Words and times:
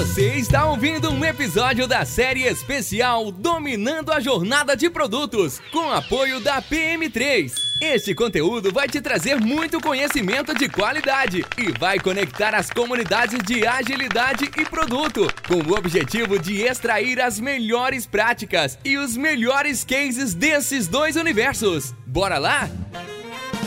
Você 0.00 0.36
está 0.36 0.64
ouvindo 0.64 1.10
um 1.10 1.22
episódio 1.22 1.86
da 1.86 2.06
série 2.06 2.44
especial 2.44 3.30
Dominando 3.30 4.10
a 4.10 4.18
Jornada 4.18 4.74
de 4.74 4.88
Produtos, 4.88 5.60
com 5.70 5.92
apoio 5.92 6.40
da 6.40 6.62
PM3. 6.62 7.52
Este 7.82 8.14
conteúdo 8.14 8.72
vai 8.72 8.88
te 8.88 8.98
trazer 8.98 9.38
muito 9.38 9.78
conhecimento 9.78 10.54
de 10.54 10.70
qualidade 10.70 11.44
e 11.58 11.78
vai 11.78 11.98
conectar 11.98 12.54
as 12.54 12.70
comunidades 12.70 13.40
de 13.44 13.66
agilidade 13.66 14.50
e 14.56 14.64
produto, 14.64 15.26
com 15.46 15.70
o 15.70 15.76
objetivo 15.76 16.38
de 16.38 16.62
extrair 16.62 17.20
as 17.20 17.38
melhores 17.38 18.06
práticas 18.06 18.78
e 18.82 18.96
os 18.96 19.18
melhores 19.18 19.84
cases 19.84 20.32
desses 20.32 20.88
dois 20.88 21.14
universos. 21.14 21.94
Bora 22.06 22.38
lá? 22.38 22.70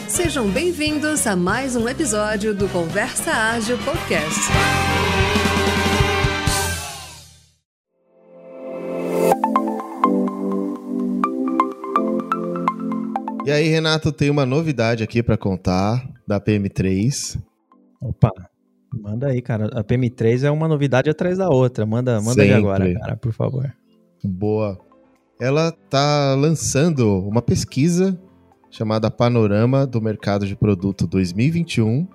Sejam 0.08 0.50
bem-vindos 0.50 1.28
a 1.28 1.36
mais 1.36 1.76
um 1.76 1.88
episódio 1.88 2.56
do 2.56 2.68
Conversa 2.70 3.32
Ágil 3.32 3.78
Podcast. 3.78 4.42
E 13.46 13.52
aí, 13.52 13.68
Renato, 13.68 14.10
tem 14.14 14.30
uma 14.30 14.46
novidade 14.46 15.04
aqui 15.04 15.22
para 15.22 15.36
contar 15.36 16.10
da 16.26 16.40
PM3. 16.40 17.38
Opa, 18.00 18.32
manda 18.94 19.28
aí, 19.28 19.42
cara. 19.42 19.66
A 19.78 19.84
PM3 19.84 20.44
é 20.44 20.52
uma 20.52 20.66
novidade 20.66 21.10
atrás 21.10 21.38
da 21.38 21.50
outra. 21.50 21.86
Manda, 21.86 22.22
manda 22.22 22.42
aí 22.42 22.54
agora, 22.54 22.94
cara, 22.94 23.18
por 23.18 23.34
favor. 23.34 23.70
Boa. 24.24 24.80
Ela 25.42 25.74
tá 25.90 26.34
lançando 26.36 27.20
uma 27.28 27.42
pesquisa 27.42 28.18
chamada 28.72 29.12
Panorama 29.12 29.86
do 29.86 30.02
Mercado 30.02 30.48
de 30.48 30.56
Produto 30.56 31.06
2021. 31.06 32.08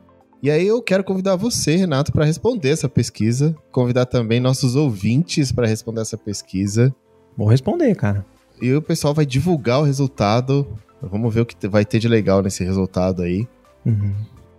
E 0.43 0.51
aí 0.51 0.67
eu 0.67 0.81
quero 0.81 1.05
convidar 1.05 1.37
você, 1.37 1.77
Renato, 1.77 2.11
para 2.11 2.25
responder 2.25 2.71
essa 2.71 2.89
pesquisa, 2.89 3.55
convidar 3.71 4.07
também 4.07 4.41
nossos 4.41 4.75
ouvintes 4.77 5.53
para 5.53 5.67
responder 5.67 6.01
essa 6.01 6.17
pesquisa. 6.17 6.95
Vou 7.37 7.49
responder, 7.49 7.95
cara. 7.95 8.25
E 8.63 8.73
o 8.73 8.81
pessoal 8.81 9.13
vai 9.13 9.27
divulgar 9.27 9.81
o 9.81 9.85
resultado 9.85 10.67
Vamos 11.03 11.33
ver 11.33 11.43
o 11.43 11.47
que 11.47 11.69
vai 11.69 11.85
ter 11.85 11.99
de 11.99 12.09
legal 12.09 12.43
nesse 12.43 12.65
resultado 12.65 13.23
aí. 13.23 13.47
Uhum. 13.85 14.15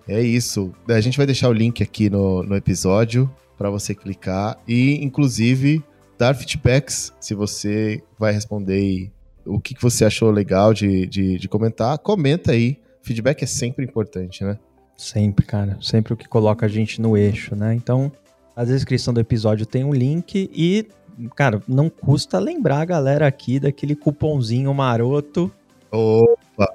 É 0.07 0.21
isso. 0.21 0.71
A 0.87 0.99
gente 0.99 1.17
vai 1.17 1.25
deixar 1.25 1.49
o 1.49 1.53
link 1.53 1.83
aqui 1.83 2.09
no, 2.09 2.43
no 2.43 2.55
episódio 2.55 3.29
para 3.57 3.69
você 3.69 3.93
clicar 3.93 4.57
e, 4.67 5.03
inclusive, 5.03 5.83
dar 6.17 6.33
feedbacks 6.33 7.13
se 7.19 7.35
você 7.35 8.01
vai 8.17 8.33
responder 8.33 9.11
o 9.45 9.59
que, 9.59 9.75
que 9.75 9.81
você 9.81 10.05
achou 10.05 10.31
legal 10.31 10.73
de, 10.73 11.05
de, 11.07 11.37
de 11.37 11.47
comentar. 11.47 11.97
Comenta 11.99 12.51
aí. 12.51 12.79
Feedback 13.01 13.43
é 13.43 13.47
sempre 13.47 13.85
importante, 13.85 14.43
né? 14.43 14.57
Sempre, 14.95 15.45
cara. 15.45 15.77
Sempre 15.81 16.13
o 16.13 16.17
que 16.17 16.27
coloca 16.27 16.65
a 16.65 16.69
gente 16.69 17.01
no 17.01 17.15
eixo, 17.15 17.55
né? 17.55 17.73
Então, 17.73 18.11
a 18.55 18.63
descrição 18.63 19.13
do 19.13 19.19
episódio 19.19 19.65
tem 19.65 19.83
um 19.83 19.93
link 19.93 20.49
e, 20.53 20.87
cara, 21.35 21.61
não 21.67 21.89
custa 21.89 22.39
lembrar 22.39 22.81
a 22.81 22.85
galera 22.85 23.27
aqui 23.27 23.59
daquele 23.59 23.95
cupomzinho 23.95 24.73
maroto 24.73 25.51
Opa! 25.91 26.67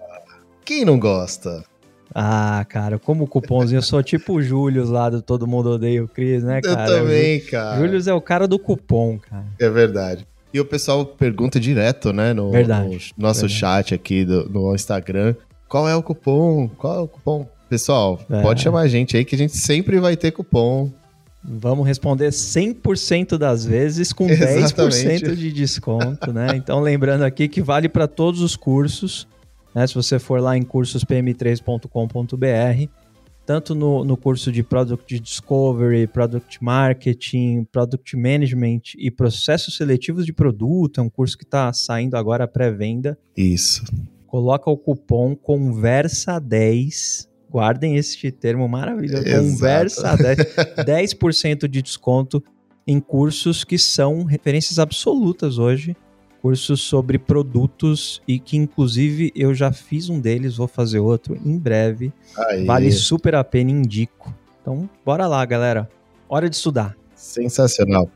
Quem 0.65 0.85
não 0.85 0.99
gosta? 0.99 1.65
Ah, 2.15 2.65
cara, 2.69 2.99
como 2.99 3.27
cupomzinho, 3.27 3.79
eu 3.79 3.83
sou 3.83 4.03
tipo 4.03 4.35
o 4.35 4.43
Július 4.43 4.89
lá 4.89 5.11
do 5.11 5.21
Todo 5.21 5.47
Mundo 5.47 5.71
Odeia 5.71 6.03
o 6.03 6.09
Cris, 6.09 6.45
né, 6.45 6.61
cara? 6.61 6.89
Eu 6.89 7.01
também, 7.01 7.41
cara. 7.41 7.79
Július 7.79 8.07
é 8.07 8.15
o 8.15 8.21
cara 8.21 8.47
do 8.47 8.59
cupom, 8.59 9.19
cara. 9.19 9.45
É 9.59 9.69
verdade. 9.69 10.27
E 10.53 10.61
o 10.61 10.65
pessoal 10.65 11.05
pergunta 11.05 11.59
direto, 11.59 12.13
né, 12.13 12.33
no, 12.33 12.53
verdade, 12.53 13.13
no 13.19 13.27
nosso 13.27 13.41
verdade. 13.41 13.59
chat 13.59 13.95
aqui 13.95 14.25
do, 14.25 14.49
no 14.49 14.73
Instagram, 14.75 15.35
qual 15.69 15.89
é 15.89 15.97
o 15.97 16.03
cupom? 16.03 16.69
Qual 16.69 16.95
é 16.95 17.01
o 17.01 17.09
cupom? 17.09 17.49
Pessoal, 17.69 18.21
é. 18.31 18.41
pode 18.41 18.63
chamar 18.63 18.83
a 18.83 18.89
gente 18.89 19.17
aí 19.17 19.25
que 19.25 19.35
a 19.35 19.39
gente 19.39 19.57
sempre 19.57 19.99
vai 19.99 20.17
ter 20.17 20.31
cupom. 20.31 20.93
Vamos 21.47 21.87
responder 21.87 22.31
100% 22.31 23.37
das 23.37 23.67
vezes 23.67 24.11
com 24.13 24.27
Exatamente. 24.31 25.25
10% 25.25 25.37
de 25.37 25.53
desconto, 25.53 26.33
né? 26.33 26.49
Então, 26.55 26.81
lembrando 26.81 27.23
aqui 27.23 27.49
que 27.49 27.61
vale 27.61 27.87
para 27.89 28.09
todos 28.09 28.41
os 28.41 28.57
cursos, 28.57 29.29
né? 29.75 29.87
Se 29.87 29.95
você 29.95 30.19
for 30.19 30.41
lá 30.41 30.57
em 30.57 30.63
cursospm3.com.br, 30.63 32.89
tanto 33.45 33.75
no, 33.75 34.03
no 34.05 34.17
curso 34.17 34.51
de 34.51 34.63
Product 34.63 35.21
Discovery, 35.21 36.07
Product 36.07 36.65
Marketing, 36.65 37.69
Product 37.71 38.17
Management 38.17 38.81
e 38.97 39.11
Processos 39.11 39.77
Seletivos 39.77 40.25
de 40.25 40.33
Produto, 40.33 40.99
é 40.99 41.03
um 41.03 41.11
curso 41.11 41.37
que 41.37 41.45
está 41.45 41.71
saindo 41.75 42.17
agora 42.17 42.49
pré-venda. 42.49 43.19
Isso. 43.37 43.85
Coloca 44.27 44.71
o 44.71 44.79
cupom 44.79 45.37
CONVERSA10 45.37 47.34
Guardem 47.55 47.95
este 47.95 48.33
termo 48.33 48.69
maravilhoso. 48.69 49.23
Exato. 49.29 49.45
Conversa 49.45 50.17
10%, 50.17 50.85
10 50.85 51.71
de 51.71 51.81
desconto 51.81 52.43
em 52.85 52.99
cursos 52.99 53.63
que 53.63 53.79
são 53.79 54.25
referências 54.25 54.81
absolutas 54.81 55.57
hoje. 55.57 55.97
Cursos 56.43 56.81
sobre 56.81 57.17
produtos 57.17 58.21
e 58.27 58.41
que, 58.41 58.57
inclusive, 58.57 59.31
eu 59.37 59.55
já 59.55 59.71
fiz 59.71 60.09
um 60.09 60.19
deles, 60.19 60.57
vou 60.57 60.67
fazer 60.67 60.99
outro 60.99 61.39
em 61.47 61.57
breve. 61.57 62.13
Aí. 62.37 62.65
Vale 62.65 62.91
super 62.91 63.37
a 63.37 63.45
pena, 63.45 63.71
indico. 63.71 64.35
Então, 64.61 64.91
bora 65.07 65.29
lá, 65.29 65.45
galera. 65.45 65.89
Hora 66.29 66.51
de 66.51 66.57
estudar. 66.57 66.97
Sensacional. 67.15 68.11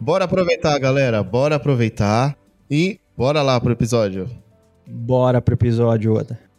Bora 0.00 0.24
aproveitar, 0.24 0.76
galera. 0.80 1.22
Bora 1.22 1.54
aproveitar. 1.54 2.36
E 2.68 2.98
bora 3.16 3.42
lá 3.42 3.60
pro 3.60 3.70
episódio. 3.70 4.28
Bora 4.84 5.40
pro 5.40 5.54
episódio, 5.54 6.14
Oda. 6.14 6.51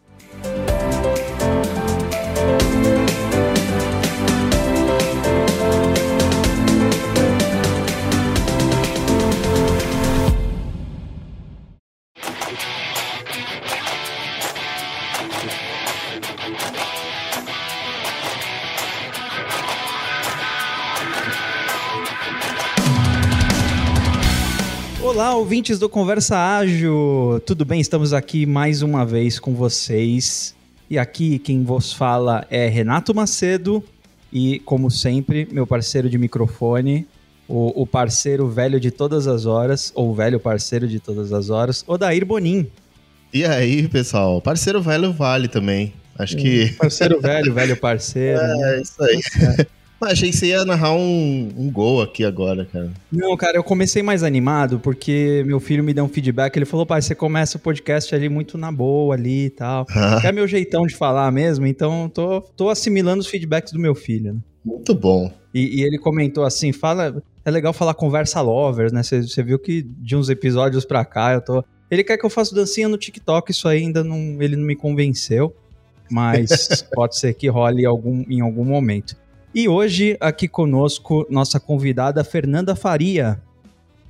Olá, 25.34 25.40
ouvintes 25.40 25.80
do 25.80 25.90
Conversa 25.90 26.38
Ágil! 26.38 27.42
Tudo 27.44 27.66
bem? 27.66 27.82
Estamos 27.82 28.14
aqui 28.14 28.46
mais 28.46 28.84
uma 28.84 29.04
vez 29.04 29.40
com 29.40 29.56
vocês. 29.56 30.56
E 30.88 31.00
aqui 31.00 31.40
quem 31.40 31.64
vos 31.64 31.92
fala 31.92 32.46
é 32.52 32.68
Renato 32.68 33.16
Macedo 33.16 33.84
e, 34.32 34.60
como 34.60 34.92
sempre, 34.92 35.48
meu 35.52 35.66
parceiro 35.66 36.08
de 36.08 36.20
microfone, 36.20 37.08
o, 37.48 37.82
o 37.82 37.88
parceiro 37.88 38.48
velho 38.48 38.80
de 38.80 38.92
todas 38.92 39.26
as 39.26 39.48
horas, 39.48 39.92
ou 39.96 40.14
velho 40.14 40.40
parceiro 40.40 40.88
de 40.88 41.00
todas 41.00 41.34
as 41.34 41.50
horas, 41.50 41.84
Odair 41.88 42.24
Bonin. 42.24 42.68
E 43.34 43.44
aí, 43.44 43.88
pessoal? 43.88 44.40
Parceiro 44.40 44.84
velho 44.84 45.12
vale 45.12 45.48
também. 45.48 45.96
Acho 46.16 46.38
que. 46.38 46.74
Parceiro 46.74 47.20
velho, 47.20 47.52
velho 47.56 47.76
parceiro. 47.76 48.40
É, 48.40 48.56
né? 48.56 48.82
isso 48.82 49.04
aí. 49.04 49.66
É. 50.08 50.12
achei 50.12 50.30
que 50.30 50.38
você 50.38 50.47
ia 50.47 50.66
narrar 50.66 50.94
um, 50.94 51.52
um 51.58 51.72
gol 51.72 52.02
aqui 52.02 52.24
agora, 52.24 52.66
cara. 52.66 52.91
Não, 53.12 53.36
cara, 53.38 53.58
eu 53.58 53.64
comecei 53.64 54.03
mais 54.03 54.24
animado 54.24 54.80
porque 54.80 55.44
meu 55.46 55.59
filho 55.59 55.84
me 55.84 55.94
deu 55.94 56.03
um 56.03 56.09
feedback. 56.09 56.56
Ele 56.56 56.66
falou, 56.66 56.86
pai, 56.86 57.02
você 57.02 57.16
começa 57.16 57.58
o 57.58 57.59
podcast 57.59 58.14
ali 58.14 58.30
muito 58.30 58.58
na 58.58 58.72
boa 58.72 59.16
ali 59.16 59.46
e 59.46 59.50
tal. 59.50 59.86
Ah. 59.90 60.22
É 60.24 60.31
meu 60.31 60.47
jeitão 60.47 60.86
de 60.86 60.96
falar 60.96 61.30
mesmo, 61.31 61.68
então 61.68 62.09
tô, 62.09 62.41
tô 62.41 62.69
assimilando 62.69 63.19
os 63.19 63.28
feedbacks 63.28 63.74
do 63.74 63.80
meu 63.80 63.94
filho. 63.94 64.34
Né? 64.34 64.40
Muito 64.64 64.94
bom. 64.96 65.31
E, 65.53 65.81
e, 65.81 65.84
ele 65.84 65.97
comentou 65.97 66.44
assim, 66.46 66.72
fala, 66.72 67.22
é 67.44 67.52
legal 67.52 67.74
falar 67.74 67.94
conversa 67.94 68.41
lovers, 68.41 68.91
né? 68.91 69.03
Você 69.03 69.44
viu 69.44 69.59
que 69.59 69.81
de 69.84 70.16
uns 70.16 70.30
episódios 70.30 70.85
pra 70.85 71.03
cá 71.03 71.34
eu 71.34 71.41
tô... 71.41 71.64
Ele 71.91 72.03
quer 72.03 72.18
que 72.18 72.25
eu 72.25 72.30
faça 72.30 72.56
dancinha 72.56 72.88
no 72.88 72.97
TikTok, 72.97 73.52
isso 73.52 73.68
aí 73.68 73.84
ainda 73.84 74.03
não, 74.03 74.41
ele 74.41 74.56
não 74.56 74.66
me 74.66 74.75
convenceu, 74.75 75.53
mas 76.09 76.84
pode 76.94 77.18
ser 77.18 77.34
que 77.35 77.47
role 77.47 77.85
algum, 77.85 78.24
em 78.28 78.41
algum 78.41 78.66
momento. 78.66 79.16
E 79.56 79.69
hoje, 79.69 80.18
aqui 80.19 80.47
conosco, 80.47 81.28
nossa 81.29 81.59
convidada 81.59 82.23
Fernanda 82.23 82.76
Faria. 82.76 83.40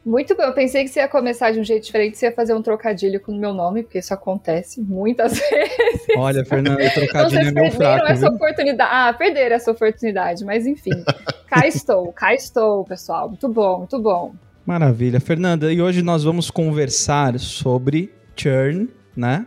Muito 0.05 0.35
bom. 0.37 0.43
Eu 0.43 0.53
pensei 0.53 0.85
que 0.85 0.89
você 0.89 1.01
ia 1.01 1.07
começar 1.09 1.51
de 1.51 1.59
um 1.59 1.63
jeito 1.65 1.83
diferente, 1.83 2.17
você 2.17 2.27
ia 2.27 2.31
fazer 2.31 2.53
um 2.53 2.61
trocadilho 2.61 3.19
com 3.19 3.33
o 3.33 3.37
meu 3.37 3.53
nome, 3.53 3.83
porque 3.83 3.99
isso 3.99 4.13
acontece 4.13 4.79
muitas 4.79 5.33
vezes. 5.49 6.07
Olha, 6.15 6.45
Fernanda, 6.45 6.85
o 6.85 6.93
trocadilho 6.93 7.49
é 7.49 7.51
meu 7.51 7.71
fraco. 7.71 8.07
essa 8.07 8.27
viu? 8.27 8.35
oportunidade. 8.35 8.89
Ah, 8.93 9.11
perderam 9.11 9.55
essa 9.57 9.71
oportunidade, 9.71 10.45
mas 10.45 10.65
enfim. 10.65 10.91
cá 11.47 11.67
estou, 11.67 12.13
cá 12.13 12.33
estou, 12.33 12.85
pessoal. 12.85 13.27
Muito 13.27 13.49
bom, 13.49 13.79
muito 13.79 13.99
bom. 13.99 14.33
Maravilha. 14.65 15.19
Fernanda, 15.19 15.73
e 15.73 15.81
hoje 15.81 16.01
nós 16.01 16.23
vamos 16.23 16.49
conversar 16.49 17.37
sobre 17.37 18.13
churn, 18.33 18.87
né? 19.13 19.45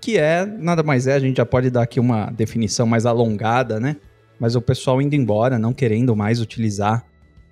Que 0.00 0.16
é, 0.16 0.46
nada 0.46 0.82
mais 0.82 1.06
é, 1.06 1.12
a 1.12 1.18
gente 1.18 1.36
já 1.36 1.44
pode 1.44 1.68
dar 1.68 1.82
aqui 1.82 2.00
uma 2.00 2.30
definição 2.30 2.86
mais 2.86 3.04
alongada, 3.04 3.78
né? 3.78 3.96
Mas 4.38 4.54
o 4.56 4.62
pessoal 4.62 5.00
indo 5.00 5.14
embora, 5.14 5.58
não 5.58 5.72
querendo 5.72 6.14
mais 6.14 6.40
utilizar 6.40 7.04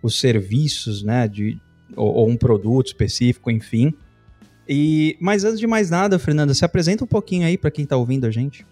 os 0.03 0.19
serviços, 0.19 1.03
né, 1.03 1.27
de, 1.27 1.59
ou, 1.97 2.13
ou 2.15 2.29
um 2.29 2.37
produto 2.37 2.89
específico, 2.89 3.51
enfim. 3.51 3.95
E, 4.69 5.17
mas 5.21 5.45
antes 5.45 5.61
de 5.61 5.67
mais 5.67 5.91
nada, 5.91 6.19
Fernanda, 6.19 6.55
se 6.55 6.65
apresenta 6.65 7.05
um 7.05 7.07
pouquinho 7.07 7.47
aí 7.47 7.57
para 7.57 7.71
quem 7.71 7.85
está 7.85 7.97
ouvindo 7.97 8.27
a 8.27 8.31
gente. 8.31 8.67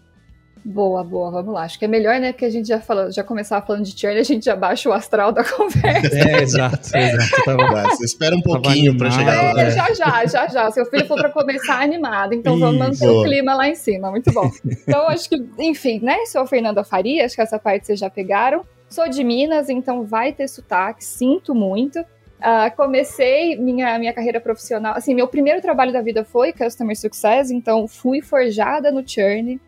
Boa, 0.64 1.02
boa, 1.02 1.28
vamos 1.30 1.52
lá. 1.52 1.62
Acho 1.62 1.76
que 1.76 1.84
é 1.84 1.88
melhor, 1.88 2.20
né? 2.20 2.32
Porque 2.32 2.44
a 2.44 2.50
gente 2.50 2.68
já 2.68 2.80
falou, 2.80 3.10
já 3.10 3.24
começava 3.24 3.66
falando 3.66 3.84
de 3.84 3.98
churn, 3.98 4.16
a 4.16 4.22
gente 4.22 4.44
já 4.44 4.54
baixa 4.54 4.88
o 4.88 4.92
astral 4.92 5.32
da 5.32 5.42
conversa. 5.50 6.16
É, 6.16 6.40
exato, 6.40 6.96
exato. 6.96 7.44
Tava... 7.44 7.82
Você 7.90 8.04
espera 8.04 8.36
um 8.36 8.40
pouquinho 8.40 8.96
para 8.96 9.10
chegar. 9.10 9.58
É, 9.58 9.70
já, 9.72 9.92
já, 9.92 10.26
já, 10.26 10.46
já. 10.46 10.70
Seu 10.70 10.86
filho 10.86 11.04
for 11.06 11.18
para 11.18 11.30
começar 11.30 11.82
animado, 11.82 12.32
então 12.32 12.58
vamos 12.58 12.78
manter 12.78 13.08
o 13.08 13.24
clima 13.24 13.54
lá 13.54 13.68
em 13.68 13.74
cima. 13.74 14.10
Muito 14.10 14.32
bom. 14.32 14.48
Então, 14.64 15.08
acho 15.08 15.28
que, 15.28 15.44
enfim, 15.58 15.98
né? 16.00 16.24
Sou 16.26 16.46
Fernanda 16.46 16.84
Faria, 16.84 17.24
acho 17.24 17.34
que 17.34 17.42
essa 17.42 17.58
parte 17.58 17.86
vocês 17.86 17.98
já 17.98 18.08
pegaram. 18.08 18.64
Sou 18.88 19.08
de 19.08 19.24
Minas, 19.24 19.68
então 19.68 20.04
vai 20.04 20.32
ter 20.32 20.46
sotaque, 20.46 21.04
sinto 21.04 21.54
muito. 21.54 21.98
Uh, 21.98 22.76
comecei 22.76 23.56
minha, 23.56 23.98
minha 23.98 24.12
carreira 24.12 24.40
profissional. 24.40 24.94
Assim, 24.96 25.14
meu 25.14 25.26
primeiro 25.26 25.60
trabalho 25.60 25.92
da 25.92 26.02
vida 26.02 26.24
foi 26.24 26.52
Customer 26.52 26.96
Success, 26.96 27.50
então 27.50 27.88
fui 27.88 28.20
forjada 28.20 28.92
no 28.92 29.02
Churn 29.06 29.60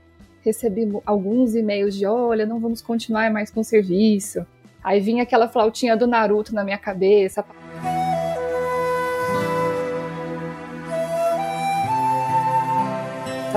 recebi 0.45 0.87
alguns 1.07 1.55
e-mails 1.55 1.95
de 1.95 2.07
olha, 2.07 2.45
não 2.45 2.61
vamos 2.61 2.83
continuar 2.83 3.31
mais 3.31 3.51
com 3.51 3.61
o 3.61 3.65
serviço. 3.65 4.47
Aí 4.83 5.01
vinha 5.01 5.23
aquela 5.23 5.49
flautinha 5.49 5.97
do 5.97 6.07
Naruto 6.07 6.55
na 6.55 6.63
minha 6.63 6.77
cabeça. 6.77 7.45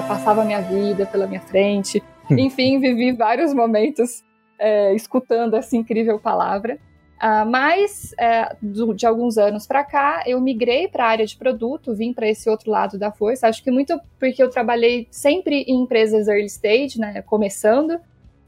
Passava 0.08 0.42
a 0.42 0.46
minha 0.46 0.62
vida 0.62 1.06
pela 1.06 1.28
minha 1.28 1.42
frente. 1.42 2.02
Enfim, 2.32 2.80
vivi 2.80 3.12
vários 3.12 3.54
momentos 3.54 4.24
é, 4.58 4.94
escutando 4.96 5.56
essa 5.56 5.76
incrível 5.76 6.18
palavra. 6.18 6.80
Uh, 7.18 7.50
mas 7.50 8.14
é, 8.20 8.56
do, 8.62 8.94
de 8.94 9.06
alguns 9.08 9.40
anos 9.40 9.66
para 9.66 9.84
cá, 9.84 10.24
eu 10.28 10.40
migrei 10.40 10.88
para 10.88 11.06
a 11.06 11.08
área 11.08 11.26
de 11.26 11.36
produto, 11.36 11.96
vim 11.96 12.14
para 12.14 12.28
esse 12.28 12.48
outro 12.48 12.70
lado 12.70 12.98
da 12.98 13.12
força. 13.12 13.48
Acho 13.48 13.64
que 13.64 13.72
muito 13.72 14.00
porque 14.20 14.42
eu 14.42 14.50
trabalhei 14.50 15.08
sempre 15.10 15.64
em 15.64 15.82
empresas 15.82 16.28
early 16.28 16.46
stage, 16.46 17.00
né, 17.00 17.24
começando. 17.24 18.00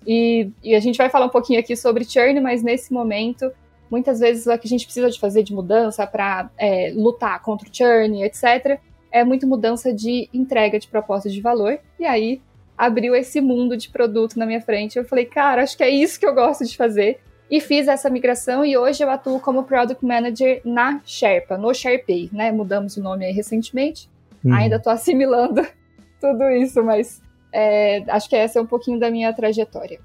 E, 0.06 0.52
e 0.64 0.76
a 0.76 0.80
gente 0.80 0.98
vai 0.98 1.10
falar 1.10 1.26
um 1.26 1.30
pouquinho 1.30 1.60
aqui 1.60 1.76
sobre 1.76 2.06
churn, 2.06 2.40
mas 2.40 2.62
nesse 2.62 2.94
momento, 2.94 3.52
muitas 3.90 4.20
vezes 4.20 4.46
o 4.46 4.58
que 4.58 4.68
a 4.68 4.70
gente 4.70 4.86
precisa 4.86 5.10
de 5.10 5.20
fazer 5.20 5.42
de 5.42 5.54
mudança 5.54 6.06
para 6.06 6.52
é, 6.56 6.94
lutar 6.96 7.42
contra 7.42 7.68
o 7.68 7.76
churn, 7.76 8.24
etc., 8.24 8.80
é 9.12 9.24
muito 9.24 9.48
mudança 9.48 9.92
de 9.92 10.30
entrega 10.32 10.80
de 10.80 10.88
proposta 10.88 11.28
de 11.28 11.42
valor. 11.42 11.80
E 12.00 12.06
aí 12.06 12.40
abriu 12.78 13.16
esse 13.16 13.42
mundo 13.42 13.76
de 13.76 13.90
produto 13.90 14.38
na 14.38 14.46
minha 14.46 14.62
frente. 14.62 14.98
Eu 14.98 15.04
falei, 15.04 15.26
cara, 15.26 15.64
acho 15.64 15.76
que 15.76 15.84
é 15.84 15.90
isso 15.90 16.20
que 16.20 16.26
eu 16.26 16.36
gosto 16.36 16.64
de 16.64 16.78
fazer 16.78 17.20
e 17.50 17.60
fiz 17.60 17.88
essa 17.88 18.10
migração 18.10 18.64
e 18.64 18.78
hoje 18.78 19.04
eu 19.04 19.10
atuo 19.10 19.40
como 19.40 19.64
Product 19.64 20.06
Manager 20.06 20.62
na 20.64 21.02
Sherpa, 21.06 21.58
no 21.58 21.74
SharePay, 21.74 22.30
né? 22.32 22.52
Mudamos 22.52 22.98
o 22.98 23.02
nome 23.02 23.26
aí 23.26 23.32
recentemente. 23.32 24.10
Uhum. 24.44 24.54
Ainda 24.54 24.76
estou 24.76 24.94
assimilando 24.94 25.66
tudo 26.22 26.50
isso, 26.50 26.84
mas 26.84 27.22
é, 27.52 28.04
acho 28.08 28.30
que 28.30 28.36
essa 28.36 28.60
é 28.60 28.62
um 28.62 28.68
pouquinho 28.68 29.00
da 29.00 29.10
minha 29.10 29.34
trajetória. 29.34 30.00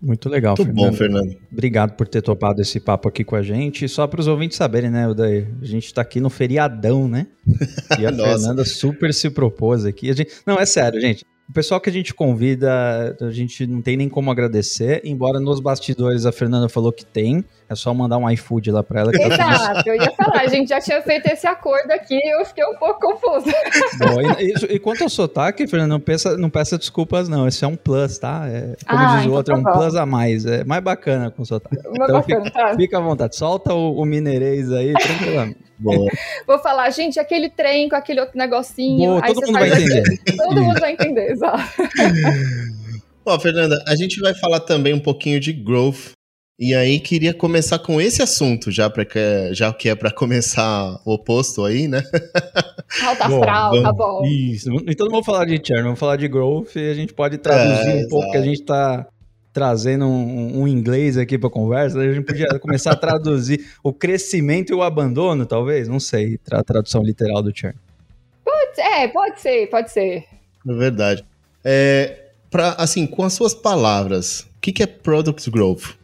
Muito 0.00 0.28
legal, 0.28 0.54
Muito 0.58 0.66
Fernando. 0.66 0.90
bom, 0.90 0.96
Fernando. 0.96 1.36
Obrigado 1.50 1.92
por 1.92 2.06
ter 2.06 2.22
topado 2.22 2.60
esse 2.60 2.78
papo 2.78 3.08
aqui 3.08 3.24
com 3.24 3.34
a 3.34 3.42
gente. 3.42 3.88
Só 3.88 4.06
para 4.06 4.20
os 4.20 4.28
ouvintes 4.28 4.56
saberem, 4.56 4.90
né, 4.90 5.08
Uday? 5.08 5.48
A 5.60 5.64
gente 5.64 5.86
está 5.86 6.02
aqui 6.02 6.20
no 6.20 6.30
feriadão, 6.30 7.08
né? 7.08 7.26
E 7.98 8.06
a 8.06 8.12
Fernanda 8.12 8.64
super 8.64 9.12
se 9.14 9.30
propôs 9.30 9.84
aqui. 9.84 10.12
Gente... 10.12 10.30
Não, 10.46 10.58
é 10.58 10.66
sério, 10.66 11.00
gente. 11.00 11.24
O 11.48 11.52
pessoal 11.52 11.80
que 11.80 11.88
a 11.88 11.92
gente 11.92 12.12
convida, 12.12 13.16
a 13.20 13.30
gente 13.30 13.66
não 13.66 13.80
tem 13.80 13.96
nem 13.96 14.08
como 14.08 14.30
agradecer, 14.32 15.00
embora 15.04 15.38
nos 15.38 15.60
bastidores 15.60 16.26
a 16.26 16.32
Fernanda 16.32 16.68
falou 16.68 16.92
que 16.92 17.04
tem. 17.04 17.44
É 17.68 17.74
só 17.74 17.92
mandar 17.94 18.18
um 18.18 18.28
iFood 18.30 18.70
lá 18.70 18.82
pra 18.82 19.00
ela. 19.00 19.12
Que 19.12 19.22
Exato, 19.22 19.74
tá 19.74 19.82
eu 19.86 19.94
ia 19.94 20.10
falar, 20.12 20.40
a 20.40 20.46
gente 20.48 20.68
já 20.68 20.80
tinha 20.80 21.00
feito 21.02 21.26
esse 21.26 21.46
acordo 21.46 21.90
aqui 21.90 22.16
eu 22.28 22.44
fiquei 22.44 22.64
um 22.64 22.76
pouco 22.76 23.00
confusa. 23.00 23.52
Bom, 23.98 24.20
e, 24.40 24.74
e, 24.74 24.78
quanto 24.78 25.02
ao 25.02 25.08
sotaque, 25.08 25.66
Fernanda, 25.66 25.94
não 25.94 26.00
peça, 26.00 26.36
não 26.36 26.50
peça 26.50 26.78
desculpas, 26.78 27.28
não. 27.28 27.46
Esse 27.46 27.64
é 27.64 27.68
um 27.68 27.76
plus, 27.76 28.18
tá? 28.18 28.46
É, 28.48 28.74
como 28.86 29.00
ah, 29.00 29.16
diz 29.16 29.24
o 29.24 29.28
então 29.28 29.32
outro, 29.32 29.52
tá 29.54 29.58
é 29.58 29.60
um 29.60 29.64
bom. 29.64 29.72
plus 29.72 29.96
a 29.96 30.06
mais. 30.06 30.46
É 30.46 30.64
mais 30.64 30.82
bacana 30.82 31.30
com 31.30 31.44
sotaque. 31.44 31.76
Então 31.78 31.92
bacana, 31.92 32.22
fica, 32.22 32.50
tá. 32.50 32.74
fica 32.76 32.98
à 32.98 33.00
vontade, 33.00 33.36
solta 33.36 33.72
o, 33.72 34.00
o 34.00 34.04
mineirês 34.04 34.72
aí, 34.72 34.92
tranquilamente. 34.92 35.65
Boa. 35.78 36.10
Vou 36.46 36.58
falar, 36.58 36.90
gente, 36.90 37.18
aquele 37.18 37.48
trem 37.48 37.88
com 37.88 37.96
aquele 37.96 38.20
outro 38.20 38.36
negocinho. 38.36 39.10
Boa, 39.10 39.22
todo 39.26 39.46
mundo 39.46 39.58
vai 39.58 39.68
entender. 39.68 40.20
todo 40.36 40.62
mundo 40.62 40.80
vai 40.80 40.92
entender, 40.92 41.30
exato. 41.30 41.62
Ó, 43.24 43.38
Fernanda, 43.38 43.82
a 43.86 43.96
gente 43.96 44.20
vai 44.20 44.34
falar 44.34 44.60
também 44.60 44.94
um 44.94 45.00
pouquinho 45.00 45.40
de 45.40 45.52
growth. 45.52 46.12
E 46.58 46.74
aí 46.74 46.98
queria 46.98 47.34
começar 47.34 47.78
com 47.78 48.00
esse 48.00 48.22
assunto, 48.22 48.70
já, 48.70 48.88
pra 48.88 49.04
que, 49.04 49.52
já 49.52 49.70
que 49.74 49.90
é 49.90 49.94
para 49.94 50.10
começar 50.10 50.98
o 51.04 51.12
oposto 51.12 51.62
aí, 51.62 51.86
né? 51.86 52.02
Alta 53.04 53.26
astral, 53.26 53.82
tá 53.82 53.92
bom. 53.92 54.24
Isso. 54.24 54.70
Então 54.88 55.04
não 55.04 55.10
vamos 55.10 55.26
falar 55.26 55.44
de 55.44 55.60
churn, 55.62 55.82
vamos 55.82 55.98
falar 55.98 56.16
de 56.16 56.26
growth 56.28 56.74
e 56.76 56.90
a 56.90 56.94
gente 56.94 57.12
pode 57.12 57.36
traduzir 57.36 57.90
é, 57.90 58.04
um 58.06 58.08
pouco 58.08 58.30
que 58.30 58.38
a 58.38 58.42
gente 58.42 58.64
tá 58.64 59.06
trazendo 59.56 60.04
um, 60.04 60.60
um 60.60 60.68
inglês 60.68 61.16
aqui 61.16 61.38
para 61.38 61.48
conversa, 61.48 61.98
a 61.98 62.12
gente 62.12 62.26
podia 62.26 62.46
começar 62.58 62.92
a 62.92 62.94
traduzir 62.94 63.66
o 63.82 63.90
crescimento 63.90 64.70
e 64.70 64.74
o 64.74 64.82
abandono, 64.82 65.46
talvez, 65.46 65.88
não 65.88 65.98
sei, 65.98 66.38
a 66.50 66.62
tradução 66.62 67.02
literal 67.02 67.42
do 67.42 67.56
churn. 67.56 67.74
Pode, 68.44 68.78
é, 68.78 69.08
pode 69.08 69.40
ser, 69.40 69.66
pode 69.70 69.90
ser. 69.90 70.26
É 70.68 70.72
verdade. 70.74 71.24
É, 71.64 72.26
pra, 72.50 72.72
assim, 72.72 73.06
com 73.06 73.22
as 73.22 73.32
suas 73.32 73.54
palavras, 73.54 74.40
o 74.40 74.60
que, 74.60 74.72
que 74.72 74.82
é 74.82 74.86
Product 74.86 75.50
Growth? 75.50 75.96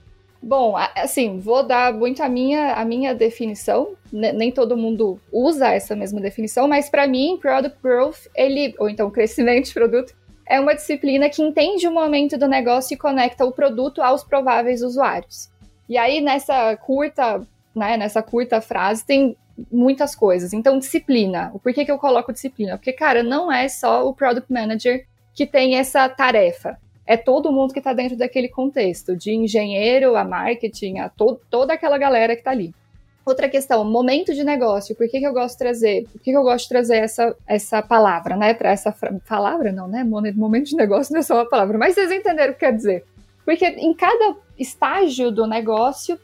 Bom, 0.43 0.75
assim, 0.97 1.39
vou 1.39 1.63
dar 1.63 1.93
muito 1.93 2.23
a 2.23 2.31
minha, 2.31 2.73
a 2.73 2.87
minha 2.87 3.15
definição. 3.15 3.91
Nem 4.11 4.51
todo 4.51 4.79
mundo 4.79 5.21
usa 5.31 5.69
essa 5.75 5.95
mesma 5.95 6.23
definição, 6.23 6.67
mas 6.67 6.89
para 6.89 7.07
mim, 7.07 7.39
Product 7.39 7.77
Growth, 7.83 8.29
ele, 8.35 8.75
ou 8.79 8.89
então 8.89 9.11
crescimento 9.11 9.67
de 9.67 9.75
produto, 9.75 10.15
é 10.53 10.61
uma 10.61 10.75
disciplina 10.75 11.31
que 11.31 11.43
entende 11.43 11.89
o 11.89 11.91
momento 11.91 12.37
do 12.37 12.47
negócio 12.47 12.93
e 12.93 12.99
conecta 12.99 13.43
o 13.43 13.53
produto 13.53 14.03
aos 14.03 14.23
prováveis 14.23 14.83
usuários. 14.83 15.49
E 15.89 15.97
aí, 15.97 16.21
nessa 16.21 16.77
curta, 16.77 17.41
né, 17.75 17.97
nessa 17.97 18.23
curta 18.23 18.61
frase, 18.61 19.03
tem 19.03 19.35
muitas 19.73 20.15
coisas. 20.15 20.53
Então, 20.53 20.79
disciplina. 20.79 21.51
Por 21.63 21.73
que, 21.73 21.87
que 21.87 21.91
eu 21.91 21.97
coloco 21.97 22.35
disciplina? 22.35 22.77
Porque, 22.77 22.93
cara, 22.93 23.23
não 23.23 23.51
é 23.51 23.67
só 23.67 24.07
o 24.07 24.13
Product 24.13 24.53
Manager 24.53 25.07
que 25.35 25.47
tem 25.47 25.77
essa 25.77 26.07
tarefa. 26.07 26.77
É 27.07 27.17
todo 27.17 27.51
mundo 27.51 27.73
que 27.73 27.81
está 27.81 27.95
dentro 27.95 28.19
daquele 28.19 28.51
contexto, 28.51 29.17
de 29.17 29.33
engenheiro 29.33 30.17
a 30.17 30.23
marketing, 30.23 30.99
a 30.99 31.09
to 31.09 31.41
toda 31.49 31.73
aquela 31.73 31.97
galera 31.97 32.35
que 32.35 32.43
está 32.43 32.51
ali. 32.51 32.75
Outra 33.25 33.49
questão, 33.49 33.85
momento 33.85 34.35
de 34.35 34.43
negócio. 34.43 34.97
Por 34.97 35.09
que, 35.09 35.21
que 35.21 35.27
eu 35.27 35.33
gosto 35.33 35.53
de 35.53 35.59
trazer? 35.59 36.05
Por 36.11 36.21
que, 36.21 36.31
que 36.33 36.37
eu 36.37 36.43
gosto 36.43 36.65
de 36.65 36.69
trazer 36.71 36.97
essa, 36.97 37.37
essa 37.47 37.81
palavra, 37.81 38.37
né? 38.37 38.53
Para 38.53 38.71
essa 38.71 38.95
palavra, 39.29 39.71
não, 39.71 39.87
né? 39.87 40.03
Momento 40.03 40.67
de 40.67 40.77
negócio 40.77 41.13
não 41.15 41.21
é 41.21 41.23
só 41.23 41.35
uma 41.35 41.49
palavra, 41.49 41.79
mas 41.79 41.95
vocês 41.95 42.11
entenderam 42.11 42.51
o 42.51 42.55
que 42.55 42.61
quer 42.61 42.75
dizer. 42.75 43.05
Porque 43.45 43.65
em 43.67 43.95
cada 43.95 44.37
estágio 44.59 45.31
do 45.31 45.47
negócio, 45.47 46.19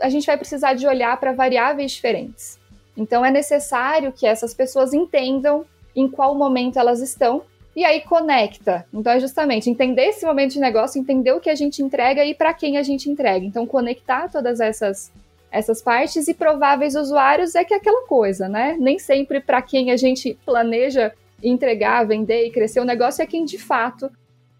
a 0.00 0.08
gente 0.08 0.26
vai 0.26 0.36
precisar 0.36 0.74
de 0.74 0.86
olhar 0.86 1.18
para 1.18 1.32
variáveis 1.32 1.92
diferentes. 1.92 2.58
Então 2.96 3.24
é 3.24 3.30
necessário 3.30 4.12
que 4.12 4.26
essas 4.26 4.54
pessoas 4.54 4.92
entendam 4.92 5.64
em 5.94 6.08
qual 6.08 6.34
momento 6.34 6.78
elas 6.78 7.00
estão 7.00 7.42
e 7.74 7.84
aí 7.84 8.00
conecta. 8.02 8.86
Então 8.92 9.12
é 9.12 9.20
justamente 9.20 9.68
entender 9.68 10.06
esse 10.06 10.24
momento 10.24 10.52
de 10.52 10.60
negócio, 10.60 11.00
entender 11.00 11.32
o 11.32 11.40
que 11.40 11.50
a 11.50 11.54
gente 11.54 11.82
entrega 11.82 12.24
e 12.24 12.34
para 12.34 12.54
quem 12.54 12.76
a 12.76 12.82
gente 12.82 13.10
entrega. 13.10 13.44
Então 13.44 13.66
conectar 13.66 14.30
todas 14.30 14.60
essas 14.60 15.10
essas 15.54 15.80
partes 15.80 16.26
e 16.26 16.34
prováveis 16.34 16.96
usuários 16.96 17.54
é 17.54 17.64
que 17.64 17.72
é 17.72 17.76
aquela 17.76 18.04
coisa, 18.08 18.48
né? 18.48 18.76
Nem 18.80 18.98
sempre 18.98 19.40
para 19.40 19.62
quem 19.62 19.92
a 19.92 19.96
gente 19.96 20.36
planeja 20.44 21.12
entregar, 21.40 22.04
vender 22.04 22.46
e 22.46 22.50
crescer 22.50 22.80
o 22.80 22.84
negócio 22.84 23.22
é 23.22 23.26
quem 23.26 23.44
de 23.44 23.56
fato 23.56 24.10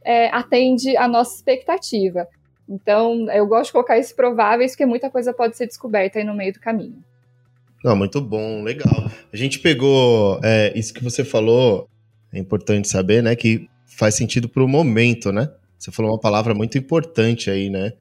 é, 0.04 0.28
atende 0.28 0.96
a 0.96 1.08
nossa 1.08 1.34
expectativa. 1.34 2.28
Então, 2.68 3.28
eu 3.32 3.44
gosto 3.44 3.66
de 3.66 3.72
colocar 3.72 3.98
esses 3.98 4.12
prováveis, 4.12 4.72
porque 4.72 4.86
muita 4.86 5.10
coisa 5.10 5.32
pode 5.32 5.56
ser 5.56 5.66
descoberta 5.66 6.20
aí 6.20 6.24
no 6.24 6.34
meio 6.34 6.52
do 6.52 6.60
caminho. 6.60 7.02
Não, 7.82 7.96
muito 7.96 8.20
bom, 8.20 8.62
legal. 8.62 9.10
A 9.32 9.36
gente 9.36 9.58
pegou 9.58 10.40
é, 10.44 10.72
isso 10.78 10.94
que 10.94 11.02
você 11.02 11.24
falou, 11.24 11.88
é 12.32 12.38
importante 12.38 12.88
saber, 12.88 13.20
né? 13.20 13.34
Que 13.34 13.68
faz 13.84 14.14
sentido 14.14 14.48
para 14.48 14.62
o 14.62 14.68
momento, 14.68 15.32
né? 15.32 15.50
Você 15.76 15.90
falou 15.90 16.12
uma 16.12 16.20
palavra 16.20 16.54
muito 16.54 16.78
importante 16.78 17.50
aí, 17.50 17.68
né? 17.68 17.92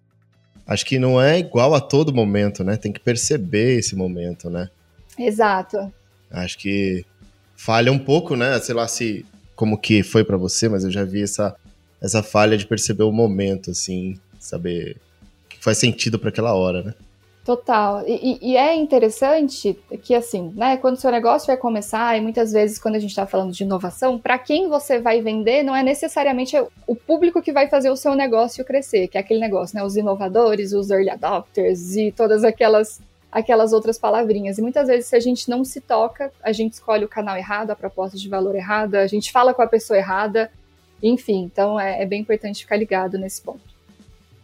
Acho 0.65 0.85
que 0.85 0.99
não 0.99 1.21
é 1.21 1.39
igual 1.39 1.73
a 1.73 1.81
todo 1.81 2.13
momento, 2.13 2.63
né? 2.63 2.77
Tem 2.77 2.91
que 2.91 2.99
perceber 2.99 3.77
esse 3.77 3.95
momento, 3.95 4.49
né? 4.49 4.69
Exato. 5.17 5.91
Acho 6.31 6.57
que 6.57 7.05
falha 7.55 7.91
um 7.91 7.99
pouco, 7.99 8.35
né? 8.35 8.59
Sei 8.59 8.73
lá 8.73 8.87
se 8.87 9.25
como 9.55 9.77
que 9.77 10.03
foi 10.03 10.23
para 10.23 10.37
você, 10.37 10.67
mas 10.67 10.83
eu 10.83 10.91
já 10.91 11.03
vi 11.03 11.23
essa 11.23 11.55
essa 12.01 12.21
falha 12.21 12.57
de 12.57 12.65
perceber 12.65 13.03
o 13.03 13.13
momento, 13.13 13.71
assim, 13.71 14.19
saber 14.37 14.97
o 15.45 15.47
que 15.47 15.57
faz 15.63 15.77
sentido 15.77 16.19
para 16.19 16.27
aquela 16.29 16.53
hora, 16.53 16.83
né? 16.83 16.93
Total. 17.45 18.07
E, 18.07 18.39
e, 18.41 18.55
é 18.55 18.73
interessante 18.73 19.77
que, 20.01 20.15
assim, 20.15 20.53
né, 20.55 20.77
quando 20.77 20.95
o 20.95 20.99
seu 20.99 21.11
negócio 21.11 21.45
vai 21.47 21.57
começar, 21.57 22.17
e 22.17 22.21
muitas 22.21 22.53
vezes 22.53 22.79
quando 22.79 22.95
a 22.95 22.99
gente 22.99 23.09
está 23.09 23.25
falando 23.25 23.51
de 23.51 23.63
inovação, 23.63 24.17
para 24.17 24.39
quem 24.39 24.69
você 24.69 24.97
vai 24.99 25.21
vender 25.21 25.61
não 25.61 25.75
é 25.75 25.83
necessariamente 25.83 26.55
o 26.87 26.95
público 26.95 27.41
que 27.41 27.51
vai 27.51 27.67
fazer 27.67 27.89
o 27.89 27.97
seu 27.97 28.15
negócio 28.15 28.63
crescer, 28.63 29.09
que 29.09 29.17
é 29.17 29.21
aquele 29.21 29.41
negócio, 29.41 29.75
né, 29.75 29.83
os 29.83 29.97
inovadores, 29.97 30.71
os 30.71 30.89
early 30.89 31.09
adopters 31.09 31.97
e 31.97 32.13
todas 32.13 32.45
aquelas, 32.45 33.01
aquelas 33.29 33.73
outras 33.73 33.97
palavrinhas. 33.97 34.57
E 34.57 34.61
muitas 34.61 34.87
vezes, 34.87 35.07
se 35.07 35.15
a 35.17 35.19
gente 35.19 35.49
não 35.49 35.65
se 35.65 35.81
toca, 35.81 36.31
a 36.41 36.53
gente 36.53 36.73
escolhe 36.73 37.03
o 37.03 37.09
canal 37.09 37.35
errado, 37.35 37.71
a 37.71 37.75
proposta 37.75 38.17
de 38.17 38.29
valor 38.29 38.55
errada, 38.55 39.01
a 39.01 39.07
gente 39.07 39.33
fala 39.33 39.53
com 39.53 39.61
a 39.61 39.67
pessoa 39.67 39.97
errada, 39.97 40.49
Enfim, 41.01 41.43
então 41.43 41.77
é, 41.77 42.03
é 42.03 42.05
bem 42.05 42.21
importante 42.21 42.61
ficar 42.61 42.77
ligado 42.77 43.17
nesse 43.17 43.41
ponto. 43.41 43.72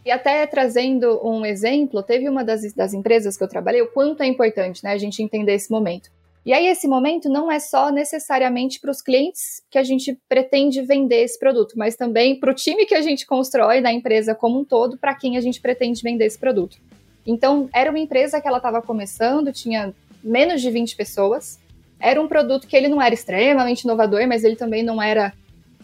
E 0.04 0.10
até 0.10 0.46
trazendo 0.46 1.20
um 1.26 1.44
exemplo, 1.44 2.02
teve 2.02 2.28
uma 2.28 2.42
das, 2.42 2.72
das 2.72 2.94
empresas 2.94 3.36
que 3.36 3.44
eu 3.44 3.48
trabalhei, 3.48 3.82
o 3.82 3.90
quanto 3.90 4.22
é 4.22 4.26
importante 4.26 4.82
né, 4.82 4.92
a 4.92 4.98
gente 4.98 5.22
entender 5.22 5.54
esse 5.54 5.70
momento. 5.70 6.10
E 6.44 6.54
aí, 6.54 6.66
esse 6.68 6.88
momento 6.88 7.28
não 7.28 7.52
é 7.52 7.60
só 7.60 7.90
necessariamente 7.90 8.80
para 8.80 8.90
os 8.90 9.02
clientes 9.02 9.62
que 9.70 9.76
a 9.76 9.82
gente 9.82 10.18
pretende 10.26 10.80
vender 10.80 11.22
esse 11.22 11.38
produto, 11.38 11.74
mas 11.76 11.96
também 11.96 12.40
para 12.40 12.50
o 12.50 12.54
time 12.54 12.86
que 12.86 12.94
a 12.94 13.02
gente 13.02 13.26
constrói 13.26 13.82
da 13.82 13.92
empresa 13.92 14.34
como 14.34 14.58
um 14.58 14.64
todo, 14.64 14.96
para 14.96 15.14
quem 15.14 15.36
a 15.36 15.40
gente 15.42 15.60
pretende 15.60 16.02
vender 16.02 16.24
esse 16.24 16.38
produto. 16.38 16.78
Então, 17.26 17.68
era 17.74 17.90
uma 17.90 17.98
empresa 17.98 18.40
que 18.40 18.48
ela 18.48 18.56
estava 18.56 18.80
começando, 18.80 19.52
tinha 19.52 19.92
menos 20.24 20.62
de 20.62 20.70
20 20.70 20.96
pessoas. 20.96 21.58
Era 21.98 22.20
um 22.20 22.26
produto 22.26 22.66
que 22.66 22.74
ele 22.74 22.88
não 22.88 23.02
era 23.02 23.14
extremamente 23.14 23.82
inovador, 23.82 24.26
mas 24.26 24.42
ele 24.42 24.56
também 24.56 24.82
não 24.82 25.00
era 25.00 25.34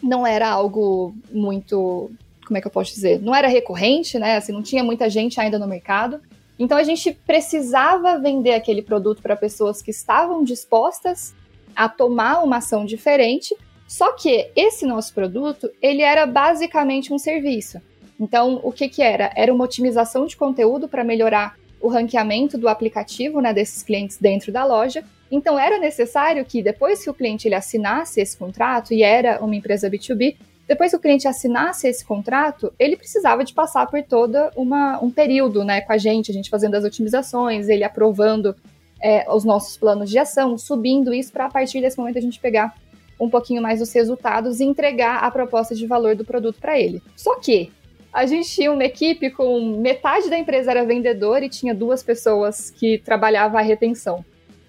não 0.01 0.27
era 0.27 0.47
algo 0.47 1.15
muito, 1.31 2.11
como 2.47 2.57
é 2.57 2.61
que 2.61 2.67
eu 2.67 2.71
posso 2.71 2.93
dizer? 2.93 3.21
Não 3.21 3.35
era 3.35 3.47
recorrente, 3.47 4.17
né? 4.17 4.37
Assim, 4.37 4.53
não 4.53 4.63
tinha 4.63 4.83
muita 4.83 5.09
gente 5.09 5.39
ainda 5.39 5.59
no 5.59 5.67
mercado. 5.67 6.21
Então 6.57 6.77
a 6.77 6.83
gente 6.83 7.11
precisava 7.11 8.17
vender 8.17 8.53
aquele 8.53 8.81
produto 8.81 9.21
para 9.21 9.35
pessoas 9.35 9.81
que 9.81 9.91
estavam 9.91 10.43
dispostas 10.43 11.35
a 11.75 11.87
tomar 11.87 12.43
uma 12.43 12.57
ação 12.57 12.85
diferente. 12.85 13.55
Só 13.87 14.13
que 14.13 14.49
esse 14.55 14.85
nosso 14.85 15.13
produto, 15.13 15.69
ele 15.81 16.01
era 16.01 16.25
basicamente 16.25 17.13
um 17.13 17.19
serviço. 17.19 17.79
Então, 18.19 18.59
o 18.63 18.71
que 18.71 18.89
que 18.89 19.01
era? 19.01 19.31
Era 19.35 19.53
uma 19.53 19.63
otimização 19.63 20.25
de 20.25 20.35
conteúdo 20.35 20.87
para 20.87 21.03
melhorar 21.03 21.55
o 21.79 21.87
ranqueamento 21.87 22.57
do 22.57 22.67
aplicativo, 22.67 23.39
né, 23.39 23.53
desses 23.53 23.83
clientes 23.83 24.17
dentro 24.17 24.51
da 24.51 24.65
loja. 24.65 25.03
Então, 25.31 25.59
era 25.59 25.77
necessário 25.77 26.43
que 26.43 26.63
depois 26.63 27.03
que 27.03 27.09
o 27.09 27.13
cliente 27.13 27.47
ele 27.47 27.53
assinasse 27.55 28.19
esse 28.19 28.35
contrato 28.35 28.93
e 28.93 29.03
era 29.03 29.39
uma 29.43 29.55
empresa 29.55 29.89
B2B, 29.89 30.35
depois 30.67 30.91
que 30.91 30.97
o 30.97 30.99
cliente 30.99 31.27
assinasse 31.27 31.87
esse 31.87 32.03
contrato, 32.03 32.73
ele 32.77 32.97
precisava 32.97 33.43
de 33.43 33.53
passar 33.53 33.87
por 33.87 34.03
todo 34.03 34.37
uma, 34.55 35.01
um 35.01 35.09
período 35.09 35.63
né, 35.63 35.79
com 35.81 35.93
a 35.93 35.97
gente, 35.97 36.29
a 36.29 36.33
gente 36.33 36.49
fazendo 36.49 36.75
as 36.75 36.83
otimizações, 36.83 37.69
ele 37.69 37.83
aprovando 37.83 38.53
é, 39.01 39.25
os 39.31 39.45
nossos 39.45 39.77
planos 39.77 40.09
de 40.09 40.17
ação, 40.17 40.57
subindo 40.57 41.13
isso 41.13 41.31
para 41.31 41.45
a 41.45 41.49
partir 41.49 41.79
desse 41.79 41.97
momento 41.97 42.17
a 42.17 42.21
gente 42.21 42.39
pegar 42.39 42.75
um 43.19 43.29
pouquinho 43.29 43.61
mais 43.61 43.81
os 43.81 43.91
resultados 43.93 44.59
e 44.59 44.65
entregar 44.65 45.23
a 45.23 45.31
proposta 45.31 45.73
de 45.73 45.87
valor 45.87 46.15
do 46.15 46.25
produto 46.25 46.59
para 46.59 46.77
ele. 46.77 47.01
Só 47.15 47.35
que 47.39 47.71
a 48.13 48.25
gente 48.25 48.49
tinha 48.49 48.71
uma 48.71 48.83
equipe 48.83 49.29
com 49.29 49.79
metade 49.79 50.29
da 50.29 50.37
empresa 50.37 50.71
era 50.71 50.85
vendedor 50.85 51.43
e 51.43 51.49
tinha 51.49 51.73
duas 51.73 52.03
pessoas 52.03 52.69
que 52.69 52.97
trabalhavam 52.99 53.57
a 53.57 53.63
retenção. 53.63 54.23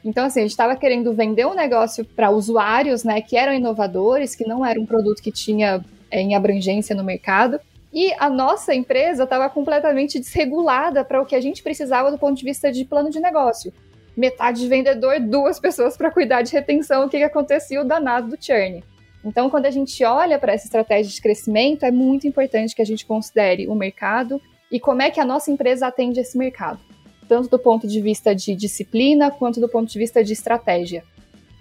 Então, 0.08 0.24
assim, 0.24 0.40
a 0.40 0.42
gente 0.42 0.52
estava 0.52 0.74
querendo 0.74 1.12
vender 1.12 1.46
um 1.46 1.52
negócio 1.52 2.02
para 2.02 2.30
usuários, 2.30 3.04
né, 3.04 3.20
que 3.20 3.36
eram 3.36 3.52
inovadores, 3.52 4.34
que 4.34 4.48
não 4.48 4.64
era 4.64 4.80
um 4.80 4.86
produto 4.86 5.22
que 5.22 5.30
tinha 5.30 5.84
é, 6.10 6.22
em 6.22 6.34
abrangência 6.34 6.96
no 6.96 7.04
mercado. 7.04 7.60
E 7.92 8.14
a 8.18 8.30
nossa 8.30 8.74
empresa 8.74 9.24
estava 9.24 9.50
completamente 9.50 10.18
desregulada 10.18 11.04
para 11.04 11.20
o 11.20 11.26
que 11.26 11.36
a 11.36 11.40
gente 11.42 11.62
precisava 11.62 12.10
do 12.10 12.16
ponto 12.16 12.38
de 12.38 12.44
vista 12.44 12.72
de 12.72 12.86
plano 12.86 13.10
de 13.10 13.20
negócio. 13.20 13.70
Metade 14.16 14.62
de 14.62 14.68
vendedor, 14.68 15.20
duas 15.20 15.60
pessoas 15.60 15.94
para 15.94 16.10
cuidar 16.10 16.40
de 16.40 16.54
retenção, 16.54 17.04
o 17.04 17.08
que, 17.10 17.18
que 17.18 17.24
acontecia 17.24 17.78
o 17.78 17.84
danado 17.84 18.34
do 18.34 18.42
churn. 18.42 18.82
Então, 19.22 19.50
quando 19.50 19.66
a 19.66 19.70
gente 19.70 20.02
olha 20.04 20.38
para 20.38 20.54
essa 20.54 20.64
estratégia 20.64 21.12
de 21.12 21.20
crescimento, 21.20 21.84
é 21.84 21.90
muito 21.90 22.26
importante 22.26 22.74
que 22.74 22.80
a 22.80 22.86
gente 22.86 23.04
considere 23.04 23.66
o 23.68 23.74
mercado 23.74 24.40
e 24.72 24.80
como 24.80 25.02
é 25.02 25.10
que 25.10 25.20
a 25.20 25.24
nossa 25.24 25.50
empresa 25.50 25.86
atende 25.86 26.18
esse 26.18 26.38
mercado 26.38 26.87
tanto 27.28 27.48
do 27.48 27.58
ponto 27.58 27.86
de 27.86 28.00
vista 28.00 28.34
de 28.34 28.54
disciplina 28.54 29.30
quanto 29.30 29.60
do 29.60 29.68
ponto 29.68 29.90
de 29.90 29.98
vista 29.98 30.24
de 30.24 30.32
estratégia. 30.32 31.04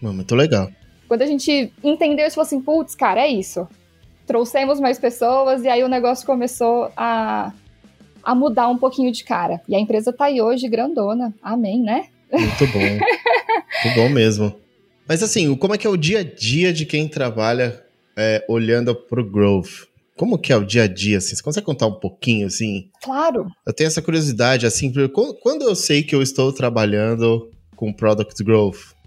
Muito 0.01 0.35
legal. 0.35 0.69
Quando 1.07 1.21
a 1.21 1.25
gente 1.25 1.71
entendeu 1.83 2.25
isso, 2.25 2.35
falou 2.35 2.45
assim, 2.45 2.61
putz, 2.61 2.95
cara, 2.95 3.21
é 3.21 3.27
isso. 3.27 3.67
Trouxemos 4.25 4.79
mais 4.79 4.99
pessoas 4.99 5.63
e 5.63 5.69
aí 5.69 5.83
o 5.83 5.87
negócio 5.87 6.25
começou 6.25 6.91
a, 6.95 7.53
a 8.23 8.35
mudar 8.35 8.67
um 8.67 8.77
pouquinho 8.77 9.11
de 9.11 9.23
cara. 9.23 9.61
E 9.67 9.75
a 9.75 9.79
empresa 9.79 10.11
tá 10.11 10.25
aí 10.25 10.41
hoje 10.41 10.67
grandona. 10.67 11.33
Amém, 11.41 11.81
né? 11.81 12.07
Muito 12.31 12.67
bom. 12.67 12.79
Muito 12.79 13.95
bom 13.95 14.09
mesmo. 14.09 14.53
Mas 15.07 15.23
assim, 15.23 15.55
como 15.55 15.73
é 15.73 15.77
que 15.77 15.87
é 15.87 15.89
o 15.89 15.95
dia 15.95 16.19
a 16.19 16.23
dia 16.23 16.73
de 16.73 16.85
quem 16.85 17.07
trabalha 17.07 17.81
é, 18.17 18.43
olhando 18.47 18.93
para 18.93 19.21
o 19.21 19.23
growth? 19.23 19.86
Como 20.17 20.37
que 20.37 20.51
é 20.51 20.57
o 20.57 20.65
dia 20.65 20.83
a 20.83 20.87
dia, 20.87 21.19
assim? 21.19 21.35
Você 21.35 21.43
consegue 21.43 21.65
contar 21.65 21.85
um 21.85 21.99
pouquinho, 21.99 22.47
assim? 22.47 22.89
Claro. 23.03 23.47
Eu 23.65 23.71
tenho 23.71 23.87
essa 23.87 24.01
curiosidade, 24.01 24.65
assim, 24.65 24.91
quando 25.41 25.61
eu 25.61 25.75
sei 25.75 26.01
que 26.01 26.15
eu 26.15 26.21
estou 26.21 26.51
trabalhando 26.51 27.49
com 27.75 27.93
Product 27.93 28.43
Growth, 28.43 28.97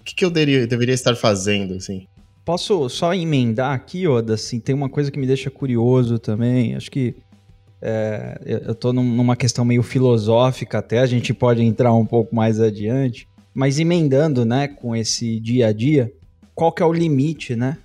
o 0.00 0.04
que, 0.04 0.14
que 0.14 0.24
eu 0.24 0.30
deveria, 0.30 0.66
deveria 0.66 0.94
estar 0.94 1.14
fazendo, 1.14 1.74
assim? 1.74 2.06
Posso 2.44 2.88
só 2.88 3.14
emendar 3.14 3.72
aqui, 3.72 4.06
Oda, 4.06 4.34
assim, 4.34 4.58
tem 4.58 4.74
uma 4.74 4.88
coisa 4.88 5.10
que 5.10 5.18
me 5.18 5.26
deixa 5.26 5.50
curioso 5.50 6.18
também, 6.18 6.74
acho 6.74 6.90
que 6.90 7.14
é, 7.80 8.38
eu 8.66 8.72
estou 8.72 8.92
numa 8.92 9.36
questão 9.36 9.64
meio 9.64 9.82
filosófica 9.82 10.78
até, 10.78 10.98
a 10.98 11.06
gente 11.06 11.32
pode 11.32 11.62
entrar 11.62 11.92
um 11.92 12.04
pouco 12.04 12.34
mais 12.34 12.60
adiante, 12.60 13.28
mas 13.54 13.78
emendando, 13.78 14.44
né, 14.44 14.68
com 14.68 14.96
esse 14.96 15.38
dia 15.40 15.68
a 15.68 15.72
dia, 15.72 16.12
qual 16.54 16.72
que 16.72 16.82
é 16.82 16.86
o 16.86 16.92
limite, 16.92 17.54
né, 17.54 17.78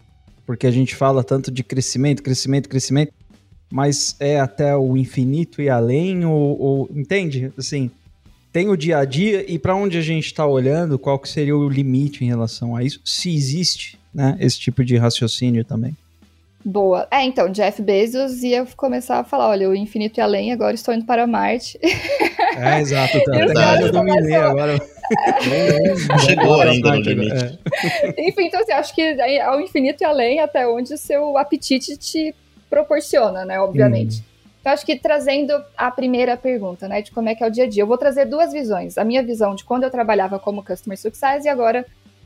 porque 0.50 0.66
a 0.66 0.72
gente 0.72 0.96
fala 0.96 1.24
tanto 1.24 1.52
de 1.52 1.64
crescimento, 1.64 2.24
crescimento, 2.24 2.68
crescimento, 2.68 3.14
mas 3.72 4.16
é 4.20 4.40
até 4.40 4.76
o 4.76 4.98
infinito 4.98 5.62
e 5.62 5.70
além, 5.70 6.26
ou, 6.26 6.60
ou 6.60 6.90
entende? 6.92 7.54
Assim, 7.56 7.92
tem 8.52 8.68
o 8.68 8.76
dia 8.76 8.98
a 8.98 9.06
dia 9.06 9.46
e 9.48 9.60
para 9.60 9.76
onde 9.76 9.96
a 9.96 10.02
gente 10.02 10.26
está 10.26 10.48
olhando, 10.48 10.98
qual 10.98 11.20
que 11.20 11.30
seria 11.30 11.56
o 11.56 11.70
limite 11.70 12.24
em 12.26 12.28
relação 12.28 12.76
a 12.76 12.84
isso, 12.84 13.00
se 13.06 13.32
existe, 13.32 14.00
né, 14.12 14.36
esse 14.40 14.60
tipo 14.60 14.84
de 14.84 14.98
raciocínio 14.98 15.64
também. 15.64 15.96
Boa. 16.64 17.08
É, 17.10 17.24
então, 17.24 17.50
Jeff 17.50 17.82
Bezos 17.82 18.44
ia 18.44 18.66
começar 18.76 19.20
a 19.20 19.24
falar, 19.24 19.50
olha, 19.50 19.70
o 19.70 19.76
infinito 19.76 20.20
e 20.20 20.22
além, 20.22 20.52
agora 20.52 20.76
estou 20.76 20.94
indo 20.94 21.06
para 21.06 21.26
Marte. 21.26 21.80
É, 22.58 22.82
exato. 22.82 23.24
Tá, 23.24 23.32
verdade, 23.38 23.84
eu 23.84 23.92
dominei 23.92 24.36
agora. 24.36 24.76
Chegou 26.26 26.60
ainda 26.62 26.92
no 26.92 27.02
limite. 27.02 27.60
É. 28.04 28.28
Enfim, 28.28 28.48
então 28.48 28.60
assim, 28.60 28.72
acho 28.74 28.94
que 28.94 29.22
ao 29.42 29.62
infinito 29.62 30.02
e 30.02 30.06
além, 30.06 30.40
até 30.40 30.68
onde 30.68 30.94
o 30.94 30.98
seu 30.98 31.38
apetite 31.38 31.96
te 31.96 32.36
proporciona, 32.70 33.46
né? 33.46 33.60
Obviamente. 33.60 34.20
Hum. 34.20 34.24
Então, 34.60 34.74
acho 34.74 34.86
que 34.86 34.98
trazendo 34.98 35.54
a 35.78 35.90
primeira 35.90 36.36
pergunta, 36.36 36.88
né, 36.88 37.02
de 37.02 37.12
como 37.12 37.30
é 37.30 37.36
que 37.36 37.44
é 37.44 37.48
o 37.48 37.52
dia 37.52 37.64
a 37.64 37.70
dia, 37.70 37.84
eu 37.84 37.88
vou 37.88 37.98
trazer 37.98 38.26
duas 38.26 38.52
visões. 38.52 38.98
A 38.98 39.06
minha 39.06 39.24
visão 39.24 39.56
de 39.56 39.64
quando 39.64 39.84
eu 39.84 39.90
trabalhava 39.90 40.38
como 40.38 40.64
Customer 40.64 40.98
Success 40.98 41.46
e 41.46 41.50
agora 41.50 41.86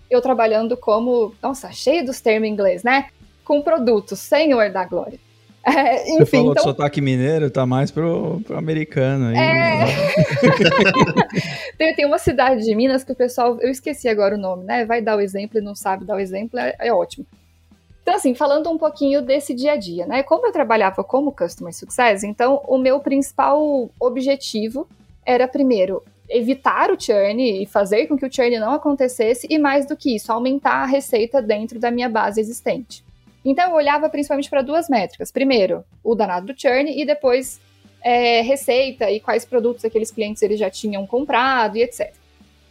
eu 0.10 0.20
trabalhando 0.20 0.76
como, 0.76 1.36
nossa, 1.42 1.72
cheio 1.72 2.04
dos 2.04 2.22
termos 2.22 2.48
em 2.48 2.52
inglês, 2.52 2.84
né? 2.84 3.08
Com 3.44 3.62
produtos, 3.62 4.20
Senhor 4.20 4.70
da 4.72 4.86
Glória. 4.86 5.20
É, 5.66 6.04
enfim, 6.04 6.18
Você 6.18 6.26
falou 6.26 6.52
então... 6.52 6.56
que 6.56 6.70
sotaque 6.70 7.00
mineiro 7.00 7.50
tá 7.50 7.66
mais 7.66 7.90
pro, 7.90 8.42
pro 8.42 8.58
americano 8.58 9.28
aí. 9.28 9.38
É... 9.38 9.40
Né? 9.40 9.86
tem, 11.78 11.96
tem 11.96 12.06
uma 12.06 12.18
cidade 12.18 12.66
de 12.66 12.76
Minas 12.76 13.04
que 13.04 13.14
o 13.14 13.16
pessoal, 13.16 13.58
eu 13.62 13.70
esqueci 13.70 14.10
agora 14.10 14.36
o 14.36 14.38
nome, 14.38 14.66
né? 14.66 14.84
Vai 14.84 15.02
dar 15.02 15.16
o 15.16 15.22
exemplo 15.22 15.58
e 15.58 15.62
não 15.62 15.74
sabe 15.74 16.04
dar 16.04 16.18
o 16.18 16.20
exemplo, 16.20 16.60
é, 16.60 16.76
é 16.78 16.94
ótimo. 16.94 17.26
Então, 18.02 18.16
assim, 18.16 18.36
falando 18.36 18.70
um 18.70 18.78
pouquinho 18.78 19.22
desse 19.22 19.54
dia 19.54 19.72
a 19.72 19.76
dia, 19.78 20.06
né? 20.06 20.22
Como 20.22 20.46
eu 20.46 20.52
trabalhava 20.52 21.02
como 21.02 21.32
Customer 21.32 21.74
Success, 21.74 22.26
então 22.26 22.62
o 22.68 22.78
meu 22.78 23.00
principal 23.00 23.90
objetivo 23.98 24.86
era, 25.26 25.48
primeiro, 25.48 26.04
evitar 26.28 26.92
o 26.92 27.00
churn 27.00 27.64
e 27.64 27.66
fazer 27.66 28.08
com 28.08 28.18
que 28.18 28.26
o 28.26 28.34
churn 28.34 28.60
não 28.60 28.74
acontecesse, 28.74 29.48
e 29.50 29.58
mais 29.58 29.86
do 29.86 29.96
que 29.96 30.18
isso, 30.18 30.30
aumentar 30.30 30.84
a 30.84 30.86
receita 30.86 31.42
dentro 31.42 31.80
da 31.80 31.90
minha 31.90 32.10
base 32.10 32.42
existente. 32.42 33.02
Então 33.46 33.70
eu 33.70 33.76
olhava 33.76 34.10
principalmente 34.10 34.50
para 34.50 34.62
duas 34.62 34.88
métricas. 34.90 35.32
Primeiro, 35.32 35.84
o 36.04 36.16
danado 36.16 36.54
do 36.54 36.60
churn 36.60 36.90
e 36.90 37.06
depois 37.06 37.60
é, 38.02 38.42
receita 38.42 39.10
e 39.10 39.20
quais 39.20 39.46
produtos 39.46 39.86
aqueles 39.86 40.12
clientes 40.12 40.42
eles 40.42 40.60
já 40.60 40.70
tinham 40.70 41.08
comprado 41.08 41.78
e 41.78 41.84
etc. 41.84 42.14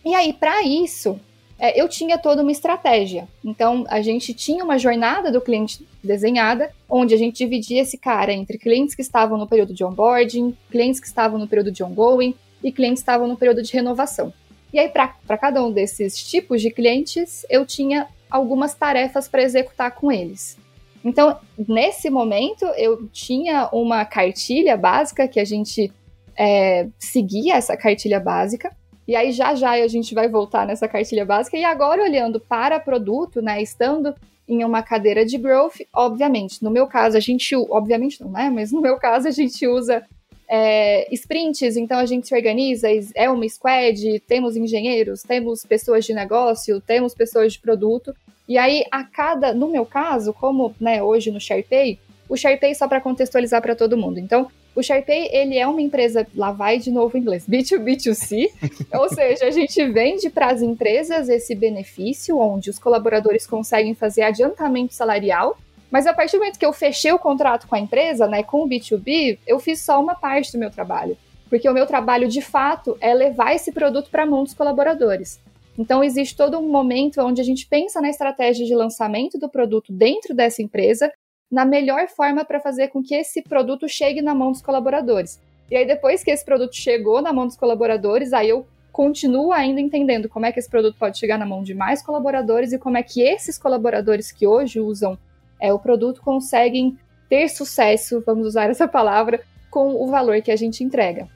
E 0.05 0.15
aí, 0.15 0.33
para 0.33 0.63
isso, 0.63 1.19
é, 1.59 1.81
eu 1.81 1.89
tinha 1.89 2.19
toda 2.19 2.43
uma 2.43 2.51
estratégia. 2.51 3.29
Então, 3.45 3.85
a 3.89 4.03
gente 4.03 4.35
tinha 4.35 4.65
uma 4.65 4.79
jornada 4.79 5.31
do 5.31 5.41
cliente 5.41 5.87
desenhada, 6.03 6.71
onde 6.89 7.15
a 7.15 7.17
gente 7.17 7.37
dividia 7.37 7.83
esse 7.83 7.97
cara 7.97 8.33
entre 8.33 8.59
clientes 8.59 8.95
que 8.95 9.03
estavam 9.03 9.39
no 9.39 9.47
período 9.47 9.73
de 9.73 9.85
onboarding, 9.85 10.57
clientes 10.71 11.01
que 11.01 11.07
estavam 11.07 11.39
no 11.39 11.47
período 11.47 11.71
de 11.71 11.85
ongoing 11.85 12.35
e 12.63 12.73
clientes 12.73 13.03
que 13.03 13.09
estavam 13.09 13.29
no 13.29 13.37
período 13.37 13.63
de 13.63 13.73
renovação. 13.73 14.33
E 14.73 14.79
aí, 14.79 14.89
para 14.89 15.39
cada 15.39 15.63
um 15.65 15.71
desses 15.71 16.17
tipos 16.27 16.61
de 16.61 16.71
clientes, 16.71 17.47
eu 17.49 17.65
tinha 17.65 18.09
algumas 18.29 18.75
tarefas 18.75 19.29
para 19.29 19.43
executar 19.43 19.93
com 19.93 20.11
eles. 20.11 20.59
Então, 21.05 21.37
nesse 21.69 22.09
momento, 22.09 22.65
eu 22.77 23.09
tinha 23.09 23.69
uma 23.73 24.05
cartilha 24.05 24.77
básica 24.77 25.27
que 25.27 25.41
a 25.41 25.45
gente 25.45 25.93
é, 26.37 26.89
seguia 26.99 27.57
essa 27.57 27.77
cartilha 27.77 28.21
básica. 28.21 28.75
E 29.07 29.17
aí, 29.17 29.33
já 29.33 29.55
já 29.55 29.73
a 29.73 29.89
gente 29.89 30.15
vai 30.15 30.29
voltar 30.29 30.67
nessa 30.67 30.87
cartilha 30.87 31.25
básica. 31.25 31.57
E 31.57 31.65
agora, 31.65 32.03
olhando 32.03 32.39
para 32.39 32.79
produto, 32.79 33.43
né, 33.43 33.61
estando 33.61 34.15
em 34.49 34.65
uma 34.65 34.83
cadeira 34.83 35.25
de 35.25 35.39
growth, 35.39 35.81
obviamente, 35.93 36.63
no 36.63 36.71
meu 36.71 36.87
caso, 36.87 37.17
a 37.17 37.21
gente, 37.21 37.55
obviamente 37.55 38.21
não, 38.21 38.31
né, 38.31 38.51
mas 38.51 38.73
no 38.73 38.81
meu 38.81 38.97
caso, 38.99 39.27
a 39.29 39.31
gente 39.31 39.67
usa 39.67 40.05
é, 40.49 41.09
sprints, 41.15 41.77
então 41.77 41.99
a 41.99 42.05
gente 42.05 42.29
se 42.29 42.35
organiza, 42.35 42.89
é 43.15 43.31
uma 43.31 43.49
squad, 43.49 44.21
temos 44.27 44.55
engenheiros, 44.55 45.23
temos 45.23 45.65
pessoas 45.65 46.05
de 46.05 46.13
negócio, 46.13 46.81
temos 46.81 47.15
pessoas 47.15 47.55
de 47.55 47.61
produto, 47.61 48.15
E 48.49 48.59
aí, 48.59 48.85
a 48.91 49.05
cada, 49.05 49.55
no 49.55 49.69
meu 49.69 49.87
caso, 49.87 50.33
como 50.33 50.75
né, 50.81 51.03
hoje 51.03 51.31
no 51.31 51.41
SharePay, 51.41 51.99
o 52.29 52.37
SharePay 52.37 52.75
só 52.75 52.89
para 52.89 53.01
contextualizar 53.01 53.61
para 53.63 53.77
todo 53.77 53.97
mundo. 53.97 54.19
Então, 54.19 54.49
o 54.75 54.83
SharePay, 54.83 55.29
ele 55.33 55.59
é 55.59 55.67
uma 55.67 55.83
empresa, 55.83 56.27
lá 56.35 56.51
vai 56.51 56.79
de 56.79 56.91
novo 56.91 57.17
em 57.17 57.21
inglês, 57.21 57.47
B2B2C, 57.47 58.49
ou 58.99 59.09
seja, 59.09 59.47
a 59.47 59.51
gente 59.51 59.85
vende 59.89 60.31
para 60.31 60.49
as 60.49 60.63
empresas 60.63 61.29
esse 61.29 61.55
benefício, 61.55 62.39
onde 62.39 62.71
os 62.71 62.79
colaboradores 62.79 63.47
conseguem 63.47 63.95
fazer 63.95 64.23
adiantamento 64.23 64.95
salarial, 64.95 65.59
mas 65.91 66.07
a 66.07 66.15
partir 66.15 66.37
do 66.37 66.41
momento 66.41 66.59
que 66.59 66.65
eu 66.65 66.73
fechei 66.73 67.13
o 67.13 67.19
contrato 67.19 67.69
com 67.69 67.75
a 67.75 67.79
empresa, 67.79 68.27
né, 68.27 68.43
com 68.43 68.63
o 68.63 68.69
B2B, 68.69 69.39
eu 69.47 69.61
fiz 69.61 69.83
só 69.83 70.01
uma 70.01 70.15
parte 70.15 70.51
do 70.53 70.59
meu 70.59 70.71
trabalho. 70.71 71.19
Porque 71.51 71.69
o 71.69 71.75
meu 71.75 71.87
trabalho, 71.87 72.27
de 72.29 72.41
fato, 72.41 72.97
é 72.99 73.13
levar 73.13 73.55
esse 73.55 73.71
produto 73.73 74.09
para 74.11 74.23
a 74.23 74.27
mão 74.27 74.43
dos 74.43 74.55
colaboradores. 74.55 75.39
Então, 75.79 76.05
existe 76.05 76.37
todo 76.37 76.59
um 76.59 76.69
momento 76.69 77.21
onde 77.21 77.41
a 77.41 77.45
gente 77.45 77.67
pensa 77.67 78.01
na 78.01 78.11
estratégia 78.11 78.67
de 78.67 78.75
lançamento 78.75 79.39
do 79.39 79.49
produto 79.49 79.93
dentro 79.93 80.35
dessa 80.35 80.63
empresa, 80.63 81.11
na 81.51 81.65
melhor 81.65 82.09
forma 82.09 82.45
para 82.45 82.61
fazer 82.61 82.89
com 82.89 83.03
que 83.03 83.15
esse 83.15 83.43
produto 83.43 83.89
chegue 83.89 84.21
na 84.21 84.35
mão 84.35 84.53
dos 84.53 84.63
colaboradores. 84.63 85.41
E 85.71 85.77
aí, 85.77 85.87
depois 85.87 86.23
que 86.23 86.31
esse 86.31 86.45
produto 86.45 86.75
chegou 86.75 87.23
na 87.23 87.33
mão 87.33 87.47
dos 87.47 87.57
colaboradores, 87.57 88.33
aí 88.33 88.51
eu 88.51 88.67
continuo 88.93 89.53
ainda 89.53 89.81
entendendo 89.81 90.29
como 90.29 90.45
é 90.45 90.53
que 90.53 90.59
esse 90.59 90.69
produto 90.69 90.99
pode 90.99 91.19
chegar 91.19 91.39
na 91.39 91.47
mão 91.47 91.63
de 91.63 91.75
mais 91.75 92.03
colaboradores 92.03 92.73
e 92.73 92.79
como 92.79 92.99
é 92.99 93.03
que 93.03 93.23
esses 93.23 93.57
colaboradores 93.59 94.31
que 94.31 94.47
hoje 94.47 94.79
usam 94.81 95.19
é, 95.59 95.73
o 95.73 95.79
produto 95.79 96.21
conseguem 96.21 96.99
ter 97.29 97.49
sucesso, 97.49 98.23
vamos 98.27 98.47
usar 98.47 98.69
essa 98.69 98.87
palavra, 98.87 99.41
com 99.71 99.95
o 99.95 100.07
valor 100.09 100.43
que 100.43 100.51
a 100.51 100.57
gente 100.57 100.85
entrega. 100.85 101.27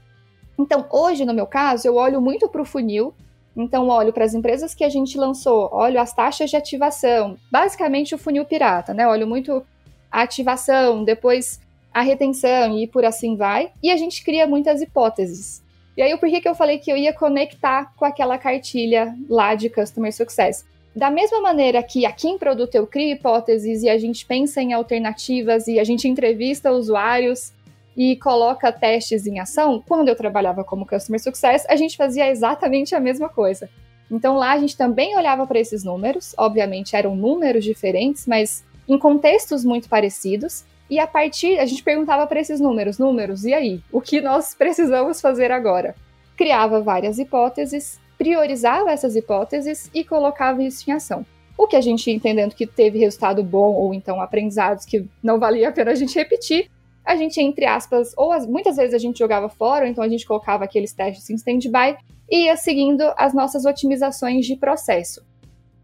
Então, 0.59 0.85
hoje, 0.91 1.25
no 1.25 1.33
meu 1.33 1.47
caso, 1.47 1.89
eu 1.89 1.95
olho 1.95 2.21
muito 2.21 2.49
para 2.49 2.61
o 2.61 2.67
funil. 2.67 3.15
Então, 3.57 3.89
olho 3.89 4.13
para 4.13 4.25
as 4.25 4.35
empresas 4.35 4.75
que 4.75 4.85
a 4.85 4.89
gente 4.89 5.17
lançou, 5.17 5.71
olho 5.73 5.99
as 5.99 6.13
taxas 6.13 6.51
de 6.51 6.57
ativação, 6.57 7.39
basicamente 7.51 8.15
o 8.15 8.19
funil 8.19 8.45
pirata, 8.45 8.93
né? 8.93 9.09
Olho 9.09 9.27
muito 9.27 9.65
a 10.13 10.23
ativação, 10.23 11.03
depois 11.03 11.59
a 11.93 12.03
retenção 12.03 12.77
e 12.77 12.87
por 12.87 13.05
assim 13.05 13.37
vai. 13.37 13.71
E 13.83 13.91
a 13.91 13.97
gente 13.97 14.23
cria 14.23 14.47
muitas 14.47 14.83
hipóteses. 14.83 15.65
E 15.97 16.03
aí, 16.03 16.15
por 16.19 16.29
que, 16.29 16.43
que 16.43 16.49
eu 16.49 16.55
falei 16.55 16.79
que 16.79 16.93
eu 16.93 16.97
ia 16.97 17.15
conectar 17.15 17.95
com 17.97 18.05
aquela 18.05 18.37
cartilha 18.37 19.17
lá 19.31 19.55
de 19.55 19.71
Customer 19.71 20.15
Success? 20.15 20.63
Da 20.95 21.11
mesma 21.11 21.41
maneira 21.41 21.83
que 21.83 22.05
aqui 22.05 22.29
em 22.29 22.39
produto 22.39 22.75
eu 22.75 22.87
crio 22.87 23.13
hipóteses 23.13 23.83
e 23.83 23.89
a 23.89 23.97
gente 23.97 24.27
pensa 24.27 24.61
em 24.61 24.75
alternativas 24.75 25.67
e 25.69 25.79
a 25.79 25.85
gente 25.85 26.07
entrevista 26.07 26.71
usuários 26.71 27.53
e 27.97 28.17
coloca 28.17 28.71
testes 28.71 29.27
em 29.27 29.41
ação, 29.41 29.83
quando 29.87 30.09
eu 30.09 30.17
trabalhava 30.17 30.63
como 30.63 30.87
Customer 30.87 31.21
Success, 31.21 31.65
a 31.69 31.77
gente 31.77 31.97
fazia 31.97 32.29
exatamente 32.29 32.95
a 32.95 33.01
mesma 33.01 33.29
coisa. 33.29 33.71
Então 34.11 34.37
lá 34.37 34.53
a 34.53 34.59
gente 34.59 34.77
também 34.77 35.17
olhava 35.17 35.47
para 35.47 35.59
esses 35.59 35.83
números, 35.83 36.35
obviamente 36.37 36.95
eram 36.95 37.17
números 37.17 37.65
diferentes, 37.65 38.27
mas 38.27 38.65
em 38.89 38.99
contextos 38.99 39.65
muito 39.65 39.89
parecidos, 39.89 40.65
e 40.89 40.99
a 40.99 41.07
partir 41.07 41.59
a 41.59 41.67
gente 41.67 41.83
perguntava 41.83 42.27
para 42.27 42.39
esses 42.39 42.61
números, 42.61 42.99
números, 42.99 43.45
e 43.45 43.53
aí, 43.53 43.81
o 43.91 44.01
que 44.01 44.21
nós 44.21 44.55
precisamos 44.59 45.21
fazer 45.21 45.51
agora? 45.51 45.95
Criava 46.37 46.81
várias 46.81 47.19
hipóteses 47.19 47.99
priorizava 48.19 48.91
essas 48.91 49.17
hipóteses 49.17 49.91
e 49.95 50.05
colocava 50.05 50.63
isso 50.63 50.89
em 50.89 50.93
ação. 50.93 51.25
O 51.57 51.67
que 51.67 51.77
a 51.77 51.81
gente 51.81 52.11
entendendo 52.11 52.55
que 52.55 52.67
teve 52.67 52.99
resultado 52.99 53.43
bom 53.43 53.73
ou 53.73 53.95
então 53.95 54.21
aprendizados 54.21 54.85
que 54.85 55.07
não 55.23 55.39
valia 55.39 55.69
a 55.69 55.73
pena 55.73 55.93
a 55.93 55.95
gente 55.95 56.15
repetir, 56.15 56.71
a 57.07 57.15
gente, 57.15 57.41
entre 57.41 57.65
aspas, 57.65 58.13
ou 58.17 58.33
as, 58.33 58.45
muitas 58.47 58.77
vezes 58.77 58.93
a 58.93 58.99
gente 58.99 59.21
jogava 59.21 59.49
fora, 59.49 59.85
ou 59.85 59.91
então 59.91 60.03
a 60.03 60.09
gente 60.09 60.27
colocava 60.27 60.65
aqueles 60.65 60.93
testes 60.93 61.31
em 61.31 61.37
stand-by 61.37 61.97
e 62.29 62.47
ia 62.47 62.57
seguindo 62.57 63.03
as 63.17 63.33
nossas 63.33 63.65
otimizações 63.65 64.45
de 64.45 64.57
processo. 64.57 65.25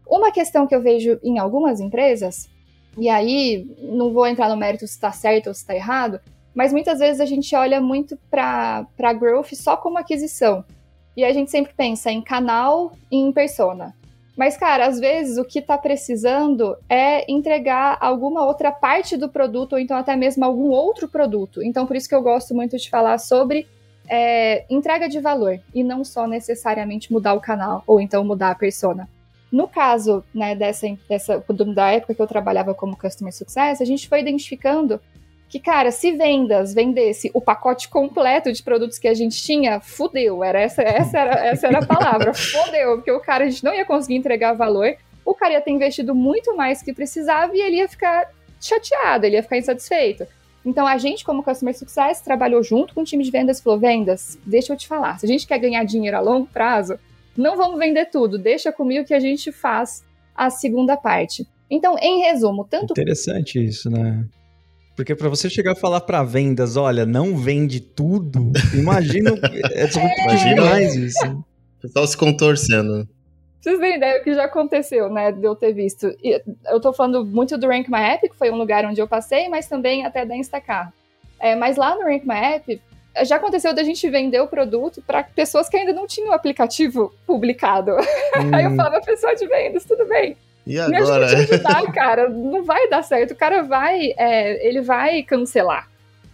Uma 0.05 0.33
questão 0.33 0.67
que 0.67 0.75
eu 0.75 0.81
vejo 0.81 1.17
em 1.23 1.39
algumas 1.39 1.79
empresas, 1.79 2.49
e 2.97 3.07
aí 3.07 3.65
não 3.79 4.11
vou 4.11 4.27
entrar 4.27 4.49
no 4.49 4.57
mérito 4.57 4.85
se 4.85 4.93
está 4.93 5.13
certo 5.13 5.47
ou 5.47 5.53
se 5.53 5.61
está 5.61 5.73
errado, 5.73 6.19
mas 6.53 6.73
muitas 6.73 6.99
vezes 6.99 7.21
a 7.21 7.25
gente 7.25 7.55
olha 7.55 7.79
muito 7.79 8.19
para 8.29 9.13
growth 9.17 9.53
só 9.53 9.77
como 9.77 9.97
aquisição. 9.97 10.63
E 11.15 11.23
a 11.23 11.31
gente 11.31 11.49
sempre 11.49 11.73
pensa 11.73 12.11
em 12.11 12.21
canal 12.21 12.91
e 13.09 13.15
em 13.15 13.31
persona. 13.31 13.95
Mas, 14.35 14.57
cara, 14.57 14.87
às 14.87 14.99
vezes 14.99 15.37
o 15.37 15.45
que 15.45 15.59
está 15.59 15.77
precisando 15.77 16.75
é 16.89 17.31
entregar 17.31 17.97
alguma 17.99 18.43
outra 18.45 18.71
parte 18.71 19.15
do 19.15 19.29
produto, 19.29 19.73
ou 19.73 19.79
então 19.79 19.95
até 19.95 20.15
mesmo 20.15 20.43
algum 20.43 20.69
outro 20.69 21.07
produto. 21.07 21.61
Então, 21.61 21.85
por 21.85 21.95
isso 21.95 22.09
que 22.09 22.15
eu 22.15 22.21
gosto 22.21 22.53
muito 22.55 22.75
de 22.77 22.89
falar 22.89 23.19
sobre 23.19 23.67
é, 24.09 24.65
entrega 24.69 25.07
de 25.07 25.19
valor 25.19 25.59
e 25.73 25.83
não 25.83 26.03
só 26.03 26.27
necessariamente 26.27 27.13
mudar 27.13 27.33
o 27.33 27.41
canal 27.41 27.83
ou 27.85 28.01
então 28.01 28.23
mudar 28.23 28.51
a 28.51 28.55
persona. 28.55 29.07
No 29.51 29.67
caso 29.67 30.23
né, 30.33 30.55
dessa, 30.55 30.87
dessa, 31.07 31.43
da 31.75 31.91
época 31.91 32.15
que 32.15 32.21
eu 32.21 32.27
trabalhava 32.27 32.73
como 32.73 32.97
Customer 32.97 33.31
Success, 33.31 33.81
a 33.81 33.85
gente 33.85 34.09
foi 34.09 34.19
identificando 34.19 34.99
que, 35.53 35.59
cara, 35.59 35.91
se 35.91 36.11
vendas 36.13 36.73
vendesse 36.73 37.29
o 37.31 37.39
pacote 37.39 37.87
completo 37.87 38.51
de 38.51 38.63
produtos 38.63 38.97
que 38.97 39.07
a 39.07 39.13
gente 39.13 39.39
tinha, 39.39 39.79
fudeu. 39.79 40.43
Era 40.43 40.59
essa, 40.59 40.81
essa, 40.81 41.19
era, 41.19 41.45
essa 41.45 41.67
era 41.67 41.77
a 41.77 41.85
palavra, 41.85 42.33
fudeu, 42.33 42.95
porque 42.95 43.11
o 43.11 43.19
cara 43.19 43.43
a 43.43 43.49
gente 43.51 43.63
não 43.63 43.71
ia 43.71 43.85
conseguir 43.85 44.15
entregar 44.15 44.53
valor, 44.53 44.95
o 45.23 45.35
cara 45.35 45.53
ia 45.53 45.61
ter 45.61 45.69
investido 45.69 46.15
muito 46.15 46.57
mais 46.57 46.81
que 46.81 46.91
precisava 46.91 47.55
e 47.55 47.61
ele 47.61 47.75
ia 47.75 47.87
ficar 47.87 48.31
chateado, 48.59 49.27
ele 49.27 49.35
ia 49.35 49.43
ficar 49.43 49.59
insatisfeito. 49.59 50.25
Então 50.65 50.87
a 50.87 50.97
gente, 50.97 51.23
como 51.23 51.43
Customer 51.43 51.77
Success, 51.77 52.19
trabalhou 52.19 52.63
junto 52.63 52.95
com 52.95 53.01
o 53.01 53.05
time 53.05 53.23
de 53.23 53.29
vendas 53.29 53.59
e 53.59 53.63
falou: 53.63 53.77
vendas, 53.77 54.39
deixa 54.43 54.73
eu 54.73 54.77
te 54.77 54.87
falar, 54.87 55.19
se 55.19 55.27
a 55.27 55.29
gente 55.29 55.45
quer 55.45 55.59
ganhar 55.59 55.83
dinheiro 55.83 56.17
a 56.17 56.19
longo 56.19 56.47
prazo, 56.47 56.97
não 57.37 57.55
vamos 57.55 57.77
vender 57.77 58.05
tudo, 58.05 58.39
deixa 58.39 58.71
comigo 58.71 59.05
que 59.05 59.13
a 59.13 59.19
gente 59.19 59.51
faz 59.51 60.03
a 60.33 60.49
segunda 60.49 60.97
parte. 60.97 61.47
Então, 61.69 61.95
em 61.99 62.21
resumo, 62.21 62.65
tanto. 62.67 62.93
Interessante 62.93 63.63
isso, 63.63 63.87
né? 63.87 64.25
Porque 64.95 65.15
para 65.15 65.29
você 65.29 65.49
chegar 65.49 65.71
a 65.71 65.75
falar 65.75 66.01
para 66.01 66.23
vendas, 66.23 66.77
olha, 66.77 67.05
não 67.05 67.35
vende 67.35 67.79
tudo, 67.79 68.51
imagino, 68.73 69.37
é 69.73 69.87
disruptivo 69.87 70.55
demais 70.55 70.95
isso. 70.95 71.25
O 71.79 71.81
pessoal 71.81 72.07
se 72.07 72.17
contorcendo. 72.17 73.07
Vocês 73.59 73.79
têm 73.79 73.95
ideia 73.95 74.19
do 74.19 74.23
que 74.23 74.33
já 74.33 74.43
aconteceu, 74.43 75.09
né, 75.09 75.31
de 75.31 75.43
eu 75.43 75.55
ter 75.55 75.73
visto. 75.73 76.13
Eu 76.65 76.79
tô 76.81 76.91
falando 76.93 77.25
muito 77.25 77.57
do 77.57 77.67
Rank 77.67 77.87
My 77.87 77.99
App, 77.99 78.29
que 78.29 78.35
foi 78.35 78.51
um 78.51 78.57
lugar 78.57 78.85
onde 78.85 79.01
eu 79.01 79.07
passei, 79.07 79.47
mas 79.47 79.67
também 79.67 80.05
até 80.05 80.25
da 80.25 80.35
Instacar. 80.35 80.93
É, 81.39 81.55
mas 81.55 81.77
lá 81.77 81.95
no 81.95 82.03
Rank 82.03 82.23
My 82.25 82.55
App, 82.55 82.81
já 83.23 83.35
aconteceu 83.35 83.73
da 83.73 83.83
gente 83.83 84.09
vender 84.09 84.39
o 84.39 84.47
produto 84.47 85.01
para 85.05 85.23
pessoas 85.23 85.69
que 85.69 85.77
ainda 85.77 85.93
não 85.93 86.07
tinham 86.07 86.29
o 86.29 86.33
aplicativo 86.33 87.13
publicado. 87.25 87.91
Hum. 87.91 88.51
Aí 88.53 88.65
eu 88.65 88.71
hum. 88.71 88.75
falava, 88.75 89.01
pessoal 89.01 89.35
de 89.35 89.47
vendas, 89.47 89.85
tudo 89.85 90.05
bem. 90.07 90.35
E 90.65 90.79
agora? 90.79 91.27
Me 91.27 91.33
ajuda 91.33 91.55
ajudar, 91.55 91.91
cara. 91.93 92.29
Não 92.29 92.63
vai 92.63 92.89
dar 92.89 93.03
certo. 93.03 93.31
O 93.31 93.35
cara 93.35 93.63
vai, 93.63 94.13
é, 94.17 94.67
ele 94.67 94.81
vai 94.81 95.23
cancelar. 95.23 95.89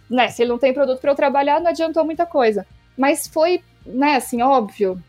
Né? 0.08 0.28
Se 0.28 0.42
ele 0.42 0.50
não 0.50 0.58
tem 0.58 0.72
produto 0.72 1.00
para 1.00 1.10
eu 1.10 1.16
trabalhar, 1.16 1.60
não 1.60 1.70
adiantou 1.70 2.04
muita 2.04 2.26
coisa. 2.26 2.66
Mas 2.96 3.26
foi, 3.26 3.62
né, 3.84 4.16
assim, 4.16 4.42
óbvio. 4.42 5.00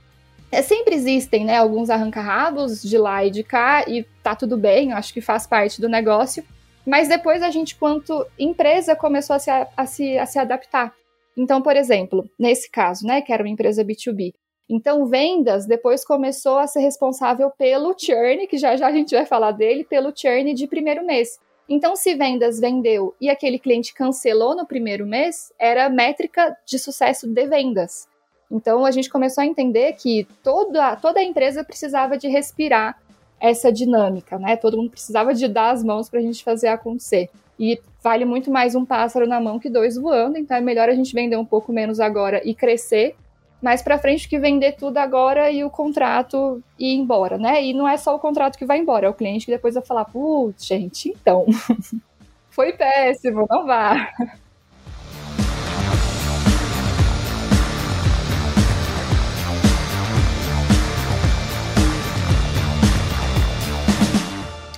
É, 0.52 0.62
sempre 0.62 0.96
existem, 0.96 1.46
né, 1.46 1.58
alguns 1.58 1.90
arranca-rabos 1.90 2.82
de 2.82 2.98
lá 2.98 3.24
e 3.26 3.32
de 3.32 3.42
cá, 3.42 3.86
e 3.88 4.04
tá 4.22 4.36
tudo 4.36 4.58
bem, 4.58 4.92
eu 4.92 4.98
acho 4.98 5.14
que 5.14 5.22
faz 5.22 5.48
parte 5.48 5.80
do 5.80 5.88
negócio. 5.88 6.44
Mas 6.86 7.08
depois 7.08 7.42
a 7.42 7.50
gente, 7.50 7.76
quanto 7.76 8.26
empresa, 8.38 8.96
começou 8.96 9.36
a 9.36 9.40
se, 9.40 9.50
a 9.50 9.86
se, 9.86 10.18
a 10.18 10.26
se 10.26 10.40
adaptar. 10.40 10.94
Então, 11.38 11.62
por 11.62 11.76
exemplo, 11.78 12.30
nesse 12.38 12.70
caso, 12.70 13.06
né, 13.06 13.22
que 13.22 13.32
era 13.32 13.44
uma 13.44 13.50
empresa 13.50 13.84
B2B, 13.84 14.34
então, 14.74 15.06
vendas 15.06 15.66
depois 15.66 16.06
começou 16.06 16.58
a 16.58 16.66
ser 16.66 16.80
responsável 16.80 17.52
pelo 17.52 17.94
churn, 17.98 18.48
que 18.48 18.58
já 18.58 18.78
já 18.78 18.88
a 18.88 18.92
gente 18.94 19.14
vai 19.14 19.26
falar 19.26 19.52
dele, 19.52 19.84
pelo 19.84 20.14
churn 20.16 20.54
de 20.54 20.66
primeiro 20.66 21.06
mês. 21.06 21.38
Então, 21.68 21.94
se 21.94 22.16
vendas 22.16 22.58
vendeu 22.58 23.14
e 23.20 23.30
aquele 23.30 23.60
cliente 23.60 23.94
cancelou 23.94 24.56
no 24.56 24.66
primeiro 24.66 25.06
mês, 25.06 25.52
era 25.60 25.90
métrica 25.90 26.56
de 26.66 26.80
sucesso 26.80 27.28
de 27.28 27.46
vendas. 27.48 28.08
Então, 28.50 28.86
a 28.86 28.92
gente 28.92 29.10
começou 29.10 29.42
a 29.42 29.46
entender 29.46 29.92
que 29.94 30.26
toda, 30.42 30.96
toda 30.96 31.20
a 31.20 31.24
empresa 31.24 31.66
precisava 31.66 32.18
de 32.18 32.30
respirar 32.30 32.98
essa 33.42 33.74
dinâmica, 33.74 34.40
né? 34.40 34.56
Todo 34.56 34.78
mundo 34.78 34.92
precisava 34.92 35.34
de 35.34 35.50
dar 35.50 35.72
as 35.72 35.84
mãos 35.84 36.10
para 36.10 36.20
a 36.20 36.24
gente 36.24 36.46
fazer 36.46 36.70
acontecer. 36.70 37.30
E 37.60 37.78
vale 38.02 38.24
muito 38.24 38.50
mais 38.50 38.74
um 38.74 38.86
pássaro 38.86 39.28
na 39.28 39.42
mão 39.42 39.60
que 39.60 39.70
dois 39.70 39.98
voando, 39.98 40.38
então 40.38 40.56
é 40.56 40.62
melhor 40.62 40.88
a 40.88 40.96
gente 40.96 41.14
vender 41.14 41.36
um 41.36 41.46
pouco 41.46 41.74
menos 41.74 42.00
agora 42.00 42.42
e 42.48 42.56
crescer 42.56 43.18
mais 43.62 43.82
para 43.82 44.00
frente 44.00 44.28
que 44.28 44.40
vender 44.40 44.74
tudo 44.74 44.98
agora 44.98 45.52
e 45.52 45.64
o 45.64 45.70
contrato 45.70 46.62
ir 46.80 46.96
embora, 46.96 47.38
né? 47.38 47.64
E 47.64 47.74
não 47.74 47.88
é 47.88 47.96
só 47.96 48.16
o 48.16 48.20
contrato 48.20 48.58
que 48.58 48.66
vai 48.66 48.80
embora, 48.80 49.06
é 49.06 49.10
o 49.10 49.14
cliente 49.14 49.46
que 49.46 49.52
depois 49.52 49.76
vai 49.76 49.84
falar, 49.84 50.06
putz, 50.06 50.66
gente, 50.66 51.10
então, 51.10 51.46
foi 52.50 52.74
péssimo, 52.74 53.46
não 53.50 53.66
vá. 53.68 54.12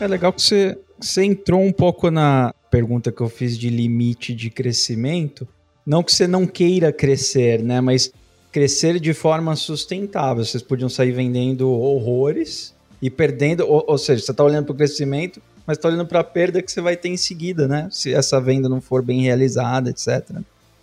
É 0.02 0.08
legal 0.08 0.34
que 0.34 0.42
você, 0.42 0.78
você 1.00 1.24
entrou 1.24 1.62
um 1.62 1.72
pouco 1.72 2.12
na 2.12 2.54
pergunta 2.70 3.10
que 3.10 3.22
eu 3.22 3.30
fiz 3.30 3.58
de 3.58 3.70
limite 3.70 4.34
de 4.34 4.50
crescimento. 4.50 5.48
Não 5.86 6.04
que 6.04 6.12
você 6.12 6.28
não 6.28 6.46
queira 6.46 6.92
crescer, 6.92 7.64
né? 7.64 7.80
Mas 7.80 8.12
crescer 8.54 9.00
de 9.00 9.14
forma 9.14 9.56
sustentável. 9.56 10.46
Vocês 10.46 10.62
podiam 10.64 10.88
sair 10.88 11.12
vendendo 11.12 11.70
horrores 11.70 12.74
e 13.02 13.10
perdendo, 13.10 13.68
ou, 13.68 13.84
ou 13.88 13.98
seja, 13.98 14.24
você 14.24 14.32
está 14.32 14.44
olhando 14.44 14.66
para 14.66 14.74
o 14.74 14.78
crescimento, 14.78 15.42
mas 15.66 15.78
está 15.78 15.90
olhando 15.90 16.06
para 16.06 16.20
a 16.20 16.24
perda 16.24 16.62
que 16.62 16.72
você 16.72 16.80
vai 16.80 16.96
ter 16.96 17.10
em 17.10 17.18
seguida, 17.18 17.68
né? 17.68 17.88
Se 17.92 18.14
essa 18.14 18.40
venda 18.40 18.70
não 18.70 18.80
for 18.80 19.02
bem 19.02 19.24
realizada, 19.24 19.90
etc. 19.90 20.38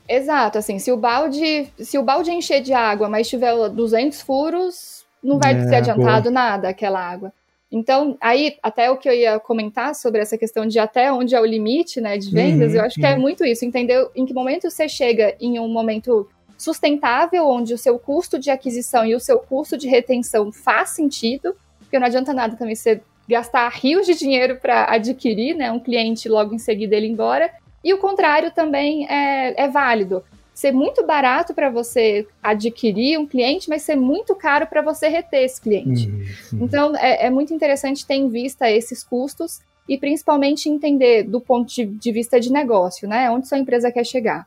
Exato, 0.08 0.58
assim, 0.58 0.80
se 0.80 0.90
o 0.90 0.96
balde, 0.96 1.68
se 1.78 1.96
o 1.96 2.02
balde 2.02 2.32
encher 2.32 2.60
de 2.60 2.72
água, 2.72 3.08
mas 3.08 3.28
tiver 3.28 3.54
200 3.68 4.20
furos, 4.22 5.04
não 5.22 5.38
vai 5.38 5.54
é, 5.54 5.68
ser 5.68 5.76
adiantado 5.76 6.24
boa. 6.24 6.32
nada 6.32 6.68
aquela 6.68 7.00
água. 7.00 7.32
Então, 7.70 8.18
aí, 8.20 8.56
até 8.60 8.90
o 8.90 8.96
que 8.96 9.08
eu 9.08 9.12
ia 9.12 9.38
comentar 9.38 9.94
sobre 9.94 10.20
essa 10.20 10.36
questão 10.36 10.66
de 10.66 10.80
até 10.80 11.12
onde 11.12 11.36
é 11.36 11.40
o 11.40 11.46
limite, 11.46 12.00
né, 12.00 12.18
de 12.18 12.28
vendas, 12.28 12.72
uhum, 12.72 12.78
eu 12.78 12.84
acho 12.84 12.96
que 12.96 13.06
é 13.06 13.10
uhum. 13.10 13.14
é 13.14 13.18
muito 13.18 13.44
isso, 13.44 13.64
entender 13.64 14.08
em 14.16 14.26
que 14.26 14.34
momento 14.34 14.68
você 14.68 14.88
chega 14.88 15.36
em 15.40 15.60
um 15.60 15.68
momento 15.68 16.28
sustentável, 16.60 17.48
onde 17.48 17.72
o 17.72 17.78
seu 17.78 17.98
custo 17.98 18.38
de 18.38 18.50
aquisição 18.50 19.06
e 19.06 19.14
o 19.14 19.20
seu 19.20 19.38
custo 19.38 19.78
de 19.78 19.88
retenção 19.88 20.52
faz 20.52 20.90
sentido, 20.90 21.56
porque 21.78 21.98
não 21.98 22.06
adianta 22.06 22.34
nada 22.34 22.54
também 22.54 22.74
você 22.74 23.00
gastar 23.26 23.66
rios 23.70 24.04
de 24.04 24.14
dinheiro 24.14 24.56
para 24.56 24.84
adquirir 24.92 25.54
né, 25.56 25.72
um 25.72 25.80
cliente 25.80 26.28
logo 26.28 26.54
em 26.54 26.58
seguida 26.58 26.94
ele 26.94 27.06
embora. 27.06 27.50
E 27.82 27.94
o 27.94 27.98
contrário 27.98 28.50
também 28.50 29.06
é, 29.08 29.64
é 29.64 29.68
válido. 29.68 30.22
Ser 30.52 30.72
muito 30.72 31.06
barato 31.06 31.54
para 31.54 31.70
você 31.70 32.26
adquirir 32.42 33.18
um 33.18 33.26
cliente, 33.26 33.70
mas 33.70 33.80
ser 33.80 33.96
muito 33.96 34.34
caro 34.34 34.66
para 34.66 34.82
você 34.82 35.08
reter 35.08 35.44
esse 35.44 35.58
cliente. 35.58 36.08
Uhum, 36.08 36.24
uhum. 36.52 36.64
Então, 36.66 36.96
é, 36.96 37.26
é, 37.26 37.30
muito 37.30 37.54
interessante 37.54 38.04
ter 38.04 38.16
em 38.16 38.28
vista 38.28 38.70
esses 38.70 39.02
custos 39.02 39.60
e 39.88 39.96
principalmente 39.96 40.68
entender 40.68 41.22
do 41.22 41.40
ponto 41.40 41.72
de, 41.72 41.86
de 41.86 42.12
vista 42.12 42.38
de 42.38 42.52
negócio, 42.52 43.08
né? 43.08 43.30
Onde 43.30 43.48
sua 43.48 43.56
empresa 43.56 43.90
quer 43.90 44.04
chegar. 44.04 44.46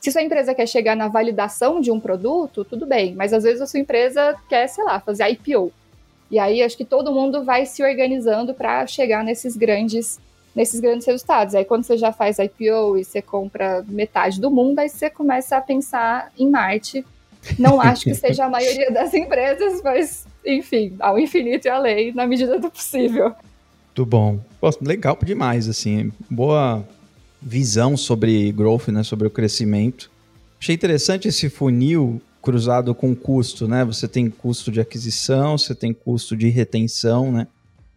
Se 0.00 0.10
sua 0.10 0.22
empresa 0.22 0.54
quer 0.54 0.66
chegar 0.66 0.96
na 0.96 1.08
validação 1.08 1.80
de 1.80 1.90
um 1.90 2.00
produto, 2.00 2.64
tudo 2.64 2.86
bem, 2.86 3.14
mas 3.14 3.32
às 3.32 3.44
vezes 3.44 3.60
a 3.60 3.66
sua 3.66 3.80
empresa 3.80 4.34
quer, 4.48 4.66
sei 4.66 4.82
lá, 4.82 4.98
fazer 4.98 5.28
IPO. 5.28 5.70
E 6.30 6.38
aí 6.38 6.62
acho 6.62 6.76
que 6.76 6.84
todo 6.84 7.12
mundo 7.12 7.44
vai 7.44 7.66
se 7.66 7.82
organizando 7.82 8.54
para 8.54 8.86
chegar 8.86 9.22
nesses 9.22 9.56
grandes 9.56 10.18
nesses 10.54 10.80
grandes 10.80 11.06
resultados. 11.06 11.54
Aí 11.54 11.64
quando 11.64 11.84
você 11.84 11.96
já 11.96 12.12
faz 12.12 12.38
IPO 12.38 12.98
e 12.98 13.04
você 13.04 13.22
compra 13.22 13.84
metade 13.86 14.40
do 14.40 14.50
mundo, 14.50 14.78
aí 14.78 14.88
você 14.88 15.08
começa 15.08 15.56
a 15.56 15.60
pensar 15.60 16.32
em 16.36 16.48
Marte. 16.48 17.04
Não 17.58 17.80
acho 17.80 18.04
que 18.04 18.14
seja 18.14 18.46
a 18.46 18.48
maioria 18.48 18.90
das 18.92 19.14
empresas, 19.14 19.80
mas 19.82 20.26
enfim, 20.44 20.96
ao 20.98 21.18
infinito 21.18 21.66
e 21.66 21.68
além, 21.68 22.12
na 22.12 22.26
medida 22.26 22.58
do 22.58 22.70
possível. 22.70 23.34
Muito 23.86 24.06
bom. 24.06 24.40
Pô, 24.60 24.70
legal 24.80 25.16
demais, 25.22 25.68
assim. 25.68 26.10
Boa 26.28 26.84
visão 27.40 27.96
sobre 27.96 28.50
growth, 28.52 28.88
né, 28.88 29.02
sobre 29.02 29.26
o 29.26 29.30
crescimento. 29.30 30.10
Achei 30.60 30.74
interessante 30.74 31.28
esse 31.28 31.48
funil 31.48 32.20
cruzado 32.42 32.94
com 32.94 33.14
custo, 33.14 33.68
né? 33.68 33.84
Você 33.84 34.08
tem 34.08 34.30
custo 34.30 34.70
de 34.70 34.80
aquisição, 34.80 35.56
você 35.56 35.74
tem 35.74 35.92
custo 35.92 36.36
de 36.36 36.48
retenção, 36.48 37.32
né? 37.32 37.46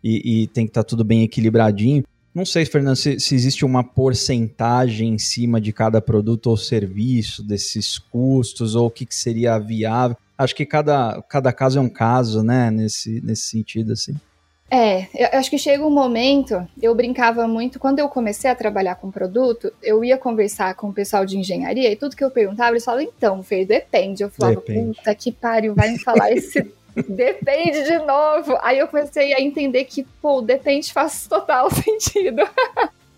E, 0.03 0.43
e 0.43 0.47
tem 0.47 0.65
que 0.65 0.71
estar 0.71 0.83
tá 0.83 0.89
tudo 0.89 1.03
bem 1.03 1.23
equilibradinho. 1.23 2.03
Não 2.33 2.45
sei, 2.45 2.65
Fernando, 2.65 2.95
se, 2.95 3.19
se, 3.19 3.35
existe 3.35 3.63
uma 3.63 3.83
porcentagem 3.83 5.13
em 5.13 5.19
cima 5.19 5.61
de 5.61 5.71
cada 5.71 6.01
produto 6.01 6.47
ou 6.47 6.57
serviço 6.57 7.43
desses 7.43 7.99
custos, 7.99 8.75
ou 8.75 8.87
o 8.87 8.91
que, 8.91 9.05
que 9.05 9.15
seria 9.15 9.59
viável. 9.59 10.17
Acho 10.37 10.55
que 10.55 10.65
cada, 10.65 11.21
cada 11.29 11.53
caso 11.53 11.77
é 11.77 11.81
um 11.81 11.89
caso, 11.89 12.41
né? 12.41 12.71
Nesse, 12.71 13.21
nesse 13.21 13.43
sentido, 13.43 13.93
assim. 13.93 14.15
É, 14.75 15.07
eu 15.13 15.37
acho 15.37 15.51
que 15.51 15.57
chega 15.59 15.85
um 15.85 15.91
momento, 15.91 16.67
eu 16.81 16.95
brincava 16.95 17.47
muito, 17.47 17.77
quando 17.77 17.99
eu 17.99 18.09
comecei 18.09 18.49
a 18.49 18.55
trabalhar 18.55 18.95
com 18.95 19.11
produto, 19.11 19.71
eu 19.83 20.03
ia 20.03 20.17
conversar 20.17 20.73
com 20.73 20.89
o 20.89 20.93
pessoal 20.93 21.27
de 21.27 21.37
engenharia 21.37 21.91
e 21.91 21.95
tudo 21.95 22.15
que 22.15 22.23
eu 22.23 22.31
perguntava, 22.31 22.71
eles 22.71 22.83
falavam, 22.83 23.05
então, 23.05 23.43
Fê, 23.43 23.65
depende. 23.65 24.23
Eu 24.23 24.31
falava, 24.31 24.55
depende. 24.55 24.97
puta 24.97 25.13
que 25.13 25.31
pariu, 25.31 25.75
vai 25.75 25.91
me 25.91 25.99
falar 25.99 26.31
esse 26.31 26.73
depende 27.07 27.83
de 27.83 27.99
novo. 27.99 28.57
Aí 28.63 28.79
eu 28.79 28.87
comecei 28.87 29.35
a 29.35 29.39
entender 29.39 29.83
que, 29.83 30.07
pô, 30.19 30.41
depende 30.41 30.91
faz 30.91 31.27
total 31.27 31.69
sentido. 31.71 32.41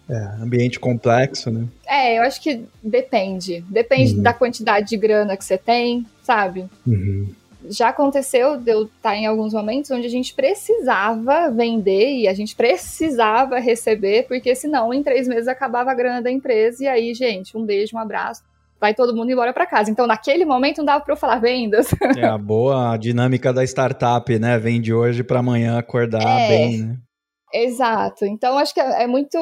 É, 0.10 0.18
ambiente 0.42 0.78
complexo, 0.78 1.50
né? 1.50 1.66
É, 1.88 2.20
eu 2.20 2.24
acho 2.24 2.42
que 2.42 2.66
depende. 2.84 3.64
Depende 3.70 4.16
uhum. 4.16 4.24
da 4.24 4.34
quantidade 4.34 4.90
de 4.90 4.98
grana 4.98 5.38
que 5.38 5.46
você 5.46 5.58
tem, 5.58 6.06
sabe? 6.22 6.66
Uhum 6.86 7.34
já 7.70 7.90
aconteceu 7.90 8.58
de 8.58 8.72
eu 8.72 8.84
estar 8.84 9.16
em 9.16 9.26
alguns 9.26 9.54
momentos 9.54 9.92
onde 9.92 10.06
a 10.06 10.10
gente 10.10 10.34
precisava 10.34 11.50
vender 11.50 12.18
e 12.18 12.28
a 12.28 12.34
gente 12.34 12.56
precisava 12.56 13.60
receber, 13.60 14.28
porque 14.28 14.56
senão 14.56 14.94
em 14.94 15.04
três 15.04 15.28
meses 15.28 15.48
acabava 15.48 15.92
a 15.92 15.96
grana 15.96 16.22
da 16.22 16.32
empresa 16.32 16.84
e 16.84 16.88
aí, 16.88 17.14
gente, 17.14 17.58
um 17.58 17.66
beijo, 17.66 17.96
um 17.96 18.00
abraço. 18.00 18.44
Vai 18.80 18.94
todo 18.94 19.16
mundo 19.16 19.32
embora 19.32 19.54
para 19.54 19.66
casa. 19.66 19.90
Então, 19.90 20.06
naquele 20.06 20.44
momento, 20.44 20.80
não 20.80 20.86
dava 20.86 21.04
para 21.04 21.14
eu 21.14 21.18
falar 21.18 21.40
vendas. 21.40 21.88
É 22.18 22.26
a 22.26 22.38
boa 22.38 22.98
dinâmica 22.98 23.54
da 23.54 23.64
startup, 23.64 24.38
né? 24.38 24.58
Vende 24.60 24.94
hoje 24.94 25.24
para 25.24 25.40
amanhã 25.40 25.78
acordar 25.78 26.22
é, 26.22 26.48
bem, 26.50 26.78
né? 26.84 26.98
Exato. 27.54 28.26
Então, 28.26 28.58
acho 28.58 28.74
que 28.74 28.82
é, 28.82 29.04
é, 29.04 29.08
muito 29.08 29.38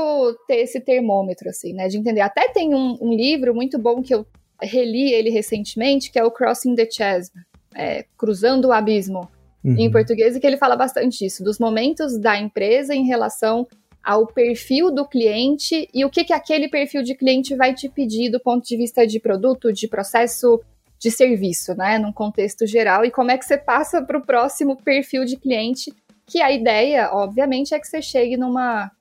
ter 0.48 0.58
esse 0.58 0.80
termômetro, 0.80 1.50
assim, 1.50 1.74
né? 1.74 1.88
De 1.88 1.98
entender. 1.98 2.22
Até 2.22 2.48
tem 2.50 2.76
um, 2.76 2.96
um 3.02 3.12
livro 3.12 3.56
muito 3.56 3.80
bom 3.80 4.04
que 4.04 4.14
eu 4.14 4.26
reli 4.62 5.12
ele 5.12 5.32
recentemente, 5.32 6.12
que 6.12 6.20
é 6.20 6.24
o 6.24 6.32
Crossing 6.32 6.76
the 6.76 6.88
Chasm, 6.90 7.34
é, 7.76 8.06
Cruzando 8.18 8.70
o 8.70 8.72
Abismo, 8.72 9.30
uhum. 9.64 9.76
em 9.78 9.92
português, 9.92 10.36
e 10.36 10.40
que 10.40 10.46
ele 10.46 10.58
fala 10.58 10.76
bastante 10.76 11.26
isso, 11.26 11.44
dos 11.44 11.60
momentos 11.60 12.18
da 12.20 12.38
empresa 12.38 12.94
em 12.94 13.06
relação 13.06 13.68
ao 14.04 14.28
perfil 14.28 14.92
do 14.92 15.08
cliente 15.08 15.88
e 15.94 16.04
o 16.04 16.10
que, 16.10 16.26
que 16.26 16.34
aquele 16.34 16.68
perfil 16.68 17.02
de 17.04 17.16
cliente 17.16 17.56
vai 17.56 17.74
te 17.74 17.88
pedir 17.88 18.30
do 18.30 18.40
ponto 18.40 18.68
de 18.68 18.76
vista 18.76 19.08
de 19.08 19.20
produto, 19.20 19.72
de 19.72 19.88
processo, 19.88 20.62
de 21.00 21.10
serviço, 21.10 21.74
né, 21.76 21.98
num 21.98 22.12
contexto 22.12 22.68
geral, 22.68 23.06
e 23.06 23.12
como 23.12 23.32
é 23.32 23.38
que 23.38 23.46
você 23.46 23.58
passa 23.58 24.02
para 24.02 24.18
o 24.18 24.26
próximo 24.26 24.76
perfil 24.76 25.24
de 25.24 25.38
cliente, 25.38 25.94
que 26.26 26.42
a 26.42 26.52
ideia, 26.52 27.10
obviamente, 27.14 27.74
é 27.74 27.80
que 27.80 27.88
você 27.88 28.02
chegue 28.02 28.36
numa 28.38 28.92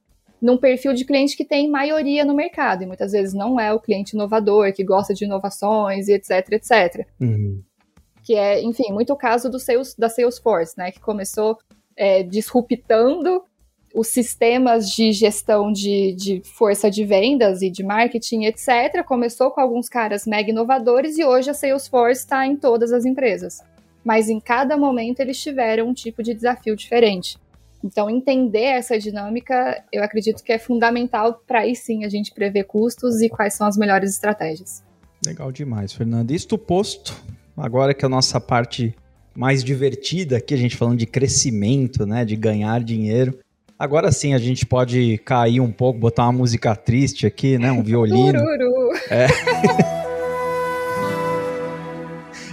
num 0.40 0.56
perfil 0.56 0.92
de 0.92 1.04
cliente 1.04 1.36
que 1.36 1.44
tem 1.44 1.70
maioria 1.70 2.24
no 2.24 2.34
mercado, 2.34 2.82
e 2.82 2.86
muitas 2.86 3.12
vezes 3.12 3.32
não 3.32 3.60
é 3.60 3.72
o 3.72 3.78
cliente 3.78 4.16
inovador, 4.16 4.72
que 4.72 4.82
gosta 4.82 5.14
de 5.14 5.24
inovações 5.24 6.08
e 6.08 6.14
etc, 6.14 6.50
etc. 6.50 7.06
Uhum 7.20 7.62
que 8.32 8.36
é, 8.36 8.62
enfim, 8.62 8.90
muito 8.90 9.12
o 9.12 9.16
caso 9.16 9.50
do 9.50 9.60
Sales, 9.60 9.94
da 9.94 10.08
Salesforce, 10.08 10.72
né, 10.78 10.90
que 10.90 10.98
começou 10.98 11.58
é, 11.94 12.22
disruptando 12.22 13.42
os 13.94 14.08
sistemas 14.08 14.88
de 14.88 15.12
gestão 15.12 15.70
de, 15.70 16.14
de, 16.14 16.42
força 16.42 16.90
de 16.90 17.04
vendas 17.04 17.60
e 17.60 17.68
de 17.68 17.82
marketing, 17.82 18.44
etc. 18.44 19.04
Começou 19.06 19.50
com 19.50 19.60
alguns 19.60 19.86
caras 19.86 20.26
mega 20.26 20.48
inovadores 20.48 21.18
e 21.18 21.24
hoje 21.24 21.50
a 21.50 21.54
Salesforce 21.54 22.22
está 22.22 22.46
em 22.46 22.56
todas 22.56 22.90
as 22.90 23.04
empresas. 23.04 23.60
Mas 24.02 24.30
em 24.30 24.40
cada 24.40 24.78
momento 24.78 25.20
eles 25.20 25.38
tiveram 25.38 25.88
um 25.88 25.92
tipo 25.92 26.22
de 26.22 26.32
desafio 26.32 26.74
diferente. 26.74 27.36
Então, 27.84 28.08
entender 28.08 28.62
essa 28.62 28.98
dinâmica, 28.98 29.84
eu 29.92 30.02
acredito 30.02 30.42
que 30.42 30.54
é 30.54 30.58
fundamental 30.58 31.42
para 31.46 31.60
aí 31.60 31.76
sim 31.76 32.06
a 32.06 32.08
gente 32.08 32.32
prever 32.32 32.64
custos 32.64 33.20
e 33.20 33.28
quais 33.28 33.52
são 33.52 33.66
as 33.66 33.76
melhores 33.76 34.10
estratégias. 34.10 34.82
Legal 35.26 35.52
demais, 35.52 35.92
Fernando. 35.92 36.30
Isto 36.30 36.56
posto, 36.56 37.14
agora 37.56 37.94
que 37.94 38.04
a 38.04 38.08
nossa 38.08 38.40
parte 38.40 38.94
mais 39.34 39.64
divertida 39.64 40.36
aqui, 40.36 40.54
a 40.54 40.58
gente 40.58 40.76
falando 40.76 40.98
de 40.98 41.06
crescimento, 41.06 42.06
né, 42.06 42.24
de 42.24 42.36
ganhar 42.36 42.82
dinheiro. 42.82 43.38
Agora 43.78 44.12
sim 44.12 44.34
a 44.34 44.38
gente 44.38 44.64
pode 44.64 45.18
cair 45.18 45.60
um 45.60 45.72
pouco, 45.72 45.98
botar 45.98 46.24
uma 46.24 46.32
música 46.32 46.76
triste 46.76 47.26
aqui, 47.26 47.58
né, 47.58 47.72
um 47.72 47.82
violino. 47.82 48.38
É. 49.10 49.26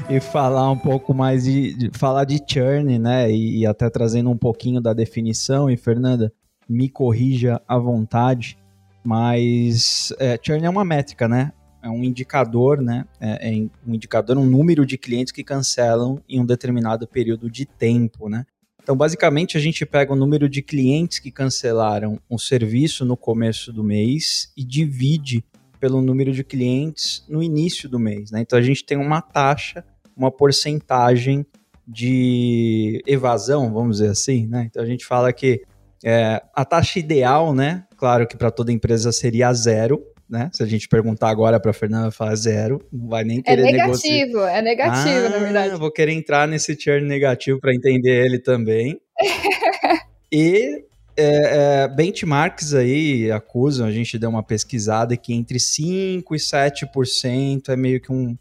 e 0.09 0.19
falar 0.19 0.71
um 0.71 0.77
pouco 0.77 1.13
mais 1.13 1.43
de, 1.43 1.73
de 1.75 1.91
falar 1.97 2.25
de 2.25 2.41
churn, 2.47 2.97
né, 2.97 3.31
e, 3.31 3.59
e, 3.59 3.65
até 3.65 3.89
trazendo 3.89 4.31
um 4.31 4.37
pouquinho 4.37 4.81
da 4.81 4.91
definição. 4.93 5.69
E 5.69 5.77
Fernanda, 5.77 6.33
me 6.67 6.89
corrija 6.89 7.61
à 7.67 7.77
vontade, 7.77 8.57
mas 9.03 10.11
é, 10.17 10.39
churn 10.41 10.65
é 10.65 10.69
uma 10.69 10.83
métrica, 10.83 11.27
né? 11.27 11.51
É 11.81 11.89
um 11.89 12.03
indicador, 12.03 12.81
né? 12.81 13.05
É, 13.19 13.49
é, 13.49 13.67
um 13.85 13.93
indicador, 13.93 14.37
um 14.37 14.45
número 14.45 14.85
de 14.85 14.97
clientes 14.97 15.31
que 15.31 15.43
cancelam 15.43 16.21
em 16.27 16.39
um 16.39 16.45
determinado 16.45 17.07
período 17.07 17.49
de 17.49 17.65
tempo, 17.65 18.29
né? 18.29 18.45
Então, 18.81 18.95
basicamente, 18.95 19.55
a 19.55 19.59
gente 19.59 19.85
pega 19.85 20.11
o 20.11 20.15
número 20.15 20.49
de 20.49 20.61
clientes 20.61 21.19
que 21.19 21.31
cancelaram 21.31 22.19
um 22.29 22.37
serviço 22.37 23.05
no 23.05 23.15
começo 23.15 23.71
do 23.71 23.83
mês 23.83 24.51
e 24.57 24.63
divide 24.63 25.43
pelo 25.79 26.01
número 26.01 26.31
de 26.31 26.43
clientes 26.43 27.23
no 27.29 27.41
início 27.41 27.87
do 27.87 27.99
mês, 27.99 28.31
né? 28.31 28.41
Então, 28.41 28.57
a 28.57 28.61
gente 28.61 28.83
tem 28.83 28.97
uma 28.97 29.21
taxa, 29.21 29.85
uma 30.17 30.31
porcentagem 30.31 31.45
de 31.87 33.01
evasão, 33.05 33.71
vamos 33.71 33.97
dizer 33.97 34.09
assim, 34.09 34.47
né? 34.47 34.65
Então, 34.69 34.81
a 34.81 34.85
gente 34.85 35.05
fala 35.05 35.31
que 35.31 35.63
é, 36.03 36.41
a 36.53 36.65
taxa 36.65 36.99
ideal, 36.99 37.53
né? 37.53 37.85
Claro 37.97 38.27
que 38.27 38.37
para 38.37 38.51
toda 38.51 38.71
empresa 38.71 39.11
seria 39.11 39.53
zero, 39.53 40.01
né? 40.29 40.49
Se 40.53 40.61
a 40.61 40.65
gente 40.65 40.87
perguntar 40.87 41.29
agora 41.29 41.59
para 41.59 41.73
Fernanda, 41.73 42.11
falar 42.11 42.35
zero, 42.35 42.85
não 42.91 43.09
vai 43.09 43.23
nem 43.23 43.41
querer 43.41 43.61
É 43.61 43.71
negativo, 43.71 44.37
negociar. 44.37 44.57
é 44.57 44.61
negativo, 44.61 45.25
ah, 45.25 45.29
na 45.29 45.37
verdade. 45.39 45.75
Vou 45.75 45.91
querer 45.91 46.13
entrar 46.13 46.47
nesse 46.47 46.79
churn 46.79 47.07
negativo 47.07 47.59
para 47.59 47.73
entender 47.73 48.25
ele 48.25 48.39
também. 48.39 48.99
e 50.31 50.83
é, 51.17 51.83
é, 51.83 51.87
benchmarks 51.87 52.73
aí 52.73 53.31
acusam, 53.31 53.85
a 53.85 53.91
gente 53.91 54.17
deu 54.17 54.29
uma 54.29 54.43
pesquisada 54.43 55.17
que 55.17 55.33
entre 55.33 55.59
5 55.59 56.33
e 56.33 56.37
7% 56.37 57.69
é 57.69 57.75
meio 57.75 57.99
que 57.99 58.11
um, 58.11 58.37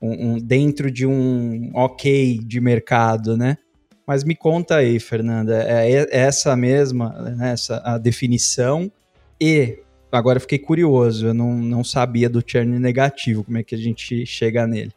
um, 0.00 0.32
um, 0.32 0.38
dentro 0.38 0.90
de 0.90 1.06
um 1.06 1.70
ok 1.74 2.38
de 2.38 2.60
mercado, 2.60 3.36
né? 3.36 3.58
Mas 4.06 4.24
me 4.24 4.34
conta 4.34 4.76
aí, 4.76 4.98
Fernanda, 4.98 5.62
é, 5.62 5.92
é 5.92 6.06
essa 6.10 6.56
mesma, 6.56 7.10
né, 7.10 7.52
essa 7.52 7.80
a 7.84 7.98
definição 7.98 8.90
e 9.40 9.78
agora 10.12 10.38
fiquei 10.38 10.58
curioso, 10.58 11.28
eu 11.28 11.34
não, 11.34 11.54
não 11.54 11.82
sabia 11.82 12.28
do 12.28 12.42
churn 12.46 12.78
negativo, 12.78 13.42
como 13.44 13.58
é 13.58 13.62
que 13.62 13.74
a 13.74 13.78
gente 13.78 14.24
chega 14.26 14.66
nele. 14.66 14.92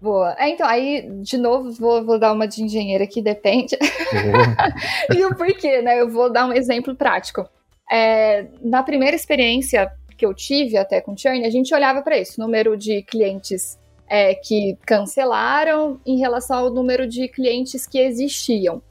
Boa. 0.00 0.34
É, 0.38 0.48
então, 0.48 0.66
aí, 0.66 1.08
de 1.20 1.36
novo, 1.36 1.72
vou, 1.72 2.04
vou 2.04 2.18
dar 2.18 2.32
uma 2.32 2.48
de 2.48 2.62
engenheiro 2.62 3.04
aqui, 3.04 3.20
depende. 3.20 3.76
e 5.14 5.24
o 5.24 5.34
porquê, 5.34 5.82
né? 5.82 6.00
Eu 6.00 6.08
vou 6.08 6.32
dar 6.32 6.46
um 6.46 6.52
exemplo 6.52 6.94
prático. 6.94 7.46
É, 7.90 8.46
na 8.62 8.82
primeira 8.82 9.14
experiência 9.14 9.92
que 10.16 10.24
eu 10.24 10.32
tive 10.32 10.78
até 10.78 11.00
com 11.00 11.16
churn, 11.16 11.44
a 11.44 11.50
gente 11.50 11.74
olhava 11.74 12.02
para 12.02 12.18
isso, 12.18 12.40
número 12.40 12.76
de 12.76 13.02
clientes 13.02 13.78
é, 14.08 14.34
que 14.34 14.76
cancelaram 14.86 16.00
em 16.06 16.18
relação 16.18 16.58
ao 16.58 16.70
número 16.72 17.06
de 17.06 17.28
clientes 17.28 17.86
que 17.86 17.98
existiam. 17.98 18.82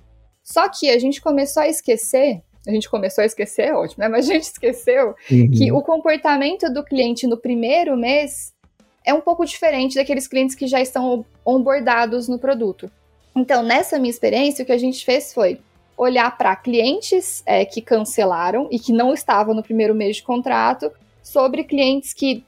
Só 0.43 0.69
que 0.69 0.89
a 0.89 0.97
gente 0.97 1.21
começou 1.21 1.63
a 1.63 1.67
esquecer, 1.67 2.41
a 2.67 2.71
gente 2.71 2.89
começou 2.89 3.21
a 3.21 3.25
esquecer, 3.25 3.67
é 3.67 3.73
ótimo, 3.73 4.03
né? 4.03 4.07
Mas 4.07 4.29
a 4.29 4.33
gente 4.33 4.43
esqueceu 4.43 5.15
uhum. 5.31 5.51
que 5.51 5.71
o 5.71 5.81
comportamento 5.81 6.71
do 6.71 6.83
cliente 6.83 7.25
no 7.25 7.37
primeiro 7.37 7.95
mês 7.95 8.53
é 9.05 9.13
um 9.13 9.21
pouco 9.21 9.45
diferente 9.45 9.95
daqueles 9.95 10.27
clientes 10.27 10.55
que 10.55 10.67
já 10.67 10.81
estão 10.81 11.25
onboardados 11.45 12.27
no 12.27 12.37
produto. 12.37 12.91
Então, 13.35 13.63
nessa 13.63 13.97
minha 13.97 14.09
experiência, 14.09 14.63
o 14.63 14.65
que 14.65 14.71
a 14.71 14.77
gente 14.77 15.05
fez 15.05 15.33
foi 15.33 15.59
olhar 15.97 16.37
para 16.37 16.55
clientes 16.55 17.43
é, 17.45 17.65
que 17.65 17.81
cancelaram 17.81 18.67
e 18.71 18.79
que 18.79 18.91
não 18.91 19.13
estavam 19.13 19.53
no 19.53 19.63
primeiro 19.63 19.95
mês 19.95 20.17
de 20.17 20.23
contrato, 20.23 20.91
sobre 21.21 21.63
clientes 21.63 22.13
que 22.13 22.43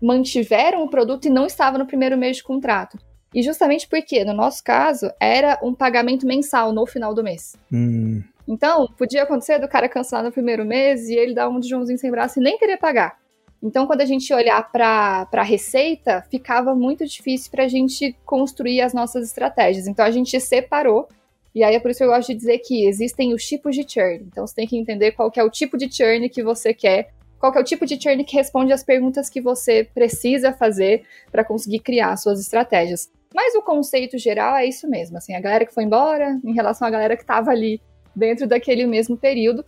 mantiveram 0.00 0.82
o 0.84 0.88
produto 0.88 1.26
e 1.26 1.30
não 1.30 1.46
estavam 1.46 1.78
no 1.78 1.86
primeiro 1.86 2.16
mês 2.16 2.38
de 2.38 2.42
contrato. 2.42 2.98
E 3.34 3.42
justamente 3.42 3.88
porque, 3.88 4.24
no 4.24 4.32
nosso 4.32 4.62
caso, 4.62 5.10
era 5.18 5.58
um 5.62 5.74
pagamento 5.74 6.26
mensal 6.26 6.72
no 6.72 6.86
final 6.86 7.14
do 7.14 7.22
mês. 7.22 7.56
Hum. 7.72 8.22
Então, 8.46 8.86
podia 8.98 9.22
acontecer 9.22 9.58
do 9.58 9.68
cara 9.68 9.88
cancelar 9.88 10.24
no 10.24 10.32
primeiro 10.32 10.64
mês 10.64 11.08
e 11.08 11.14
ele 11.14 11.34
dar 11.34 11.48
um 11.48 11.58
de 11.58 11.68
Joãozinho 11.68 11.98
sem 11.98 12.10
braço 12.10 12.38
e 12.38 12.42
nem 12.42 12.58
querer 12.58 12.76
pagar. 12.76 13.18
Então, 13.62 13.86
quando 13.86 14.02
a 14.02 14.04
gente 14.04 14.32
olhar 14.34 14.70
para 14.70 15.26
a 15.32 15.42
receita, 15.42 16.22
ficava 16.30 16.74
muito 16.74 17.06
difícil 17.06 17.50
para 17.50 17.64
a 17.64 17.68
gente 17.68 18.14
construir 18.26 18.82
as 18.82 18.92
nossas 18.92 19.26
estratégias. 19.26 19.86
Então, 19.86 20.04
a 20.04 20.10
gente 20.10 20.38
separou. 20.38 21.08
E 21.54 21.64
aí 21.64 21.74
é 21.74 21.80
por 21.80 21.90
isso 21.90 21.98
que 21.98 22.04
eu 22.04 22.08
gosto 22.08 22.28
de 22.28 22.34
dizer 22.34 22.58
que 22.58 22.86
existem 22.86 23.32
os 23.32 23.42
tipos 23.42 23.74
de 23.74 23.88
churn. 23.88 24.26
Então, 24.30 24.46
você 24.46 24.54
tem 24.54 24.66
que 24.66 24.76
entender 24.76 25.12
qual 25.12 25.30
que 25.30 25.40
é 25.40 25.42
o 25.42 25.48
tipo 25.48 25.78
de 25.78 25.90
churn 25.90 26.28
que 26.28 26.42
você 26.42 26.74
quer, 26.74 27.08
qual 27.38 27.50
que 27.52 27.58
é 27.58 27.60
o 27.62 27.64
tipo 27.64 27.86
de 27.86 27.98
churn 27.98 28.22
que 28.24 28.36
responde 28.36 28.72
às 28.72 28.82
perguntas 28.82 29.30
que 29.30 29.40
você 29.40 29.84
precisa 29.94 30.52
fazer 30.52 31.04
para 31.32 31.44
conseguir 31.44 31.78
criar 31.78 32.16
suas 32.16 32.40
estratégias. 32.40 33.10
Mas 33.34 33.54
o 33.54 33.62
conceito 33.62 34.18
geral 34.18 34.56
é 34.56 34.66
isso 34.66 34.88
mesmo, 34.88 35.16
assim, 35.16 35.34
a 35.34 35.40
galera 35.40 35.64
que 35.64 35.74
foi 35.74 35.84
embora 35.84 36.38
em 36.44 36.52
relação 36.52 36.86
à 36.86 36.90
galera 36.90 37.16
que 37.16 37.22
estava 37.22 37.50
ali 37.50 37.80
dentro 38.14 38.46
daquele 38.46 38.86
mesmo 38.86 39.16
período. 39.16 39.64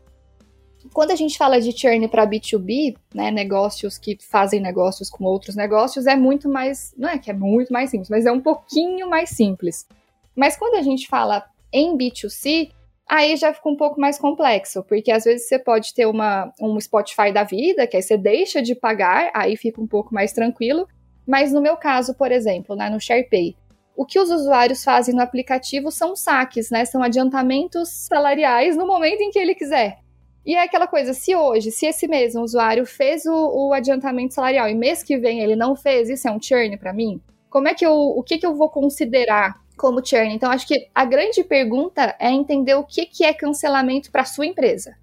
Quando 0.92 1.10
a 1.10 1.16
gente 1.16 1.36
fala 1.36 1.60
de 1.60 1.72
churn 1.72 2.06
para 2.08 2.26
B2B, 2.26 2.96
né, 3.12 3.30
negócios 3.30 3.98
que 3.98 4.16
fazem 4.20 4.60
negócios 4.60 5.10
com 5.10 5.24
outros 5.24 5.56
negócios, 5.56 6.06
é 6.06 6.14
muito 6.14 6.48
mais, 6.48 6.94
não 6.96 7.08
é 7.08 7.18
que 7.18 7.30
é 7.30 7.34
muito 7.34 7.72
mais 7.72 7.90
simples, 7.90 8.08
mas 8.08 8.24
é 8.24 8.32
um 8.32 8.40
pouquinho 8.40 9.08
mais 9.08 9.30
simples. 9.30 9.86
Mas 10.34 10.56
quando 10.56 10.76
a 10.76 10.82
gente 10.82 11.08
fala 11.08 11.44
em 11.72 11.96
B2C, 11.96 12.70
aí 13.08 13.36
já 13.36 13.52
fica 13.52 13.68
um 13.68 13.76
pouco 13.76 14.00
mais 14.00 14.18
complexo, 14.18 14.82
porque 14.84 15.10
às 15.10 15.24
vezes 15.24 15.48
você 15.48 15.58
pode 15.58 15.94
ter 15.94 16.06
uma, 16.06 16.52
um 16.60 16.78
Spotify 16.80 17.32
da 17.32 17.44
vida, 17.44 17.86
que 17.86 17.96
aí 17.96 18.02
você 18.02 18.16
deixa 18.16 18.62
de 18.62 18.74
pagar, 18.74 19.30
aí 19.34 19.56
fica 19.56 19.80
um 19.80 19.86
pouco 19.86 20.14
mais 20.14 20.32
tranquilo. 20.32 20.88
Mas 21.26 21.52
no 21.52 21.60
meu 21.60 21.76
caso, 21.76 22.14
por 22.14 22.30
exemplo, 22.30 22.76
né, 22.76 22.88
no 22.88 23.00
SharePay, 23.00 23.56
o 23.96 24.04
que 24.04 24.20
os 24.20 24.30
usuários 24.30 24.84
fazem 24.84 25.14
no 25.14 25.22
aplicativo 25.22 25.90
são 25.90 26.14
saques, 26.14 26.70
né? 26.70 26.84
São 26.84 27.02
adiantamentos 27.02 27.88
salariais 27.88 28.76
no 28.76 28.86
momento 28.86 29.22
em 29.22 29.30
que 29.30 29.38
ele 29.38 29.54
quiser. 29.54 29.98
E 30.44 30.54
é 30.54 30.62
aquela 30.62 30.86
coisa, 30.86 31.12
se 31.12 31.34
hoje, 31.34 31.72
se 31.72 31.86
esse 31.86 32.06
mesmo 32.06 32.42
usuário 32.42 32.86
fez 32.86 33.26
o, 33.26 33.32
o 33.32 33.72
adiantamento 33.72 34.34
salarial 34.34 34.68
e 34.68 34.74
mês 34.74 35.02
que 35.02 35.16
vem 35.16 35.40
ele 35.40 35.56
não 35.56 35.74
fez, 35.74 36.08
isso 36.08 36.28
é 36.28 36.30
um 36.30 36.40
churn 36.40 36.76
para 36.76 36.92
mim? 36.92 37.20
Como 37.50 37.66
é 37.66 37.74
que 37.74 37.84
eu, 37.84 37.92
o 37.92 38.22
que 38.22 38.38
que 38.38 38.46
eu 38.46 38.54
vou 38.54 38.68
considerar 38.68 39.56
como 39.76 40.04
churn? 40.04 40.32
Então, 40.32 40.50
acho 40.50 40.68
que 40.68 40.88
a 40.94 41.04
grande 41.04 41.42
pergunta 41.42 42.14
é 42.20 42.30
entender 42.30 42.74
o 42.74 42.84
que, 42.84 43.06
que 43.06 43.24
é 43.24 43.34
cancelamento 43.34 44.12
para 44.12 44.24
sua 44.24 44.46
empresa. 44.46 44.94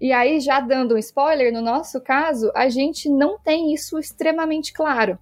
E 0.00 0.10
aí, 0.10 0.40
já 0.40 0.58
dando 0.58 0.96
um 0.96 0.98
spoiler, 0.98 1.52
no 1.52 1.62
nosso 1.62 2.00
caso, 2.00 2.50
a 2.56 2.68
gente 2.68 3.08
não 3.08 3.38
tem 3.38 3.72
isso 3.72 4.00
extremamente 4.00 4.72
claro. 4.72 5.16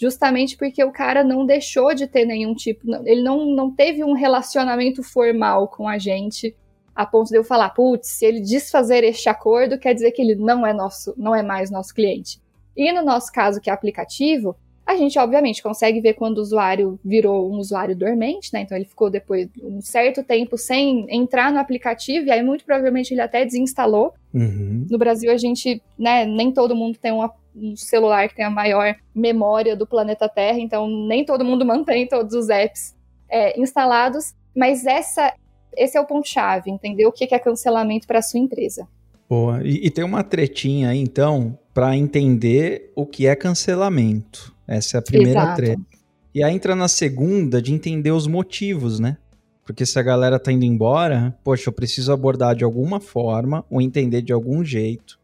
Justamente 0.00 0.56
porque 0.56 0.82
o 0.82 0.90
cara 0.90 1.22
não 1.22 1.44
deixou 1.44 1.94
de 1.94 2.06
ter 2.06 2.24
nenhum 2.24 2.54
tipo, 2.54 2.80
ele 3.04 3.22
não, 3.22 3.44
não 3.44 3.70
teve 3.70 4.02
um 4.02 4.14
relacionamento 4.14 5.02
formal 5.02 5.68
com 5.68 5.86
a 5.86 5.98
gente 5.98 6.56
a 6.94 7.04
ponto 7.04 7.28
de 7.28 7.36
eu 7.36 7.44
falar, 7.44 7.68
putz, 7.70 8.08
se 8.08 8.24
ele 8.24 8.40
desfazer 8.40 9.04
este 9.04 9.28
acordo, 9.28 9.78
quer 9.78 9.92
dizer 9.92 10.10
que 10.12 10.22
ele 10.22 10.34
não 10.34 10.66
é 10.66 10.72
nosso, 10.72 11.14
não 11.18 11.34
é 11.34 11.42
mais 11.42 11.70
nosso 11.70 11.94
cliente. 11.94 12.40
E 12.74 12.90
no 12.92 13.04
nosso 13.04 13.30
caso, 13.30 13.60
que 13.60 13.68
é 13.68 13.72
aplicativo, 13.72 14.56
a 14.86 14.96
gente 14.96 15.18
obviamente 15.18 15.62
consegue 15.62 16.00
ver 16.00 16.14
quando 16.14 16.38
o 16.38 16.40
usuário 16.40 16.98
virou 17.04 17.50
um 17.50 17.58
usuário 17.58 17.94
dormente, 17.94 18.50
né? 18.52 18.62
Então 18.62 18.76
ele 18.76 18.86
ficou 18.86 19.08
depois 19.08 19.48
um 19.62 19.80
certo 19.80 20.24
tempo 20.24 20.58
sem 20.58 21.06
entrar 21.08 21.52
no 21.52 21.58
aplicativo 21.58 22.26
e 22.26 22.30
aí 22.30 22.42
muito 22.42 22.64
provavelmente 22.64 23.12
ele 23.12 23.20
até 23.20 23.44
desinstalou. 23.44 24.12
Uhum. 24.34 24.86
No 24.90 24.98
Brasil 24.98 25.30
a 25.30 25.36
gente, 25.36 25.80
né, 25.98 26.24
nem 26.24 26.50
todo 26.50 26.74
mundo 26.74 26.98
tem 26.98 27.12
uma, 27.12 27.32
um 27.54 27.76
celular 27.76 28.28
que 28.28 28.34
tem 28.34 28.44
a 28.44 28.50
maior 28.50 28.96
memória 29.14 29.76
do 29.76 29.86
planeta 29.86 30.28
Terra, 30.28 30.58
então 30.58 30.88
nem 30.88 31.24
todo 31.24 31.44
mundo 31.44 31.64
mantém 31.66 32.08
todos 32.08 32.34
os 32.34 32.48
apps 32.48 32.94
é, 33.28 33.58
instalados. 33.60 34.34
Mas 34.56 34.84
essa 34.84 35.32
esse 35.76 35.96
é 35.96 36.00
o 36.00 36.06
ponto-chave, 36.06 36.70
entender 36.70 37.06
o 37.06 37.12
que 37.12 37.32
é 37.32 37.38
cancelamento 37.38 38.06
para 38.06 38.18
a 38.18 38.22
sua 38.22 38.40
empresa. 38.40 38.88
Boa. 39.28 39.62
E, 39.62 39.86
e, 39.86 39.90
tem 39.90 40.04
uma 40.04 40.24
tretinha 40.24 40.88
aí, 40.88 40.98
então, 40.98 41.56
para 41.72 41.96
entender 41.96 42.90
o 42.96 43.06
que 43.06 43.28
é 43.28 43.36
cancelamento. 43.36 44.52
Essa 44.70 44.96
é 44.96 45.00
a 45.00 45.02
primeira 45.02 45.40
Exato. 45.40 45.56
treta. 45.56 45.82
E 46.32 46.44
aí 46.44 46.54
entra 46.54 46.76
na 46.76 46.86
segunda 46.86 47.60
de 47.60 47.74
entender 47.74 48.12
os 48.12 48.28
motivos, 48.28 49.00
né? 49.00 49.16
Porque 49.66 49.84
se 49.84 49.98
a 49.98 50.02
galera 50.02 50.38
tá 50.38 50.52
indo 50.52 50.64
embora, 50.64 51.36
poxa, 51.42 51.68
eu 51.68 51.72
preciso 51.72 52.12
abordar 52.12 52.54
de 52.54 52.62
alguma 52.62 53.00
forma 53.00 53.64
ou 53.68 53.80
entender 53.80 54.22
de 54.22 54.32
algum 54.32 54.64
jeito. 54.64 55.18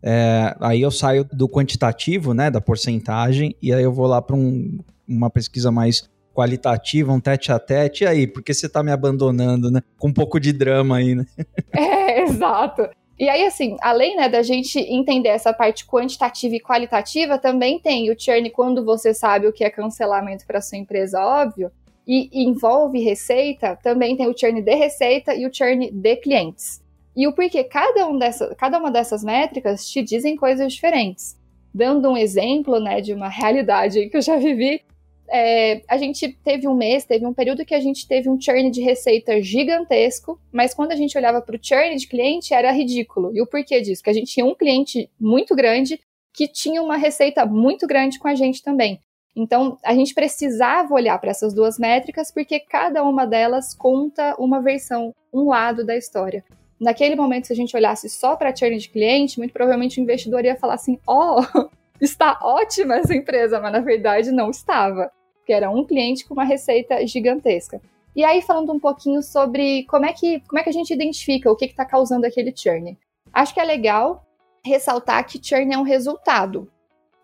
É, 0.00 0.54
aí 0.60 0.80
eu 0.80 0.92
saio 0.92 1.24
do 1.32 1.48
quantitativo, 1.48 2.32
né, 2.34 2.50
da 2.50 2.60
porcentagem, 2.60 3.56
e 3.60 3.72
aí 3.72 3.82
eu 3.82 3.92
vou 3.92 4.06
lá 4.06 4.22
para 4.22 4.36
um, 4.36 4.78
uma 5.08 5.30
pesquisa 5.30 5.72
mais 5.72 6.08
qualitativa, 6.32 7.12
um 7.12 7.20
tete 7.20 7.50
a 7.50 7.58
tete, 7.58 8.04
e 8.04 8.06
aí, 8.06 8.26
por 8.26 8.42
que 8.42 8.52
você 8.52 8.68
tá 8.68 8.82
me 8.82 8.92
abandonando, 8.92 9.70
né? 9.70 9.80
Com 9.98 10.08
um 10.08 10.12
pouco 10.12 10.38
de 10.38 10.52
drama 10.52 10.98
aí, 10.98 11.14
né? 11.14 11.24
É, 11.72 12.22
exato. 12.22 12.88
E 13.18 13.28
aí, 13.28 13.44
assim, 13.44 13.76
além 13.80 14.16
né, 14.16 14.28
da 14.28 14.42
gente 14.42 14.78
entender 14.78 15.28
essa 15.28 15.52
parte 15.52 15.86
quantitativa 15.86 16.56
e 16.56 16.60
qualitativa, 16.60 17.38
também 17.38 17.78
tem 17.78 18.10
o 18.10 18.18
churn 18.18 18.50
quando 18.50 18.84
você 18.84 19.14
sabe 19.14 19.46
o 19.46 19.52
que 19.52 19.64
é 19.64 19.70
cancelamento 19.70 20.44
para 20.46 20.60
sua 20.60 20.78
empresa, 20.78 21.20
óbvio, 21.20 21.70
e 22.06 22.28
envolve 22.44 22.98
receita, 22.98 23.78
também 23.82 24.16
tem 24.16 24.26
o 24.26 24.36
churn 24.36 24.60
de 24.60 24.74
receita 24.74 25.34
e 25.34 25.46
o 25.46 25.54
churn 25.54 25.90
de 25.90 26.16
clientes. 26.16 26.82
E 27.16 27.26
o 27.28 27.32
porquê 27.32 27.62
cada, 27.62 28.08
um 28.08 28.18
dessa, 28.18 28.54
cada 28.56 28.78
uma 28.78 28.90
dessas 28.90 29.22
métricas 29.22 29.88
te 29.88 30.02
dizem 30.02 30.36
coisas 30.36 30.72
diferentes. 30.72 31.36
Dando 31.72 32.10
um 32.10 32.16
exemplo 32.16 32.80
né, 32.80 33.00
de 33.00 33.14
uma 33.14 33.28
realidade 33.30 34.08
que 34.08 34.16
eu 34.16 34.22
já 34.22 34.36
vivi, 34.36 34.82
é, 35.28 35.82
a 35.88 35.96
gente 35.96 36.28
teve 36.44 36.68
um 36.68 36.74
mês, 36.74 37.04
teve 37.04 37.26
um 37.26 37.32
período 37.32 37.64
que 37.64 37.74
a 37.74 37.80
gente 37.80 38.06
teve 38.06 38.28
um 38.28 38.40
churn 38.40 38.70
de 38.70 38.80
receita 38.80 39.40
gigantesco, 39.42 40.38
mas 40.52 40.74
quando 40.74 40.92
a 40.92 40.96
gente 40.96 41.16
olhava 41.16 41.40
para 41.40 41.56
o 41.56 41.58
churn 41.60 41.96
de 41.96 42.06
cliente 42.06 42.52
era 42.54 42.70
ridículo. 42.70 43.30
E 43.34 43.40
o 43.40 43.46
porquê 43.46 43.80
disso? 43.80 44.02
Que 44.02 44.10
a 44.10 44.14
gente 44.14 44.32
tinha 44.32 44.46
um 44.46 44.54
cliente 44.54 45.10
muito 45.18 45.54
grande 45.54 46.00
que 46.32 46.48
tinha 46.48 46.82
uma 46.82 46.96
receita 46.96 47.46
muito 47.46 47.86
grande 47.86 48.18
com 48.18 48.28
a 48.28 48.34
gente 48.34 48.62
também. 48.62 49.00
Então, 49.36 49.78
a 49.84 49.94
gente 49.94 50.14
precisava 50.14 50.94
olhar 50.94 51.18
para 51.18 51.30
essas 51.30 51.52
duas 51.52 51.78
métricas 51.78 52.30
porque 52.30 52.60
cada 52.60 53.02
uma 53.02 53.26
delas 53.26 53.74
conta 53.74 54.34
uma 54.38 54.60
versão, 54.60 55.12
um 55.32 55.48
lado 55.48 55.84
da 55.84 55.96
história. 55.96 56.44
Naquele 56.78 57.16
momento, 57.16 57.46
se 57.46 57.52
a 57.52 57.56
gente 57.56 57.76
olhasse 57.76 58.08
só 58.08 58.36
para 58.36 58.54
churn 58.54 58.76
de 58.78 58.88
cliente, 58.88 59.38
muito 59.38 59.52
provavelmente 59.52 59.98
o 59.98 60.02
investidor 60.02 60.44
ia 60.44 60.56
falar 60.56 60.74
assim: 60.74 60.98
ó, 61.06 61.40
oh, 61.40 61.68
está 62.04 62.38
ótima 62.42 62.96
essa 62.96 63.14
empresa, 63.14 63.60
mas 63.60 63.72
na 63.72 63.80
verdade 63.80 64.30
não 64.30 64.50
estava, 64.50 65.10
que 65.44 65.52
era 65.52 65.70
um 65.70 65.84
cliente 65.84 66.26
com 66.26 66.34
uma 66.34 66.44
receita 66.44 67.06
gigantesca. 67.06 67.80
E 68.14 68.24
aí 68.24 68.40
falando 68.42 68.72
um 68.72 68.78
pouquinho 68.78 69.22
sobre 69.22 69.84
como 69.84 70.06
é 70.06 70.12
que, 70.12 70.40
como 70.40 70.58
é 70.60 70.62
que 70.62 70.70
a 70.70 70.72
gente 70.72 70.92
identifica 70.92 71.50
o 71.50 71.56
que 71.56 71.64
está 71.64 71.84
causando 71.84 72.26
aquele 72.26 72.54
churn. 72.56 72.96
Acho 73.32 73.52
que 73.52 73.60
é 73.60 73.64
legal 73.64 74.24
ressaltar 74.64 75.26
que 75.26 75.40
churn 75.42 75.74
é 75.74 75.78
um 75.78 75.82
resultado. 75.82 76.70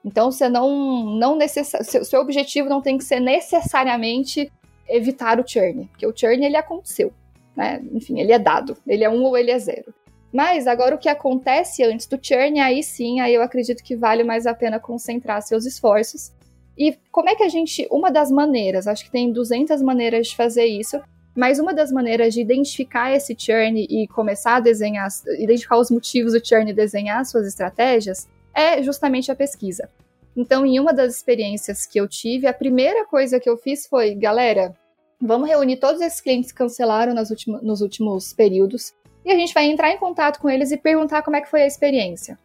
Então 0.04 0.32
você 0.32 0.48
não, 0.48 1.04
não 1.16 1.36
necess... 1.36 1.76
seu, 1.82 2.04
seu 2.04 2.20
objetivo 2.20 2.68
não 2.68 2.80
tem 2.80 2.98
que 2.98 3.04
ser 3.04 3.20
necessariamente 3.20 4.50
evitar 4.88 5.38
o 5.38 5.46
churn, 5.46 5.86
porque 5.86 6.06
o 6.06 6.16
churn 6.16 6.44
ele 6.44 6.56
aconteceu, 6.56 7.12
né? 7.56 7.80
Enfim, 7.92 8.18
ele 8.18 8.32
é 8.32 8.38
dado, 8.38 8.76
ele 8.86 9.04
é 9.04 9.10
um 9.10 9.22
ou 9.22 9.36
ele 9.36 9.52
é 9.52 9.58
zero. 9.58 9.94
Mas 10.32 10.66
agora 10.66 10.94
o 10.94 10.98
que 10.98 11.08
acontece 11.08 11.82
antes 11.82 12.06
do 12.06 12.18
churn, 12.20 12.60
aí 12.60 12.82
sim, 12.82 13.20
aí 13.20 13.34
eu 13.34 13.42
acredito 13.42 13.82
que 13.82 13.96
vale 13.96 14.22
mais 14.22 14.46
a 14.46 14.54
pena 14.54 14.78
concentrar 14.78 15.42
seus 15.42 15.66
esforços. 15.66 16.32
E 16.78 16.96
como 17.10 17.28
é 17.28 17.34
que 17.34 17.42
a 17.42 17.48
gente, 17.48 17.86
uma 17.90 18.10
das 18.10 18.30
maneiras, 18.30 18.86
acho 18.86 19.04
que 19.04 19.10
tem 19.10 19.32
200 19.32 19.82
maneiras 19.82 20.28
de 20.28 20.36
fazer 20.36 20.64
isso, 20.66 21.00
Mas 21.34 21.58
uma 21.58 21.72
das 21.72 21.92
maneiras 21.92 22.34
de 22.34 22.40
identificar 22.40 23.14
esse 23.14 23.36
churn 23.38 23.86
e 23.88 24.06
começar 24.08 24.56
a 24.56 24.60
desenhar, 24.60 25.08
identificar 25.38 25.78
os 25.78 25.90
motivos 25.90 26.32
do 26.32 26.44
churn 26.44 26.70
e 26.70 26.74
desenhar 26.74 27.24
suas 27.24 27.46
estratégias 27.46 28.28
é 28.52 28.82
justamente 28.82 29.30
a 29.30 29.36
pesquisa. 29.36 29.88
Então, 30.36 30.66
em 30.66 30.78
uma 30.78 30.92
das 30.92 31.16
experiências 31.16 31.86
que 31.86 32.00
eu 32.00 32.08
tive, 32.08 32.46
a 32.46 32.52
primeira 32.52 33.06
coisa 33.06 33.38
que 33.38 33.48
eu 33.48 33.56
fiz 33.56 33.86
foi, 33.86 34.14
galera, 34.14 34.74
vamos 35.20 35.48
reunir 35.48 35.76
todos 35.76 36.00
esses 36.00 36.20
clientes 36.20 36.50
que 36.50 36.58
cancelaram 36.58 37.14
nos 37.14 37.80
últimos 37.80 38.32
períodos 38.32 38.92
e 39.24 39.30
a 39.30 39.36
gente 39.36 39.54
vai 39.54 39.66
entrar 39.66 39.90
em 39.90 39.98
contato 39.98 40.40
com 40.40 40.48
eles 40.48 40.70
e 40.70 40.76
perguntar 40.76 41.22
como 41.22 41.36
é 41.36 41.40
que 41.40 41.50
foi 41.50 41.62
a 41.62 41.66
experiência. 41.66 42.38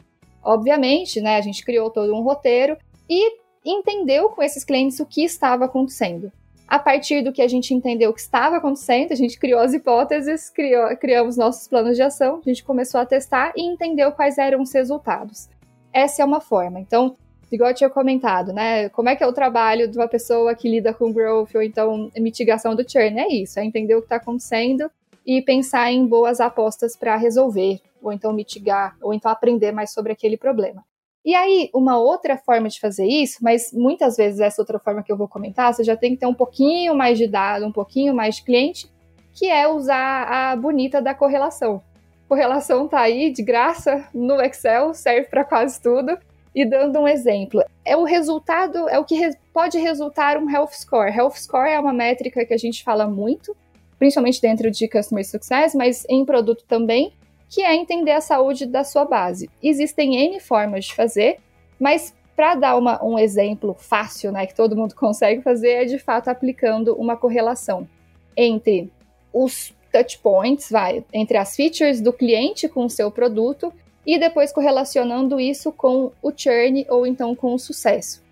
Obviamente, 0.44 1.22
né, 1.22 1.38
a 1.38 1.42
gente 1.42 1.64
criou 1.66 1.90
todo 1.90 2.14
um 2.14 2.22
roteiro 2.22 2.78
e 3.10 3.38
entendeu 3.66 4.30
com 4.30 4.44
esses 4.44 4.64
clientes 4.64 5.00
o 5.00 5.06
que 5.06 5.24
estava 5.24 5.66
acontecendo. 5.66 6.32
A 6.68 6.80
partir 6.80 7.24
do 7.24 7.32
que 7.32 7.42
a 7.42 7.48
gente 7.48 7.74
entendeu 7.74 8.10
o 8.10 8.14
que 8.14 8.20
estava 8.20 8.58
acontecendo, 8.58 9.12
a 9.12 9.16
gente 9.16 9.40
criou 9.40 9.60
as 9.60 9.74
hipóteses, 9.74 10.50
criou, 10.50 10.96
criamos 10.98 11.38
nossos 11.38 11.68
planos 11.68 11.96
de 11.96 12.02
ação, 12.02 12.42
a 12.44 12.50
gente 12.50 12.64
começou 12.64 13.00
a 13.00 13.06
testar 13.06 13.54
e 13.56 13.62
entendeu 13.62 14.12
quais 14.12 14.38
eram 14.38 14.62
os 14.62 14.74
resultados. 14.74 15.48
Essa 15.94 16.24
é 16.24 16.26
uma 16.26 16.42
forma. 16.42 16.80
Então, 16.80 17.16
igual 17.52 17.70
eu 17.70 17.76
tinha 17.76 17.90
comentado, 17.90 18.52
né? 18.52 18.90
Como 18.90 19.10
é 19.10 19.16
que 19.16 19.24
é 19.24 19.28
o 19.28 19.34
trabalho 19.34 19.88
de 19.88 19.98
uma 19.98 20.08
pessoa 20.08 20.56
que 20.56 20.70
lida 20.70 20.94
com 20.94 21.14
growth 21.14 21.54
ou 21.54 21.62
então 21.62 22.12
mitigação 22.18 22.76
do 22.76 22.90
churn? 22.90 23.20
É 23.20 23.28
isso, 23.32 23.60
é 23.60 23.66
entender 23.66 23.96
o 23.96 24.00
que 24.00 24.08
está 24.08 24.16
acontecendo 24.18 24.90
e 25.26 25.42
pensar 25.42 25.92
em 25.92 26.06
boas 26.06 26.40
apostas 26.40 26.96
para 26.96 27.16
resolver, 27.16 27.80
ou 28.02 28.14
então 28.14 28.32
mitigar, 28.32 28.96
ou 29.02 29.14
então 29.14 29.32
aprender 29.32 29.72
mais 29.72 29.92
sobre 29.92 30.12
aquele 30.12 30.38
problema. 30.38 30.84
E 31.26 31.34
aí, 31.34 31.72
uma 31.74 31.98
outra 31.98 32.38
forma 32.38 32.70
de 32.70 32.80
fazer 32.80 33.08
isso, 33.08 33.40
mas 33.42 33.74
muitas 33.74 34.16
vezes 34.16 34.40
essa 34.40 34.62
outra 34.62 34.78
forma 34.78 35.02
que 35.02 35.12
eu 35.12 35.18
vou 35.18 35.28
comentar, 35.28 35.74
você 35.74 35.84
já 35.84 35.98
tem 35.98 36.12
que 36.12 36.18
ter 36.18 36.28
um 36.28 36.34
pouquinho 36.36 36.94
mais 36.94 37.18
de 37.18 37.28
dado, 37.28 37.66
um 37.66 37.72
pouquinho 37.72 38.14
mais 38.14 38.36
de 38.36 38.44
cliente, 38.44 38.88
que 39.34 39.48
é 39.48 39.68
usar 39.68 40.28
a 40.28 40.56
bonita 40.56 41.02
da 41.02 41.16
correlação. 41.16 41.82
Correlação 42.30 42.88
tá 42.88 43.00
aí 43.00 43.32
de 43.32 43.42
graça 43.42 44.08
no 44.14 44.40
Excel, 44.40 44.94
serve 44.94 45.28
para 45.28 45.44
quase 45.44 45.82
tudo. 45.82 46.16
E 46.54 46.64
dando 46.64 47.00
um 47.00 47.08
exemplo, 47.08 47.62
é 47.84 47.98
o 47.98 48.04
resultado, 48.04 48.88
é 48.88 48.98
o 48.98 49.04
que 49.04 49.30
pode 49.52 49.78
resultar 49.78 50.38
um 50.38 50.50
health 50.50 50.72
score. 50.72 51.12
Health 51.12 51.36
score 51.38 51.70
é 51.70 51.80
uma 51.80 51.92
métrica 51.92 52.46
que 52.46 52.54
a 52.54 52.58
gente 52.58 52.84
fala 52.84 53.08
muito, 53.08 53.58
principalmente 53.98 54.42
dentro 54.42 54.70
de 54.70 54.88
customer 54.88 55.26
success, 55.26 55.74
mas 55.74 56.06
em 56.10 56.26
produto 56.26 56.64
também, 56.68 57.14
que 57.50 57.62
é 57.62 57.76
entender 57.76 58.12
a 58.12 58.22
saúde 58.22 58.66
da 58.66 58.84
sua 58.84 59.06
base. 59.06 59.50
Existem 59.62 60.16
N 60.16 60.40
formas 60.40 60.86
de 60.86 60.96
fazer, 60.96 61.38
mas 61.80 62.14
para 62.36 62.56
dar 62.56 62.76
uma, 62.76 63.04
um 63.04 63.18
exemplo 63.18 63.76
fácil, 63.80 64.32
né, 64.32 64.46
que 64.46 64.56
todo 64.56 64.76
mundo 64.76 64.94
consegue 64.96 65.42
fazer, 65.42 65.70
é 65.70 65.86
de 65.86 65.98
fato 65.98 66.28
aplicando 66.28 66.94
uma 66.96 67.16
correlação 67.16 67.88
entre 68.36 68.92
os 69.32 69.74
touch 69.92 70.18
points, 70.20 70.70
vai, 70.70 71.06
entre 71.14 71.38
as 71.38 71.56
features 71.56 72.02
do 72.02 72.12
cliente 72.12 72.68
com 72.68 72.86
o 72.86 72.90
seu 72.90 73.10
produto 73.10 73.74
e 74.06 74.20
depois 74.20 74.52
correlacionando 74.52 75.40
isso 75.40 75.72
com 75.72 76.12
o 76.22 76.32
churn 76.36 76.86
ou 76.90 77.08
então 77.08 77.34
com 77.34 77.54
o 77.54 77.60
sucesso. 77.60 78.25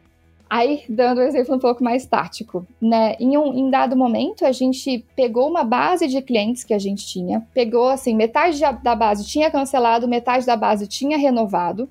Aí, 0.55 0.83
dando 0.87 1.19
um 1.19 1.23
exemplo 1.23 1.55
um 1.55 1.59
pouco 1.59 1.83
mais 1.83 2.05
tático, 2.05 2.63
né? 2.79 3.15
Em 3.19 3.35
um 3.35 3.57
em 3.57 3.71
dado 3.71 3.97
momento, 3.97 4.45
a 4.45 4.51
gente 4.51 5.03
pegou 5.15 5.49
uma 5.49 5.63
base 5.63 6.07
de 6.07 6.21
clientes 6.21 6.63
que 6.63 6.75
a 6.75 6.77
gente 6.77 7.07
tinha, 7.07 7.41
pegou 7.55 7.89
assim, 7.89 8.15
metade 8.15 8.59
da 8.83 8.93
base 8.93 9.25
tinha 9.25 9.49
cancelado, 9.49 10.07
metade 10.07 10.45
da 10.45 10.55
base 10.55 10.85
tinha 10.85 11.17
renovado. 11.17 11.89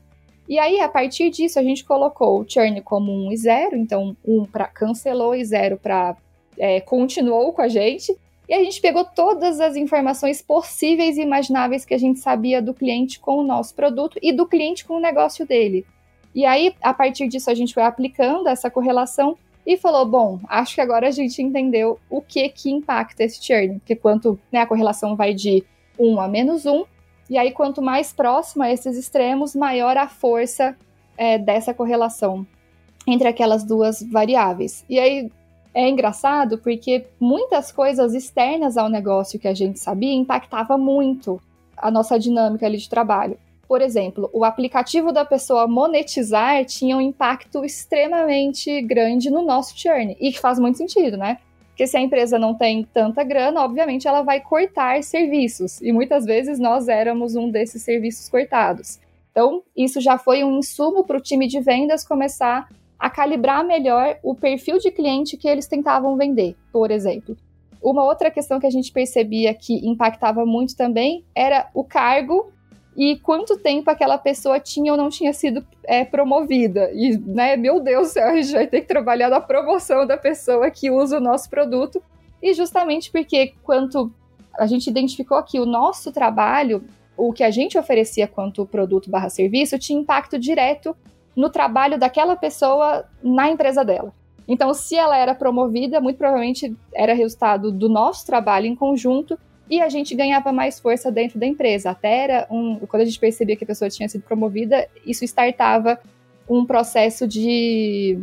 E 0.49 0.61
aí, 0.61 0.79
a 0.79 0.89
partir 0.89 1.29
disso, 1.29 1.59
a 1.59 1.63
gente 1.65 1.85
colocou 1.85 2.39
o 2.39 2.49
churn 2.49 2.81
como 2.83 3.11
1 3.27 3.33
e 3.33 3.37
0, 3.37 3.77
então 3.77 4.17
1 4.25 4.45
para 4.45 4.69
cancelou 4.69 5.35
e 5.35 5.45
0 5.45 5.77
para 5.79 6.17
é, 6.57 6.81
continuou 6.81 7.53
com 7.53 7.63
a 7.63 7.69
gente. 7.69 8.17
E 8.49 8.55
a 8.55 8.63
gente 8.63 8.81
pegou 8.81 9.05
todas 9.05 9.59
as 9.59 9.75
informações 9.75 10.41
possíveis 10.41 11.19
e 11.19 11.23
imagináveis 11.23 11.85
que 11.85 11.95
a 11.95 11.99
gente 11.99 12.21
sabia 12.21 12.63
do 12.63 12.73
cliente 12.73 13.19
com 13.19 13.39
o 13.39 13.43
nosso 13.43 13.75
produto 13.75 14.21
e 14.23 14.33
do 14.33 14.47
cliente 14.47 14.85
com 14.85 14.95
o 14.95 15.01
negócio 15.01 15.45
dele. 15.45 15.85
E 16.35 16.45
aí, 16.45 16.75
a 16.83 16.95
partir 16.95 17.29
disso, 17.29 17.51
a 17.51 17.55
gente 17.55 17.75
foi 17.75 17.83
aplicando 17.83 18.49
essa 18.49 18.71
correlação 18.71 19.37
e 19.67 19.77
falou: 19.77 20.07
bom, 20.07 20.41
acho 20.49 20.75
que 20.75 20.81
agora 20.81 21.09
a 21.09 21.11
gente 21.11 21.43
entendeu 21.43 21.99
o 22.11 22.21
que 22.21 22.49
que 22.49 22.71
impacta 22.71 23.25
esse 23.25 23.43
churn, 23.43 23.79
porque 23.79 23.97
quanto 23.97 24.39
né, 24.51 24.61
a 24.61 24.67
correlação 24.67 25.15
vai 25.17 25.35
de 25.35 25.65
1 25.99 26.21
a 26.21 26.29
menos 26.29 26.67
1, 26.67 26.85
e 27.31 27.39
aí 27.39 27.53
quanto 27.53 27.81
mais 27.81 28.13
próximo 28.13 28.63
a 28.63 28.71
esses 28.71 28.97
extremos, 28.97 29.55
maior 29.55 29.97
a 29.97 30.09
força 30.09 30.77
é, 31.17 31.39
dessa 31.39 31.73
correlação 31.73 32.47
entre 33.07 33.29
aquelas 33.29 33.65
duas 33.65 34.03
variáveis. 34.03 34.85
E 34.89 34.99
aí 34.99 35.31
é 35.75 35.89
engraçado 35.89 36.59
porque 36.59 37.07
muitas 37.19 37.73
coisas 37.73 38.15
externas 38.15 38.77
ao 38.77 38.89
negócio 38.89 39.39
que 39.39 39.49
a 39.49 39.55
gente 39.55 39.79
sabia 39.79 40.13
impactava 40.13 40.77
muito 40.77 41.41
a 41.77 41.91
nossa 41.91 42.19
dinâmica 42.19 42.67
ali 42.67 42.79
de 42.79 42.89
trabalho. 42.89 43.39
Por 43.67 43.81
exemplo, 43.81 44.29
o 44.33 44.45
aplicativo 44.45 45.13
da 45.13 45.25
pessoa 45.25 45.67
monetizar 45.67 46.65
tinha 46.65 46.97
um 46.97 47.01
impacto 47.01 47.65
extremamente 47.65 48.83
grande 48.83 49.31
no 49.31 49.43
nosso 49.43 49.79
churn, 49.79 50.17
e 50.21 50.33
que 50.33 50.41
faz 50.41 50.59
muito 50.59 50.79
sentido, 50.79 51.17
né? 51.17 51.39
Porque 51.69 51.87
se 51.87 51.97
a 51.97 52.01
empresa 52.01 52.39
não 52.39 52.55
tem 52.55 52.85
tanta 52.93 53.25
grana, 53.25 53.65
obviamente 53.65 54.07
ela 54.07 54.23
vai 54.23 54.41
cortar 54.41 55.03
serviços, 55.03 55.81
e 55.81 55.91
muitas 55.91 56.25
vezes 56.25 56.59
nós 56.59 56.87
éramos 56.87 57.35
um 57.35 57.51
desses 57.51 57.83
serviços 57.83 58.29
cortados. 58.29 59.01
Então, 59.31 59.63
isso 59.75 59.99
já 59.99 60.19
foi 60.19 60.45
um 60.45 60.59
insumo 60.59 61.05
para 61.05 61.17
o 61.17 61.21
time 61.21 61.49
de 61.49 61.59
vendas 61.61 62.07
começar 62.07 62.69
a 62.99 63.09
calibrar 63.09 63.65
melhor 63.65 64.19
o 64.23 64.35
perfil 64.35 64.79
de 64.79 64.91
cliente 64.91 65.37
que 65.37 65.49
eles 65.49 65.67
tentavam 65.67 66.17
vender, 66.17 66.55
por 66.71 66.91
exemplo. 66.91 67.37
Uma 67.83 68.05
outra 68.05 68.31
questão 68.31 68.61
que 68.61 68.67
a 68.67 68.71
gente 68.71 68.93
percebia 68.93 69.53
que 69.55 69.75
impactava 69.89 70.47
muito 70.47 70.77
também 70.77 71.25
era 71.35 71.69
o 71.75 71.83
cargo 71.83 72.53
e 72.97 73.17
quanto 73.17 73.59
tempo 73.59 73.91
aquela 73.91 74.19
pessoa 74.19 74.61
tinha 74.61 74.93
ou 74.93 74.99
não 74.99 75.09
tinha 75.09 75.33
sido 75.33 75.65
é, 75.85 76.05
promovida. 76.05 76.91
E, 76.93 77.17
né, 77.17 77.57
meu 77.57 77.81
Deus 77.81 78.09
do 78.09 78.13
céu, 78.13 78.29
a 78.29 78.35
gente 78.35 78.53
vai 78.53 78.67
ter 78.67 78.83
que 78.83 78.87
trabalhar 78.87 79.31
na 79.31 79.41
promoção 79.41 80.07
da 80.07 80.17
pessoa 80.17 80.71
que 80.71 80.91
usa 80.91 81.17
o 81.17 81.21
nosso 81.21 81.49
produto. 81.49 82.03
E 82.43 82.53
justamente 82.53 83.11
porque 83.11 83.55
quanto 83.63 84.13
a 84.59 84.67
gente 84.67 84.89
identificou 84.89 85.43
que 85.43 85.59
o 85.59 85.65
nosso 85.65 86.13
trabalho, 86.13 86.85
o 87.17 87.33
que 87.33 87.43
a 87.43 87.51
gente 87.51 87.79
oferecia 87.79 88.29
quanto 88.29 88.67
produto 88.67 89.11
barra 89.11 89.31
serviço, 89.31 89.79
tinha 89.79 89.99
impacto 89.99 90.39
direto 90.39 90.95
no 91.35 91.49
trabalho 91.49 91.99
daquela 91.99 92.37
pessoa 92.37 93.07
na 93.23 93.49
empresa 93.49 93.83
dela. 93.83 94.13
Então, 94.47 94.75
se 94.75 94.97
ela 94.97 95.17
era 95.17 95.35
promovida, 95.35 96.01
muito 96.01 96.19
provavelmente 96.19 96.77
era 96.93 97.15
resultado 97.15 97.73
do 97.73 97.89
nosso 97.89 98.27
trabalho 98.27 98.67
em 98.67 98.75
conjunto 98.75 99.39
e 99.71 99.81
a 99.81 99.89
gente 99.89 100.15
ganhava 100.15 100.53
mais 100.53 100.79
força 100.79 101.11
dentro 101.11 101.39
da 101.39 101.47
empresa. 101.47 101.91
Até 101.91 102.25
era 102.25 102.47
um, 102.51 102.79
quando 102.87 103.03
a 103.03 103.05
gente 103.05 103.19
percebia 103.19 103.57
que 103.57 103.65
a 103.65 103.67
pessoa 103.67 103.89
tinha 103.89 104.09
sido 104.09 104.23
promovida, 104.23 104.87
isso 105.07 105.25
startava 105.25 105.99
um 106.49 106.67
processo 106.67 107.27
de, 107.27 108.19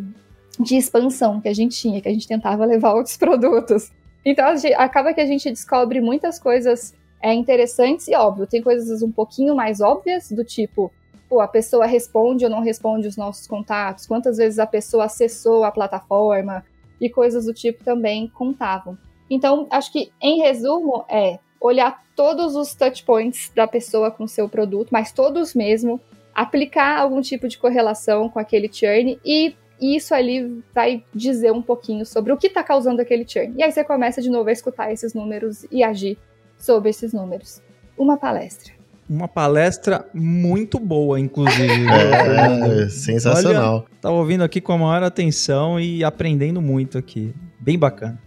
de 0.60 0.76
expansão 0.76 1.42
que 1.42 1.48
a 1.48 1.54
gente 1.54 1.76
tinha, 1.78 2.02
que 2.02 2.08
a 2.08 2.14
gente 2.14 2.28
tentava 2.28 2.66
levar 2.66 2.94
outros 2.96 3.18
produtos. 3.18 3.92
Então, 4.24 4.56
gente, 4.58 4.74
acaba 4.74 5.14
que 5.14 5.22
a 5.22 5.26
gente 5.26 5.50
descobre 5.50 6.02
muitas 6.02 6.38
coisas 6.38 6.94
é, 7.22 7.34
interessantes 7.34 8.08
e, 8.08 8.16
óbvio, 8.16 8.46
tem 8.46 8.62
coisas 8.62 9.02
um 9.02 9.12
pouquinho 9.12 9.56
mais 9.56 9.82
óbvias, 9.82 10.32
do 10.32 10.44
tipo, 10.44 10.92
pô, 11.28 11.42
a 11.42 11.48
pessoa 11.48 11.86
responde 11.86 12.44
ou 12.46 12.52
não 12.52 12.62
responde 12.62 13.08
os 13.08 13.18
nossos 13.18 13.48
contatos, 13.48 14.06
quantas 14.06 14.38
vezes 14.38 14.60
a 14.60 14.68
pessoa 14.68 15.06
acessou 15.06 15.64
a 15.64 15.72
plataforma 15.72 16.64
e 17.00 17.10
coisas 17.10 17.46
do 17.46 17.54
tipo 17.54 17.84
também 17.84 18.28
contavam. 18.28 18.98
Então, 19.30 19.68
acho 19.70 19.92
que 19.92 20.12
em 20.22 20.40
resumo 20.40 21.06
é 21.10 21.40
olhar 21.62 22.04
todos 22.16 22.56
os 22.56 22.74
touch 22.74 23.04
points 23.04 23.52
da 23.54 23.68
pessoa 23.68 24.12
com 24.12 24.24
o 24.24 24.28
seu 24.28 24.48
produto, 24.48 24.90
mas 24.92 25.12
todos 25.12 25.54
mesmo, 25.54 26.00
aplicar 26.34 27.00
algum 27.00 27.22
tipo 27.22 27.48
de 27.48 27.58
correlação 27.58 28.30
com 28.30 28.40
aquele 28.40 28.72
churn 28.72 29.20
e 29.26 29.56
isso 29.80 30.14
ali 30.14 30.62
vai 30.74 31.04
dizer 31.14 31.52
um 31.52 31.62
pouquinho 31.62 32.06
sobre 32.06 32.34
o 32.34 32.38
que 32.38 32.48
está 32.48 32.64
causando 32.64 33.02
aquele 33.02 33.26
churn. 33.28 33.54
E 33.58 33.64
aí 33.64 33.72
você 33.72 33.84
começa 33.84 34.22
de 34.22 34.30
novo 34.30 34.50
a 34.50 34.52
escutar 34.52 34.92
esses 34.92 35.14
números 35.14 35.66
e 35.72 35.84
agir 35.84 36.18
sobre 36.58 36.90
esses 36.90 37.14
números. 37.14 37.62
Uma 37.98 38.18
palestra 38.18 38.80
uma 39.10 39.28
palestra 39.28 40.06
muito 40.14 40.78
boa, 40.80 41.20
inclusive. 41.20 41.68
É, 41.90 42.84
é, 42.84 42.90
sensacional. 42.90 43.78
Olha, 43.78 43.86
tava 44.00 44.16
ouvindo 44.16 44.44
aqui 44.44 44.62
com 44.62 44.74
a 44.74 44.78
maior 44.78 45.02
atenção 45.02 45.80
e 45.80 46.04
aprendendo 46.04 46.62
muito 46.62 46.98
aqui. 46.98 47.34
Bem 47.60 47.78
bacana. 47.78 48.22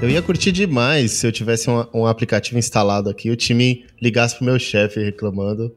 Eu 0.00 0.08
ia 0.08 0.22
curtir 0.22 0.52
demais 0.52 1.12
se 1.12 1.26
eu 1.26 1.32
tivesse 1.32 1.68
um, 1.68 1.84
um 1.92 2.06
aplicativo 2.06 2.58
instalado 2.58 3.10
aqui, 3.10 3.30
o 3.30 3.36
time 3.36 3.84
ligasse 4.00 4.36
pro 4.36 4.44
meu 4.44 4.58
chefe 4.58 5.02
reclamando 5.02 5.74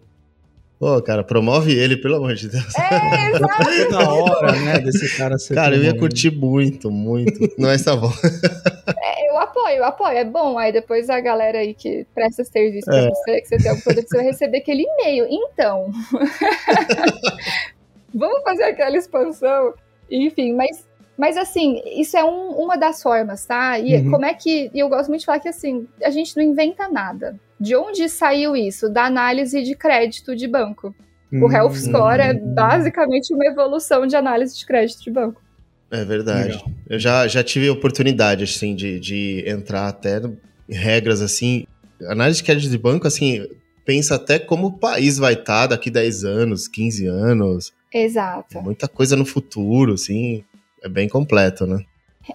Pô, 0.79 0.99
cara, 0.99 1.23
promove 1.23 1.71
ele, 1.77 1.95
pelo 1.95 2.15
amor 2.15 2.33
de 2.33 2.49
Deus. 2.49 2.73
É, 2.75 3.29
exato. 3.37 3.91
da 3.91 4.11
hora, 4.11 4.51
né, 4.53 4.79
desse 4.79 5.15
cara 5.15 5.37
ser 5.37 5.53
Cara, 5.53 5.75
eu 5.75 5.83
ia 5.83 5.95
curtir 5.95 6.31
muito, 6.31 6.89
muito. 6.89 7.39
Não 7.55 7.69
é 7.69 7.75
essa 7.75 7.95
voz. 7.95 8.19
É, 8.23 9.29
eu 9.29 9.37
apoio 9.37 9.61
apoio, 9.71 9.83
apoio, 9.83 10.17
é 10.17 10.25
bom. 10.25 10.57
Aí 10.57 10.71
depois 10.71 11.09
a 11.09 11.19
galera 11.19 11.59
aí 11.59 11.73
que 11.73 12.05
presta 12.13 12.43
serviço 12.43 12.85
pra 12.85 12.97
é. 12.97 13.09
você, 13.09 13.41
que 13.41 13.47
você 13.47 13.57
tem 13.57 13.69
algum 13.69 13.81
produto, 13.81 14.07
você 14.07 14.17
vai 14.17 14.25
receber 14.25 14.57
aquele 14.57 14.83
e-mail. 14.83 15.27
Então, 15.29 15.91
vamos 18.13 18.43
fazer 18.43 18.63
aquela 18.63 18.97
expansão. 18.97 19.73
Enfim, 20.09 20.53
mas, 20.53 20.85
mas 21.21 21.37
assim, 21.37 21.79
isso 21.85 22.17
é 22.17 22.23
um, 22.25 22.49
uma 22.53 22.75
das 22.75 22.99
formas, 22.99 23.45
tá? 23.45 23.77
E 23.77 23.95
uhum. 23.95 24.09
como 24.09 24.25
é 24.25 24.33
que. 24.33 24.71
E 24.73 24.79
eu 24.79 24.89
gosto 24.89 25.09
muito 25.09 25.19
de 25.19 25.27
falar 25.27 25.39
que 25.39 25.47
assim, 25.47 25.87
a 26.03 26.09
gente 26.09 26.35
não 26.35 26.41
inventa 26.41 26.89
nada. 26.89 27.39
De 27.59 27.75
onde 27.75 28.09
saiu 28.09 28.55
isso? 28.55 28.89
Da 28.89 29.05
análise 29.05 29.61
de 29.61 29.75
crédito 29.75 30.35
de 30.35 30.47
banco. 30.47 30.95
O 31.31 31.35
uhum. 31.35 31.51
Health 31.51 31.75
Score 31.75 32.21
é 32.21 32.33
basicamente 32.33 33.35
uma 33.35 33.45
evolução 33.45 34.07
de 34.07 34.15
análise 34.15 34.57
de 34.57 34.65
crédito 34.65 35.03
de 35.03 35.11
banco. 35.11 35.39
É 35.91 36.03
verdade. 36.03 36.53
Legal. 36.53 36.71
Eu 36.89 36.97
já, 36.97 37.27
já 37.27 37.43
tive 37.43 37.69
oportunidade, 37.69 38.43
assim, 38.45 38.73
de, 38.73 38.99
de 38.99 39.43
entrar 39.45 39.89
até 39.89 40.19
em 40.67 40.73
regras, 40.73 41.21
assim. 41.21 41.67
Análise 42.07 42.39
de 42.39 42.45
crédito 42.45 42.71
de 42.71 42.79
banco, 42.79 43.05
assim, 43.05 43.47
pensa 43.85 44.15
até 44.15 44.39
como 44.39 44.69
o 44.69 44.79
país 44.79 45.19
vai 45.19 45.33
estar 45.33 45.61
tá 45.61 45.75
daqui 45.75 45.91
10 45.91 46.23
anos, 46.23 46.67
15 46.67 47.05
anos. 47.05 47.71
Exato. 47.93 48.59
Muita 48.59 48.87
coisa 48.87 49.15
no 49.15 49.23
futuro, 49.23 49.93
assim. 49.93 50.43
É 50.83 50.89
bem 50.89 51.07
completo, 51.07 51.65
né? 51.65 51.83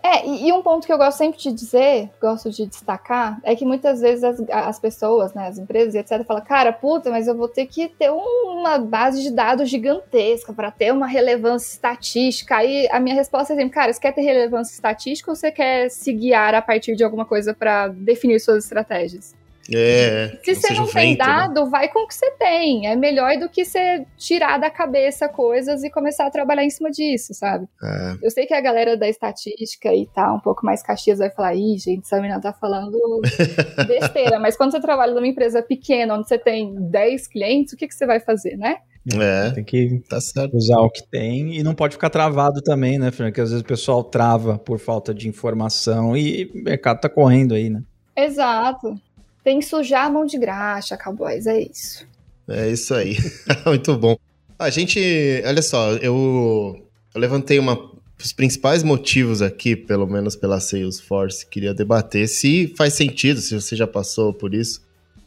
É, 0.03 0.26
e, 0.26 0.49
e, 0.49 0.53
um 0.53 0.62
ponto 0.62 0.84
que 0.84 0.92
eu 0.92 0.99
gosto 0.99 1.18
sempre 1.18 1.38
de 1.38 1.53
dizer, 1.53 2.11
gosto 2.20 2.51
de 2.51 2.66
destacar, 2.66 3.38
é 3.44 3.55
que 3.55 3.64
muitas 3.64 4.01
vezes 4.01 4.24
as, 4.24 4.40
as 4.51 4.80
pessoas, 4.80 5.32
né, 5.32 5.47
as 5.47 5.59
empresas 5.59 5.94
e 5.94 5.99
etc, 5.99 6.24
falam, 6.26 6.42
cara, 6.44 6.72
puta, 6.72 7.09
mas 7.09 7.28
eu 7.28 7.36
vou 7.36 7.47
ter 7.47 7.66
que 7.66 7.88
ter 7.88 8.11
uma 8.11 8.78
base 8.78 9.22
de 9.22 9.30
dados 9.30 9.70
gigantesca 9.70 10.53
para 10.53 10.72
ter 10.72 10.92
uma 10.92 11.07
relevância 11.07 11.72
estatística. 11.72 12.57
Aí 12.57 12.88
a 12.90 12.99
minha 12.99 13.14
resposta 13.14 13.53
é 13.53 13.57
sempre, 13.57 13.74
cara, 13.74 13.92
você 13.92 14.01
quer 14.01 14.12
ter 14.12 14.22
relevância 14.22 14.74
estatística 14.74 15.30
ou 15.30 15.36
você 15.36 15.53
quer 15.53 15.88
se 15.88 16.12
guiar 16.12 16.55
a 16.55 16.62
partir 16.62 16.97
de 16.97 17.05
alguma 17.05 17.24
coisa 17.24 17.55
para 17.55 17.86
definir 17.88 18.40
suas 18.40 18.64
estratégias? 18.64 19.36
É, 19.74 20.38
Se 20.42 20.54
você 20.54 20.74
não 20.74 20.86
tem 20.86 21.12
né? 21.12 21.16
dado, 21.16 21.64
né? 21.64 21.70
vai 21.70 21.88
com 21.88 22.04
o 22.04 22.06
que 22.06 22.14
você 22.14 22.30
tem. 22.32 22.86
É 22.86 22.94
melhor 22.94 23.38
do 23.38 23.48
que 23.48 23.64
você 23.64 24.06
tirar 24.16 24.58
da 24.58 24.70
cabeça 24.70 25.28
coisas 25.28 25.82
e 25.82 25.90
começar 25.90 26.26
a 26.26 26.30
trabalhar 26.30 26.64
em 26.64 26.70
cima 26.70 26.90
disso, 26.90 27.34
sabe? 27.34 27.66
É. 27.82 28.16
Eu 28.22 28.30
sei 28.30 28.46
que 28.46 28.54
a 28.54 28.60
galera 28.60 28.96
da 28.96 29.08
estatística 29.08 29.92
e 29.92 30.06
tá 30.06 30.32
um 30.32 30.40
pouco 30.40 30.64
mais 30.64 30.82
caxias 30.82 31.18
vai 31.18 31.30
falar, 31.30 31.54
ih, 31.54 31.78
gente, 31.78 32.04
essa 32.04 32.16
menina 32.16 32.40
tá 32.40 32.52
falando 32.52 32.98
besteira. 33.86 34.38
Mas 34.38 34.56
quando 34.56 34.72
você 34.72 34.80
trabalha 34.80 35.14
numa 35.14 35.26
empresa 35.26 35.62
pequena, 35.62 36.14
onde 36.14 36.28
você 36.28 36.38
tem 36.38 36.74
10 36.90 37.26
clientes, 37.28 37.72
o 37.72 37.76
que, 37.76 37.88
que 37.88 37.94
você 37.94 38.06
vai 38.06 38.20
fazer, 38.20 38.56
né? 38.56 38.76
É, 39.14 39.50
tem 39.52 39.62
que 39.62 40.02
tá 40.08 40.18
usar 40.52 40.78
o 40.80 40.90
que 40.90 41.08
tem 41.08 41.56
e 41.56 41.62
não 41.62 41.74
pode 41.74 41.94
ficar 41.94 42.10
travado 42.10 42.60
também, 42.60 42.98
né, 42.98 43.12
Fernando? 43.12 43.30
Porque 43.30 43.40
às 43.40 43.50
vezes 43.50 43.62
o 43.62 43.66
pessoal 43.66 44.02
trava 44.02 44.58
por 44.58 44.80
falta 44.80 45.14
de 45.14 45.28
informação 45.28 46.16
e 46.16 46.50
o 46.52 46.64
mercado 46.64 47.00
tá 47.00 47.08
correndo 47.08 47.54
aí, 47.54 47.70
né? 47.70 47.82
Exato. 48.16 48.98
Tem 49.47 49.61
que 49.61 49.64
sujar 49.64 50.07
a 50.07 50.11
mão 50.11 50.26
de 50.26 50.36
graxa, 50.36 50.97
cowboys, 50.97 51.47
é 51.47 51.61
isso. 51.61 52.05
É 52.49 52.68
isso 52.68 52.92
aí. 52.92 53.16
Muito 53.64 53.97
bom. 53.97 54.18
A 54.59 54.70
gente, 54.70 54.99
olha 55.47 55.62
só, 55.62 55.92
eu, 55.99 56.84
eu 57.14 57.20
levantei 57.20 57.57
uma, 57.61 57.78
os 58.20 58.32
principais 58.32 58.82
motivos 58.82 59.40
aqui, 59.42 59.76
pelo 59.76 60.05
menos 60.05 60.34
pela 60.34 60.59
Salesforce, 60.59 61.47
queria 61.47 61.72
debater 61.72 62.26
se 62.26 62.74
faz 62.76 62.94
sentido, 62.94 63.40
se 63.40 63.55
você 63.55 63.76
já 63.76 63.86
passou 63.86 64.32
por 64.32 64.53
isso. 64.53 64.82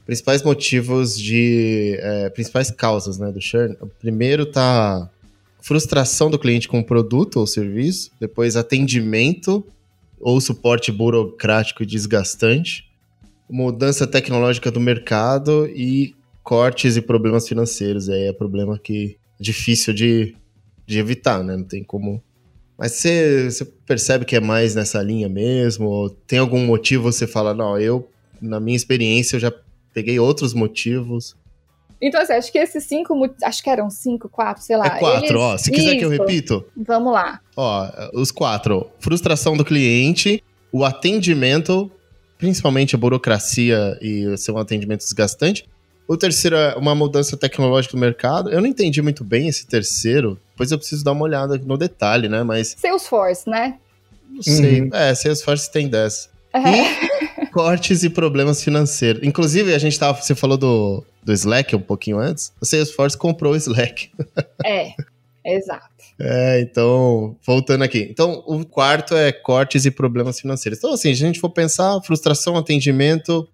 Principais 0.06 0.44
motivos 0.44 1.18
de. 1.18 1.98
É, 2.02 2.30
principais 2.30 2.70
causas 2.70 3.18
né, 3.18 3.32
do 3.32 3.40
churn. 3.40 3.78
O 3.80 3.88
primeiro 3.88 4.46
tá 4.46 5.10
frustração 5.62 6.30
do 6.30 6.38
cliente 6.38 6.68
com 6.68 6.80
o 6.80 6.84
produto 6.84 7.38
ou 7.38 7.48
serviço, 7.48 8.12
depois 8.20 8.58
atendimento 8.58 9.66
ou 10.20 10.42
suporte 10.42 10.92
burocrático 10.92 11.84
e 11.84 11.86
desgastante, 11.86 12.89
mudança 13.50 14.06
tecnológica 14.06 14.70
do 14.70 14.80
mercado 14.80 15.68
e 15.68 16.16
cortes 16.44 16.96
e 16.98 17.02
problemas 17.02 17.48
financeiros. 17.48 18.10
Aí 18.10 18.28
é 18.28 18.34
problema 18.34 18.78
que 18.78 19.18
é 19.40 19.44
difícil 19.44 19.94
de, 19.94 20.36
de 20.86 21.00
evitar, 21.00 21.44
né? 21.44 21.58
Não 21.58 21.64
tem 21.64 21.84
como. 21.84 22.22
Mas 22.78 22.94
você, 22.94 23.50
você 23.52 23.66
percebe 23.66 24.26
que 24.26 24.36
é 24.36 24.40
mais 24.40 24.76
nessa 24.76 25.02
linha 25.02 25.28
mesmo? 25.28 25.88
Ou 25.88 26.10
tem 26.10 26.40
algum 26.40 26.66
motivo 26.66 27.12
você 27.12 27.28
fala, 27.28 27.54
não, 27.54 27.78
eu, 27.78 28.10
na 28.42 28.60
minha 28.60 28.78
experiência, 28.78 29.36
eu 29.36 29.40
já 29.40 29.54
peguei 29.94 30.20
outros 30.20 30.54
motivos. 30.54 31.36
Então, 32.02 32.22
assim, 32.22 32.34
acho 32.34 32.52
que 32.52 32.58
esses 32.58 32.86
cinco, 32.86 33.14
acho 33.44 33.62
que 33.62 33.70
eram 33.70 33.90
cinco, 33.90 34.30
quatro, 34.30 34.64
sei 34.64 34.78
lá. 34.78 34.86
É 34.86 35.00
quatro, 35.00 35.26
eles... 35.26 35.42
ó. 35.42 35.58
Se 35.58 35.70
quiser 35.70 35.90
Isso. 35.90 36.00
que 36.00 36.06
eu 36.06 36.10
repito. 36.10 36.66
Vamos 36.78 37.12
lá. 37.12 37.42
Ó, 37.58 37.90
os 38.14 38.32
quatro. 38.32 38.90
Frustração 39.00 39.58
do 39.58 39.66
cliente, 39.66 40.42
o 40.72 40.86
atendimento 40.86 41.92
principalmente 42.40 42.96
a 42.96 42.98
burocracia 42.98 44.00
e 44.02 44.26
o 44.26 44.38
seu 44.38 44.58
atendimento 44.58 45.02
desgastante. 45.02 45.70
O 46.08 46.18
terceiro 46.18 46.56
é 46.56 46.74
uma 46.76 46.96
mudança 46.96 47.38
tecnológica 47.38 47.96
do 47.96 48.00
mercado. 48.00 48.50
Eu 48.50 48.60
não 48.62 48.68
entendi 48.68 49.00
muito 49.00 49.24
bem 49.24 49.48
esse 49.48 49.68
terceiro, 49.68 50.40
pois 50.56 50.72
eu 50.72 50.78
preciso 50.80 51.04
dar 51.04 51.12
uma 51.12 51.24
olhada 51.24 51.56
no 51.60 51.78
detalhe, 51.78 52.28
né? 52.28 52.42
Mas. 52.42 52.76
Salesforce, 52.80 53.48
né? 53.48 53.78
Não 54.28 54.42
sei. 54.42 54.82
Uhum. 54.82 54.90
É, 54.92 55.14
Salesforce 55.14 55.72
tem 55.72 55.88
10. 55.88 56.30
E 56.56 57.46
cortes 57.52 58.04
e 58.04 58.10
problemas 58.10 58.64
financeiros. 58.64 59.22
Inclusive, 59.24 59.74
a 59.74 59.78
gente 59.78 60.00
tava. 60.00 60.20
Você 60.20 60.34
falou 60.34 60.58
do, 60.58 61.04
do 61.24 61.34
Slack 61.34 61.76
um 61.76 61.82
pouquinho 61.82 62.18
antes. 62.18 62.52
O 62.60 62.66
Salesforce 62.66 63.16
comprou 63.16 63.54
o 63.54 63.56
Slack. 63.56 64.10
é, 64.66 64.94
exato. 65.46 65.99
É, 66.22 66.60
então, 66.62 67.38
voltando 67.46 67.84
aqui. 67.84 68.08
Então, 68.10 68.44
o 68.46 68.66
quarto 68.66 69.16
é 69.16 69.32
cortes 69.32 69.86
e 69.86 69.92
problemas 69.92 70.40
financeiros. 70.40 70.78
Então, 70.78 70.94
assim, 70.94 71.16
se 71.16 71.24
a 71.24 71.28
gente 71.28 71.40
for 71.40 71.50
pensar, 71.50 72.00
frustração, 72.02 72.58
atendimento, 72.58 73.48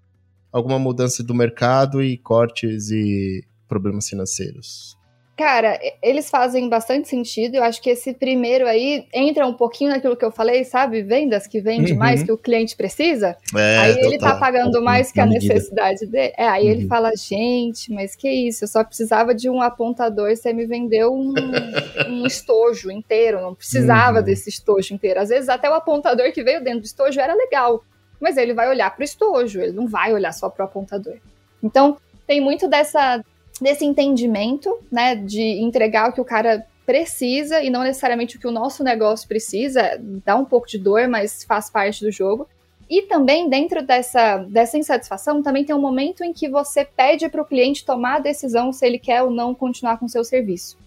alguma 0.51 0.79
mudança 0.79 1.21
do 1.21 1.35
mercado 1.35 2.01
e 2.01 2.17
cortes 2.17 2.89
e 2.89 3.45
problemas 3.67 4.09
financeiros. 4.09 4.94
Cara, 5.37 5.77
eles 6.01 6.29
fazem 6.29 6.69
bastante 6.69 7.09
sentido. 7.09 7.55
Eu 7.55 7.63
acho 7.63 7.81
que 7.81 7.89
esse 7.89 8.13
primeiro 8.13 8.65
aí 8.65 9.05
entra 9.13 9.45
um 9.45 9.53
pouquinho 9.53 9.89
naquilo 9.89 10.15
que 10.15 10.23
eu 10.23 10.31
falei, 10.31 10.63
sabe? 10.63 11.03
Vendas 11.03 11.45
que 11.45 11.59
vende 11.59 11.91
uhum. 11.91 11.99
mais 11.99 12.23
que 12.23 12.31
o 12.31 12.37
cliente 12.37 12.73
precisa. 12.73 13.35
É, 13.53 13.77
aí 13.79 13.99
ele 13.99 14.17
tá 14.17 14.37
pagando 14.37 14.81
mais 14.81 15.11
que 15.11 15.19
a 15.19 15.25
necessidade 15.25 16.05
dele. 16.05 16.33
É, 16.37 16.47
aí 16.47 16.65
uhum. 16.65 16.71
ele 16.71 16.87
fala, 16.87 17.11
gente, 17.17 17.91
mas 17.91 18.15
que 18.15 18.29
isso? 18.29 18.63
Eu 18.63 18.69
só 18.69 18.81
precisava 18.81 19.35
de 19.35 19.49
um 19.49 19.61
apontador, 19.61 20.33
você 20.33 20.53
me 20.53 20.65
vendeu 20.65 21.13
um, 21.13 21.33
um 22.07 22.23
estojo 22.27 22.89
inteiro. 22.89 23.41
Não 23.41 23.53
precisava 23.53 24.19
uhum. 24.19 24.23
desse 24.23 24.47
estojo 24.47 24.93
inteiro. 24.93 25.19
Às 25.19 25.27
vezes 25.27 25.49
até 25.49 25.69
o 25.69 25.73
apontador 25.73 26.31
que 26.31 26.43
veio 26.43 26.63
dentro 26.63 26.79
do 26.79 26.85
estojo 26.85 27.19
era 27.19 27.33
legal. 27.33 27.83
Mas 28.21 28.37
ele 28.37 28.53
vai 28.53 28.69
olhar 28.69 28.89
pro 28.95 29.03
estojo, 29.03 29.59
ele 29.59 29.73
não 29.73 29.85
vai 29.85 30.13
olhar 30.13 30.31
só 30.31 30.49
pro 30.49 30.63
apontador. 30.63 31.17
Então, 31.61 31.97
tem 32.25 32.39
muito 32.39 32.69
dessa 32.69 33.21
desse 33.61 33.85
entendimento, 33.85 34.77
né, 34.91 35.15
de 35.15 35.41
entregar 35.41 36.09
o 36.09 36.13
que 36.13 36.21
o 36.21 36.25
cara 36.25 36.65
precisa 36.85 37.61
e 37.63 37.69
não 37.69 37.83
necessariamente 37.83 38.37
o 38.37 38.39
que 38.39 38.47
o 38.47 38.51
nosso 38.51 38.83
negócio 38.83 39.27
precisa, 39.27 39.99
dá 40.23 40.35
um 40.35 40.45
pouco 40.45 40.67
de 40.67 40.77
dor, 40.77 41.07
mas 41.07 41.43
faz 41.43 41.69
parte 41.69 42.03
do 42.03 42.11
jogo. 42.11 42.47
E 42.87 43.01
também 43.03 43.49
dentro 43.49 43.81
dessa, 43.83 44.37
dessa 44.37 44.77
insatisfação, 44.77 45.41
também 45.41 45.65
tem 45.65 45.75
um 45.75 45.81
momento 45.81 46.23
em 46.23 46.31
que 46.31 46.47
você 46.47 46.85
pede 46.85 47.27
para 47.27 47.41
o 47.41 47.45
cliente 47.45 47.83
tomar 47.83 48.17
a 48.17 48.19
decisão 48.19 48.71
se 48.71 48.85
ele 48.85 48.99
quer 48.99 49.23
ou 49.23 49.31
não 49.31 49.55
continuar 49.55 49.97
com 49.97 50.05
o 50.05 50.09
seu 50.09 50.23
serviço. 50.23 50.77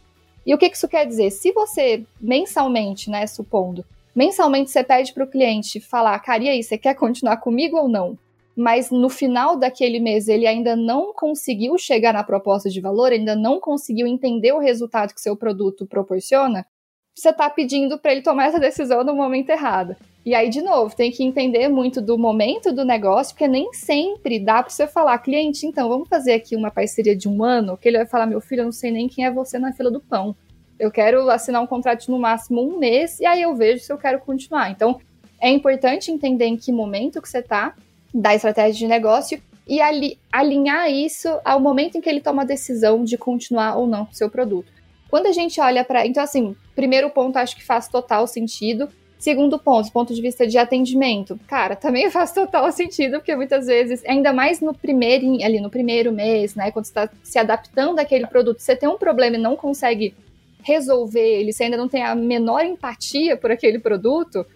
E 0.47 0.55
o 0.55 0.59
que 0.59 0.67
isso 0.67 0.89
quer 0.89 1.05
dizer? 1.07 1.31
Se 1.31 1.53
você 1.53 2.05
mensalmente, 2.21 3.11
né, 3.11 3.27
supondo, 3.27 3.85
mensalmente 4.15 4.71
você 4.71 4.85
pede 4.85 5.13
para 5.13 5.25
o 5.25 5.29
cliente 5.29 5.81
falar, 5.81 6.19
cara, 6.21 6.45
e 6.45 6.49
aí, 6.49 6.63
você 6.63 6.79
quer 6.79 6.95
continuar 6.95 7.39
comigo 7.39 7.77
ou 7.77 7.89
não? 7.89 8.17
Mas 8.59 8.91
no 8.91 9.09
final 9.09 9.57
daquele 9.57 10.01
mês 10.01 10.27
ele 10.27 10.45
ainda 10.45 10.75
não 10.75 11.15
conseguiu 11.15 11.79
chegar 11.79 12.13
na 12.13 12.25
proposta 12.25 12.69
de 12.69 12.81
valor, 12.81 13.13
ainda 13.13 13.37
não 13.37 13.61
conseguiu 13.61 14.05
entender 14.05 14.51
o 14.51 14.59
resultado 14.59 15.15
que 15.15 15.21
seu 15.21 15.37
produto 15.37 15.87
proporciona, 15.87 16.67
você 17.15 17.29
está 17.31 17.49
pedindo 17.49 17.97
para 17.99 18.11
ele 18.11 18.21
tomar 18.21 18.47
essa 18.47 18.59
decisão 18.59 19.05
no 19.05 19.15
momento 19.15 19.51
errado. 19.51 19.95
E 20.27 20.35
aí, 20.35 20.49
de 20.49 20.61
novo, 20.61 20.95
tem 20.95 21.13
que 21.13 21.23
entender 21.23 21.69
muito 21.69 22.03
do 22.03 22.19
momento 22.19 22.73
do 22.73 22.85
negócio, 22.85 23.33
porque 23.33 23.47
nem 23.47 23.73
sempre 23.73 24.41
dá 24.41 24.61
para 24.61 24.71
você 24.71 24.89
falar, 24.89 25.19
cliente, 25.19 25.65
então 25.65 25.89
vamos 25.89 26.09
fazer 26.09 26.33
aqui 26.33 26.57
uma 26.57 26.71
parceria 26.71 27.15
de 27.15 27.29
um 27.29 27.45
ano, 27.45 27.77
que 27.77 27.89
ele 27.89 27.99
vai 27.99 28.07
falar, 28.07 28.27
meu 28.27 28.41
filho, 28.41 28.63
eu 28.63 28.65
não 28.67 28.73
sei 28.73 28.91
nem 28.91 29.09
quem 29.09 29.25
é 29.25 29.31
você 29.31 29.57
na 29.57 29.73
fila 29.73 29.89
do 29.89 30.01
pão. 30.01 30.35
Eu 30.81 30.91
quero 30.91 31.31
assinar 31.31 31.63
um 31.63 31.67
contrato 31.67 32.11
no 32.11 32.19
máximo 32.19 32.61
um 32.61 32.77
mês 32.77 33.21
e 33.21 33.27
aí 33.27 33.43
eu 33.43 33.55
vejo 33.55 33.85
se 33.85 33.93
eu 33.93 33.99
quero 33.99 34.19
continuar. 34.19 34.69
Então, 34.73 35.01
é 35.41 35.49
importante 35.49 36.11
entender 36.11 36.47
em 36.47 36.57
que 36.57 36.73
momento 36.73 37.23
que 37.23 37.29
você 37.29 37.39
está 37.39 37.75
da 38.13 38.35
estratégia 38.35 38.79
de 38.79 38.87
negócio 38.87 39.41
e 39.69 39.81
ali, 39.83 40.19
alinhar 40.33 40.91
isso 40.91 41.29
ao 41.45 41.61
momento 41.61 41.99
em 41.99 42.01
que 42.01 42.09
ele 42.09 42.23
toma 42.23 42.43
a 42.43 42.47
decisão 42.47 43.05
de 43.05 43.19
continuar 43.19 43.77
ou 43.77 43.87
não 43.87 44.07
com 44.07 44.13
o 44.13 44.15
seu 44.15 44.31
produto. 44.31 44.73
Quando 45.11 45.27
a 45.27 45.33
gente 45.33 45.61
olha 45.61 45.85
para. 45.85 46.07
Então, 46.07 46.23
assim, 46.23 46.57
primeiro 46.75 47.11
ponto 47.11 47.37
acho 47.37 47.55
que 47.55 47.65
faz 47.65 47.89
total 47.89 48.27
sentido. 48.27 48.89
Segundo 49.19 49.59
ponto, 49.59 49.91
ponto 49.91 50.15
de 50.15 50.23
vista 50.23 50.47
de 50.47 50.57
atendimento, 50.59 51.41
cara, 51.49 51.75
também 51.75 52.09
faz 52.11 52.31
total 52.31 52.71
sentido, 52.71 53.19
porque 53.19 53.35
muitas 53.35 53.67
vezes, 53.67 54.05
ainda 54.07 54.33
mais 54.33 54.61
no 54.61 54.73
primeiro, 54.73 55.27
ali 55.45 55.59
no 55.59 55.69
primeiro 55.69 56.13
mês, 56.13 56.55
né, 56.55 56.71
quando 56.71 56.85
você 56.85 56.91
está 56.91 57.11
se 57.25 57.37
adaptando 57.37 57.99
àquele 57.99 58.29
produto, 58.29 58.61
você 58.61 58.77
tem 58.77 58.89
um 58.89 58.97
problema 58.97 59.37
e 59.37 59.41
não 59.41 59.57
consegue 59.57 60.15
resolver 60.63 61.21
ele, 61.21 61.53
você 61.53 61.65
ainda 61.65 61.77
não 61.77 61.89
tem 61.89 62.05
a 62.05 62.15
menor 62.15 62.65
empatia 62.65 63.37
por 63.37 63.51
aquele 63.51 63.81
produto, 63.81 64.47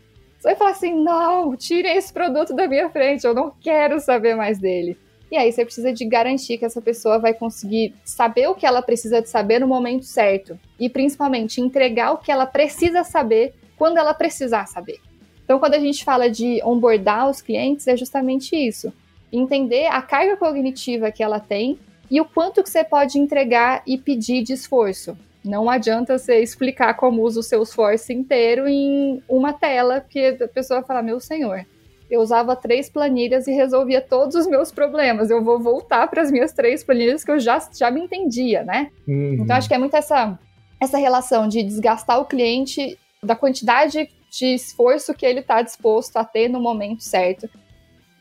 Você 0.43 0.49
vai 0.49 0.57
falar 0.57 0.71
assim: 0.73 0.93
não, 0.93 1.57
tirem 1.57 1.97
esse 1.97 2.13
produto 2.13 2.53
da 2.53 2.67
minha 2.67 2.91
frente, 2.91 3.25
eu 3.25 3.33
não 3.33 3.53
quero 3.61 4.01
saber 4.01 4.35
mais 4.35 4.59
dele. 4.59 4.99
E 5.31 5.37
aí 5.37 5.53
você 5.53 5.65
precisa 5.65 5.93
de 5.93 6.05
garantir 6.05 6.59
que 6.59 6.65
essa 6.65 6.83
pessoa 6.83 7.17
vai 7.21 7.33
conseguir 7.33 7.95
saber 8.05 8.49
o 8.49 8.55
que 8.55 8.67
ela 8.67 8.83
precisa 8.83 9.23
de 9.23 9.29
saber 9.29 9.61
no 9.61 9.69
momento 9.69 10.05
certo. 10.05 10.59
E 10.81 10.91
principalmente 10.91 11.61
entregar 11.61 12.11
o 12.11 12.19
que 12.19 12.33
ela 12.33 12.45
precisa 12.45 13.05
saber 13.05 13.55
quando 13.79 13.99
ela 13.99 14.13
precisar 14.13 14.67
saber. 14.67 14.99
Então, 15.45 15.61
quando 15.61 15.75
a 15.75 15.79
gente 15.79 16.05
fala 16.05 16.29
de 16.29 16.61
onboardar 16.65 17.31
os 17.31 17.41
clientes, 17.41 17.87
é 17.87 17.97
justamente 17.97 18.57
isso. 18.57 18.93
Entender 19.33 19.87
a 19.87 20.03
carga 20.03 20.37
cognitiva 20.37 21.13
que 21.13 21.23
ela 21.23 21.39
tem 21.39 21.79
e 22.11 22.21
o 22.21 22.25
quanto 22.25 22.65
que 22.65 22.69
você 22.69 22.83
pode 22.83 23.17
entregar 23.17 23.85
e 23.87 23.97
pedir 23.97 24.43
de 24.43 24.55
esforço. 24.55 25.17
Não 25.45 25.69
adianta 25.69 26.17
você 26.17 26.41
explicar 26.41 26.95
como 26.95 27.23
usa 27.23 27.41
o 27.41 27.43
seu 27.43 27.63
esforço 27.63 28.13
inteiro 28.13 28.69
em 28.69 29.23
uma 29.29 29.53
tela, 29.53 30.01
porque 30.01 30.39
a 30.41 30.49
pessoa 30.49 30.81
vai 30.81 30.87
falar, 30.87 31.03
meu 31.03 31.19
senhor, 31.19 31.67
eu 32.09 32.21
usava 32.21 32.55
três 32.55 32.91
planilhas 32.91 33.47
e 33.49 33.53
resolvia 33.53 34.01
todos 34.01 34.37
os 34.37 34.47
meus 34.47 34.71
problemas. 34.71 35.31
Eu 35.31 35.43
vou 35.43 35.59
voltar 35.59 36.07
para 36.09 36.23
as 36.23 36.31
minhas 36.31 36.53
três 36.53 36.85
planilhas 36.85 37.25
que 37.25 37.31
eu 37.31 37.41
já, 37.41 37.59
já 37.75 37.91
me 37.91 38.03
entendia, 38.03 38.63
né? 38.63 38.91
Uhum. 39.09 39.39
Então 39.41 39.57
acho 39.57 39.67
que 39.67 39.75
é 39.75 39.79
muito 39.79 39.97
essa, 39.97 40.39
essa 40.79 40.99
relação 40.99 41.49
de 41.49 41.63
desgastar 41.63 42.21
o 42.21 42.27
cliente 42.27 42.99
da 43.23 43.35
quantidade 43.35 44.09
de 44.31 44.55
esforço 44.55 45.15
que 45.15 45.25
ele 45.25 45.41
está 45.41 45.63
disposto 45.63 46.17
a 46.19 46.25
ter 46.25 46.49
no 46.49 46.61
momento 46.61 47.03
certo. 47.03 47.49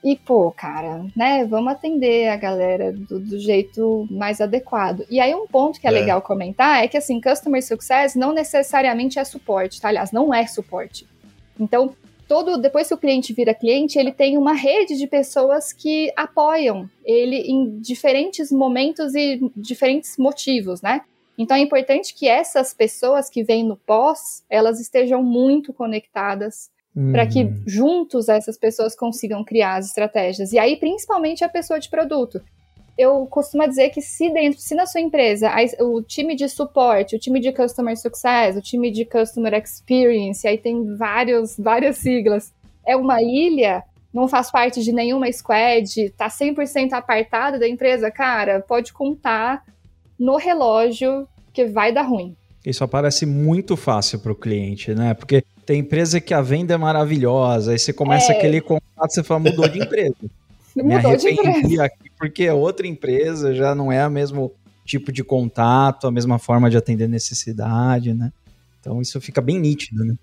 E, 0.03 0.15
pô, 0.15 0.51
cara, 0.51 1.05
né? 1.15 1.45
Vamos 1.45 1.71
atender 1.71 2.29
a 2.29 2.35
galera 2.35 2.91
do, 2.91 3.19
do 3.19 3.39
jeito 3.39 4.07
mais 4.09 4.41
adequado. 4.41 5.05
E 5.09 5.19
aí, 5.19 5.33
um 5.35 5.45
ponto 5.45 5.79
que 5.79 5.85
é, 5.85 5.91
é, 5.91 5.93
legal 5.93 6.21
comentar 6.21 6.83
é 6.83 6.87
que, 6.87 6.97
assim, 6.97 7.21
Customer 7.21 7.63
Success 7.63 8.15
não 8.15 8.33
necessariamente 8.33 9.19
é 9.19 9.23
suporte, 9.23 9.79
tá? 9.79 9.89
Aliás, 9.89 10.11
não 10.11 10.33
é 10.33 10.47
suporte. 10.47 11.07
Então, 11.59 11.95
todo 12.27 12.57
depois 12.57 12.87
que 12.87 12.93
o 12.93 12.97
cliente 12.97 13.33
vira 13.33 13.53
cliente, 13.53 13.99
ele 13.99 14.11
tem 14.11 14.37
uma 14.37 14.53
rede 14.53 14.97
de 14.97 15.05
pessoas 15.05 15.71
que 15.71 16.11
apoiam 16.15 16.89
ele 17.03 17.35
em 17.35 17.77
diferentes 17.79 18.51
momentos 18.51 19.13
e 19.13 19.39
diferentes 19.55 20.17
motivos, 20.17 20.81
né? 20.81 21.01
Então 21.37 21.57
é 21.57 21.59
importante 21.59 22.13
que 22.13 22.27
essas 22.27 22.73
pessoas 22.73 23.29
que 23.29 23.43
vêm 23.43 23.65
no 23.65 23.75
pós, 23.75 24.43
elas 24.49 24.79
estejam 24.79 25.21
muito 25.21 25.73
conectadas 25.73 26.69
uhum. 26.95 27.11
para 27.11 27.27
que 27.27 27.51
juntos 27.65 28.29
essas 28.29 28.57
pessoas 28.57 28.95
consigam 28.95 29.43
criar 29.43 29.75
as 29.75 29.87
estratégias. 29.87 30.51
E 30.51 30.59
aí 30.59 30.77
principalmente 30.77 31.43
a 31.43 31.49
pessoa 31.49 31.79
de 31.79 31.89
produto 31.89 32.41
eu 32.97 33.25
costumo 33.25 33.67
dizer 33.67 33.89
que 33.89 34.01
se 34.01 34.29
dentro, 34.29 34.59
se 34.59 34.75
na 34.75 34.85
sua 34.85 35.01
empresa 35.01 35.49
o 35.79 36.01
time 36.01 36.35
de 36.35 36.47
suporte, 36.47 37.15
o 37.15 37.19
time 37.19 37.39
de 37.39 37.51
customer 37.51 37.97
success, 37.97 38.55
o 38.55 38.61
time 38.61 38.91
de 38.91 39.05
customer 39.05 39.53
experience, 39.53 40.47
aí 40.47 40.57
tem 40.57 40.95
vários, 40.95 41.57
várias 41.57 41.97
siglas, 41.97 42.53
é 42.85 42.95
uma 42.95 43.21
ilha, 43.21 43.83
não 44.13 44.27
faz 44.27 44.51
parte 44.51 44.83
de 44.83 44.91
nenhuma 44.91 45.31
squad, 45.31 46.09
tá 46.11 46.27
100% 46.27 46.93
apartada 46.93 47.57
da 47.57 47.67
empresa, 47.67 48.11
cara, 48.11 48.61
pode 48.61 48.93
contar 48.93 49.63
no 50.19 50.35
relógio 50.35 51.27
que 51.53 51.65
vai 51.65 51.91
dar 51.91 52.03
ruim. 52.03 52.35
Isso 52.63 52.87
parece 52.87 53.25
muito 53.25 53.75
fácil 53.75 54.19
para 54.19 54.31
o 54.31 54.35
cliente, 54.35 54.93
né? 54.93 55.15
Porque 55.15 55.43
tem 55.65 55.79
empresa 55.79 56.19
que 56.19 56.33
a 56.33 56.41
venda 56.41 56.73
é 56.73 56.77
maravilhosa, 56.77 57.71
aí 57.71 57.79
você 57.79 57.93
começa 57.93 58.31
é... 58.31 58.37
aquele 58.37 58.61
contato, 58.61 59.09
você 59.09 59.23
fala, 59.23 59.39
mudou 59.41 59.67
de 59.67 59.79
empresa. 59.79 60.15
Me 60.75 60.95
arrependi 60.95 61.79
aqui 61.79 62.09
porque 62.17 62.43
é 62.43 62.53
outra 62.53 62.87
empresa, 62.87 63.53
já 63.53 63.75
não 63.75 63.91
é 63.91 64.05
o 64.07 64.11
mesmo 64.11 64.53
tipo 64.85 65.11
de 65.11 65.23
contato, 65.23 66.07
a 66.07 66.11
mesma 66.11 66.39
forma 66.39 66.69
de 66.69 66.77
atender 66.77 67.07
necessidade, 67.07 68.13
né? 68.13 68.31
Então 68.79 69.01
isso 69.01 69.19
fica 69.19 69.41
bem 69.41 69.59
nítido, 69.59 70.03
né? 70.05 70.15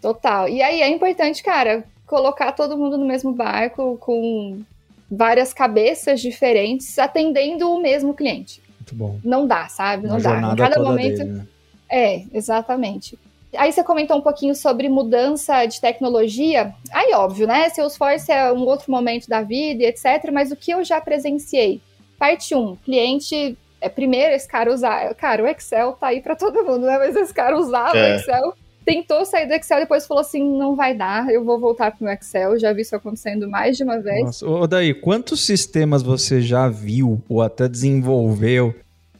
Total. 0.00 0.48
E 0.48 0.62
aí 0.62 0.80
é 0.80 0.88
importante, 0.88 1.42
cara, 1.42 1.84
colocar 2.06 2.52
todo 2.52 2.76
mundo 2.76 2.96
no 2.96 3.06
mesmo 3.06 3.32
barco 3.32 3.96
com 3.98 4.62
várias 5.10 5.52
cabeças 5.52 6.20
diferentes 6.20 6.98
atendendo 6.98 7.70
o 7.70 7.80
mesmo 7.80 8.14
cliente. 8.14 8.62
Muito 8.78 8.94
bom. 8.94 9.20
Não 9.22 9.46
dá, 9.46 9.68
sabe? 9.68 10.08
Não 10.08 10.18
dá. 10.18 10.52
Em 10.52 10.56
cada 10.56 10.82
momento. 10.82 11.18
Dele, 11.18 11.30
né? 11.30 11.46
É, 11.88 12.24
exatamente. 12.32 13.18
Aí 13.56 13.70
você 13.70 13.84
comentou 13.84 14.16
um 14.16 14.20
pouquinho 14.20 14.54
sobre 14.54 14.88
mudança 14.88 15.66
de 15.66 15.80
tecnologia. 15.80 16.74
Aí, 16.90 17.12
óbvio, 17.14 17.46
né? 17.46 17.68
Salesforce 17.68 18.32
é 18.32 18.52
um 18.52 18.62
outro 18.62 18.90
momento 18.90 19.28
da 19.28 19.42
vida, 19.42 19.84
etc. 19.84 20.30
Mas 20.32 20.50
o 20.50 20.56
que 20.56 20.72
eu 20.72 20.82
já 20.82 21.00
presenciei? 21.00 21.80
Parte 22.18 22.54
1, 22.54 22.76
cliente. 22.76 23.56
É, 23.80 23.88
primeiro, 23.88 24.32
esse 24.32 24.48
cara 24.48 24.72
usar. 24.72 25.14
Cara, 25.14 25.42
o 25.42 25.46
Excel 25.46 25.92
tá 25.92 26.08
aí 26.08 26.20
para 26.20 26.36
todo 26.36 26.64
mundo, 26.64 26.86
né? 26.86 26.98
Mas 26.98 27.14
esse 27.16 27.34
cara 27.34 27.58
usava 27.58 27.96
é. 27.96 28.12
o 28.12 28.16
Excel, 28.16 28.54
tentou 28.84 29.24
sair 29.24 29.46
do 29.46 29.54
Excel, 29.54 29.80
depois 29.80 30.06
falou 30.06 30.20
assim: 30.20 30.42
não 30.56 30.74
vai 30.74 30.94
dar, 30.94 31.28
eu 31.30 31.44
vou 31.44 31.58
voltar 31.58 31.90
pro 31.90 32.04
meu 32.04 32.14
Excel. 32.14 32.58
Já 32.58 32.72
vi 32.72 32.82
isso 32.82 32.96
acontecendo 32.96 33.48
mais 33.50 33.76
de 33.76 33.84
uma 33.84 34.00
vez. 34.00 34.24
Nossa, 34.24 34.46
ô, 34.46 34.66
daí, 34.66 34.94
quantos 34.94 35.44
sistemas 35.44 36.02
você 36.02 36.40
já 36.40 36.68
viu 36.68 37.20
ou 37.28 37.42
até 37.42 37.68
desenvolveu 37.68 38.74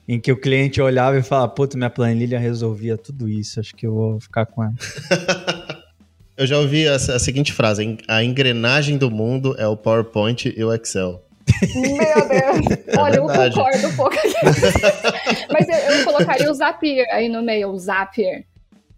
em 0.07 0.19
que 0.21 0.33
o 0.33 0.37
cliente 0.37 0.81
olhava 0.81 1.19
e 1.19 1.23
falava, 1.23 1.49
puta, 1.49 1.77
minha 1.77 1.91
planilha 1.91 2.39
resolvia 2.39 2.97
tudo 2.97 3.29
isso, 3.29 3.61
acho 3.61 3.75
que 3.75 3.87
eu 3.87 3.95
vou 3.95 4.21
ficar 4.21 4.47
com 4.47 4.63
ela. 4.63 4.75
eu 6.37 6.47
já 6.47 6.59
ouvi 6.59 6.89
a, 6.89 6.97
a, 6.97 7.19
seguinte 7.19 7.53
frase, 7.53 7.99
a 8.09 8.23
engrenagem 8.23 8.99
do 8.99 9.11
mundo 9.11 9.55
é 9.59 9.67
o 9.67 9.77
PowerPoint 9.77 10.53
e 10.57 10.65
o 10.65 10.73
Excel. 10.73 11.23
Meu 11.75 12.29
Deus, 12.29 12.79
é 12.87 12.99
olha, 12.99 13.17
eu 13.17 13.27
concordo 13.27 13.87
um 13.87 13.97
pouco 13.97 14.15
aqui. 14.15 14.33
Mas 15.53 15.69
eu, 15.69 15.97
eu, 15.97 16.05
colocaria 16.05 16.51
o 16.51 16.55
Zapier 16.55 17.07
aí 17.11 17.29
no 17.29 17.43
meio, 17.43 17.71
o 17.71 17.79
Zapier. 17.79 18.45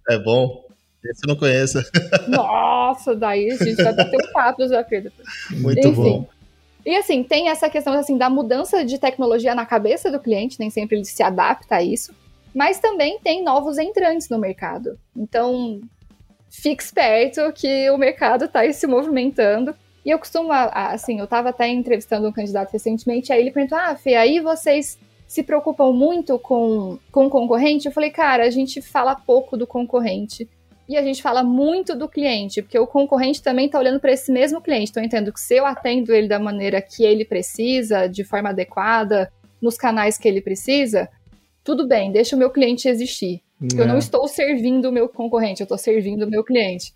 É 0.09 0.19
bom? 0.19 0.65
Esse 1.05 1.21
eu 1.25 1.29
não 1.29 1.37
conheço. 1.37 1.83
Nossa, 2.29 3.15
daí 3.15 3.51
a 3.51 3.57
gente 3.57 3.83
vai 3.83 3.95
bater 3.95 4.17
um 4.17 4.33
papo 4.33 4.63
do 4.63 4.69
Zapier 4.69 5.03
depois. 5.03 5.29
Muito 5.51 5.89
Enfim, 5.89 6.03
bom. 6.03 6.29
E 6.85 6.97
assim, 6.97 7.23
tem 7.23 7.49
essa 7.49 7.71
questão 7.71 7.95
assim 7.95 8.19
da 8.19 8.29
mudança 8.29 8.85
de 8.85 8.99
tecnologia 8.99 9.55
na 9.55 9.65
cabeça 9.65 10.11
do 10.11 10.21
cliente, 10.21 10.61
nem 10.61 10.69
sempre 10.69 10.97
ele 10.97 11.05
se 11.05 11.23
adapta 11.23 11.77
a 11.77 11.83
isso, 11.83 12.15
mas 12.55 12.79
também 12.79 13.19
tem 13.19 13.43
novos 13.43 13.79
entrantes 13.79 14.29
no 14.29 14.39
mercado. 14.39 14.99
Então, 15.17 15.81
fique 16.51 16.83
esperto 16.83 17.53
que 17.53 17.91
o 17.91 17.97
mercado 17.97 18.45
está 18.45 18.71
se 18.73 18.87
movimentando. 18.87 19.75
E 20.05 20.11
eu 20.11 20.19
costumo, 20.19 20.53
assim, 20.53 21.19
eu 21.19 21.25
estava 21.25 21.49
até 21.49 21.67
entrevistando 21.69 22.29
um 22.29 22.33
candidato 22.33 22.71
recentemente, 22.71 23.33
aí 23.33 23.41
ele 23.41 23.51
perguntou: 23.51 23.79
Ah, 23.79 23.97
Fê, 23.97 24.15
aí 24.15 24.39
vocês 24.39 24.99
se 25.27 25.43
preocupam 25.43 25.91
muito 25.93 26.39
com, 26.39 26.99
com 27.11 27.27
o 27.27 27.31
concorrente? 27.31 27.87
Eu 27.87 27.93
falei, 27.93 28.11
cara, 28.11 28.45
a 28.45 28.51
gente 28.51 28.83
fala 28.83 29.17
pouco 29.17 29.57
do 29.57 29.67
concorrente 29.67 30.49
e 30.89 30.97
a 30.97 31.03
gente 31.03 31.23
fala 31.23 31.43
muito 31.43 31.97
do 31.97 32.09
cliente, 32.09 32.61
porque 32.61 32.79
o 32.79 32.87
concorrente 32.87 33.43
também 33.43 33.67
está 33.67 33.79
olhando 33.79 33.99
para 33.99 34.13
esse 34.13 34.31
mesmo 34.31 34.61
cliente. 34.61 34.91
Então, 34.91 35.03
eu 35.03 35.07
entendo 35.07 35.33
que 35.33 35.41
se 35.41 35.55
eu 35.55 35.65
atendo 35.65 36.13
ele 36.13 36.29
da 36.29 36.39
maneira 36.39 36.81
que 36.83 37.05
ele 37.05 37.25
precisa, 37.25 38.07
de 38.07 38.23
forma 38.23 38.51
adequada, 38.51 39.33
nos 39.61 39.77
canais 39.77 40.19
que 40.19 40.29
ele 40.29 40.43
precisa, 40.43 41.09
tudo 41.63 41.89
bem, 41.89 42.13
deixa 42.13 42.37
o 42.37 42.39
meu 42.39 42.51
cliente 42.51 42.89
existir. 42.89 43.41
É. 43.63 43.81
Eu 43.81 43.87
não 43.87 43.97
estou 43.97 44.29
servindo 44.29 44.91
o 44.91 44.93
meu 44.93 45.09
concorrente, 45.09 45.63
eu 45.63 45.65
estou 45.65 45.79
servindo 45.79 46.25
o 46.25 46.31
meu 46.31 46.45
cliente. 46.45 46.93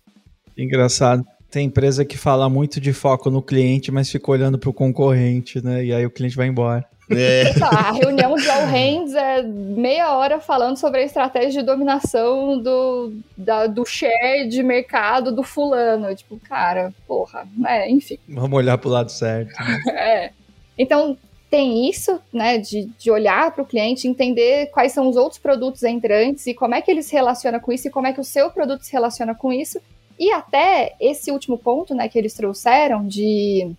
Engraçado. 0.55 1.25
Tem 1.49 1.65
empresa 1.65 2.05
que 2.05 2.15
fala 2.15 2.47
muito 2.47 2.79
de 2.79 2.93
foco 2.93 3.31
no 3.31 3.41
cliente, 3.41 3.91
mas 3.91 4.11
fica 4.11 4.29
olhando 4.29 4.59
para 4.59 4.69
o 4.69 4.73
concorrente, 4.73 5.63
né? 5.63 5.83
E 5.83 5.91
aí 5.91 6.05
o 6.05 6.11
cliente 6.11 6.35
vai 6.35 6.47
embora. 6.47 6.85
É. 7.09 7.53
Tá, 7.57 7.69
a 7.69 7.91
reunião 7.91 8.35
de 8.35 8.49
All 8.49 8.65
Hands 8.65 9.13
é 9.15 9.41
meia 9.41 10.15
hora 10.15 10.39
falando 10.39 10.77
sobre 10.77 11.01
a 11.01 11.03
estratégia 11.03 11.61
de 11.61 11.65
dominação 11.65 12.61
do, 12.61 13.13
da, 13.35 13.67
do 13.67 13.85
share 13.85 14.47
de 14.47 14.61
mercado 14.61 15.31
do 15.31 15.43
fulano. 15.43 16.13
Tipo, 16.15 16.39
cara, 16.39 16.93
porra, 17.07 17.47
né? 17.57 17.89
Enfim. 17.89 18.17
Vamos 18.27 18.57
olhar 18.57 18.77
pro 18.77 18.89
lado 18.89 19.11
certo. 19.11 19.51
Né? 19.59 19.83
é. 19.97 20.31
Então, 20.77 21.17
tem 21.49 21.89
isso, 21.89 22.21
né, 22.31 22.59
de, 22.59 22.85
de 22.97 23.09
olhar 23.09 23.51
para 23.51 23.63
o 23.63 23.65
cliente, 23.65 24.07
entender 24.07 24.67
quais 24.67 24.91
são 24.91 25.09
os 25.09 25.17
outros 25.17 25.39
produtos 25.39 25.81
entrantes 25.83 26.45
e 26.45 26.53
como 26.53 26.75
é 26.75 26.81
que 26.81 26.91
ele 26.91 27.01
se 27.01 27.13
relaciona 27.13 27.59
com 27.59 27.71
isso 27.71 27.87
e 27.87 27.91
como 27.91 28.05
é 28.05 28.13
que 28.13 28.21
o 28.21 28.23
seu 28.23 28.51
produto 28.51 28.83
se 28.83 28.93
relaciona 28.93 29.33
com 29.33 29.51
isso. 29.51 29.81
E 30.19 30.31
até 30.31 30.95
esse 30.99 31.31
último 31.31 31.57
ponto, 31.57 31.95
né, 31.95 32.07
que 32.07 32.19
eles 32.19 32.33
trouxeram 32.33 33.07
de 33.07 33.71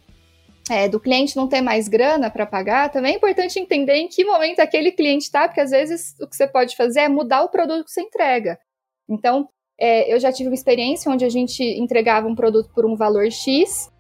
é, 0.71 0.89
do 0.89 1.01
cliente 1.01 1.37
não 1.37 1.49
ter 1.49 1.61
mais 1.61 1.89
grana 1.89 2.31
para 2.31 2.47
pagar, 2.47 2.91
também 2.91 3.15
é 3.15 3.17
importante 3.17 3.59
entender 3.59 3.97
em 3.97 4.07
que 4.07 4.25
momento 4.25 4.61
aquele 4.61 4.93
cliente 4.93 5.25
está, 5.25 5.49
porque 5.49 5.61
às 5.61 5.73
vezes 5.73 6.15
o 6.21 6.29
que 6.29 6.37
você 6.37 6.47
pode 6.47 6.77
fazer 6.77 7.01
é 7.01 7.09
mudar 7.09 7.43
o 7.43 7.49
produto 7.49 7.85
que 7.85 7.91
você 7.91 8.03
entrega. 8.03 8.57
Então, 9.09 9.49
é, 9.77 10.15
eu 10.15 10.21
já 10.21 10.31
tive 10.31 10.49
uma 10.49 10.55
experiência 10.55 11.11
onde 11.11 11.25
a 11.25 11.29
gente 11.29 11.65
entregava 11.65 12.29
um 12.29 12.37
produto 12.37 12.71
por 12.73 12.87
um 12.87 12.95
valor 12.95 13.29
X, 13.33 13.91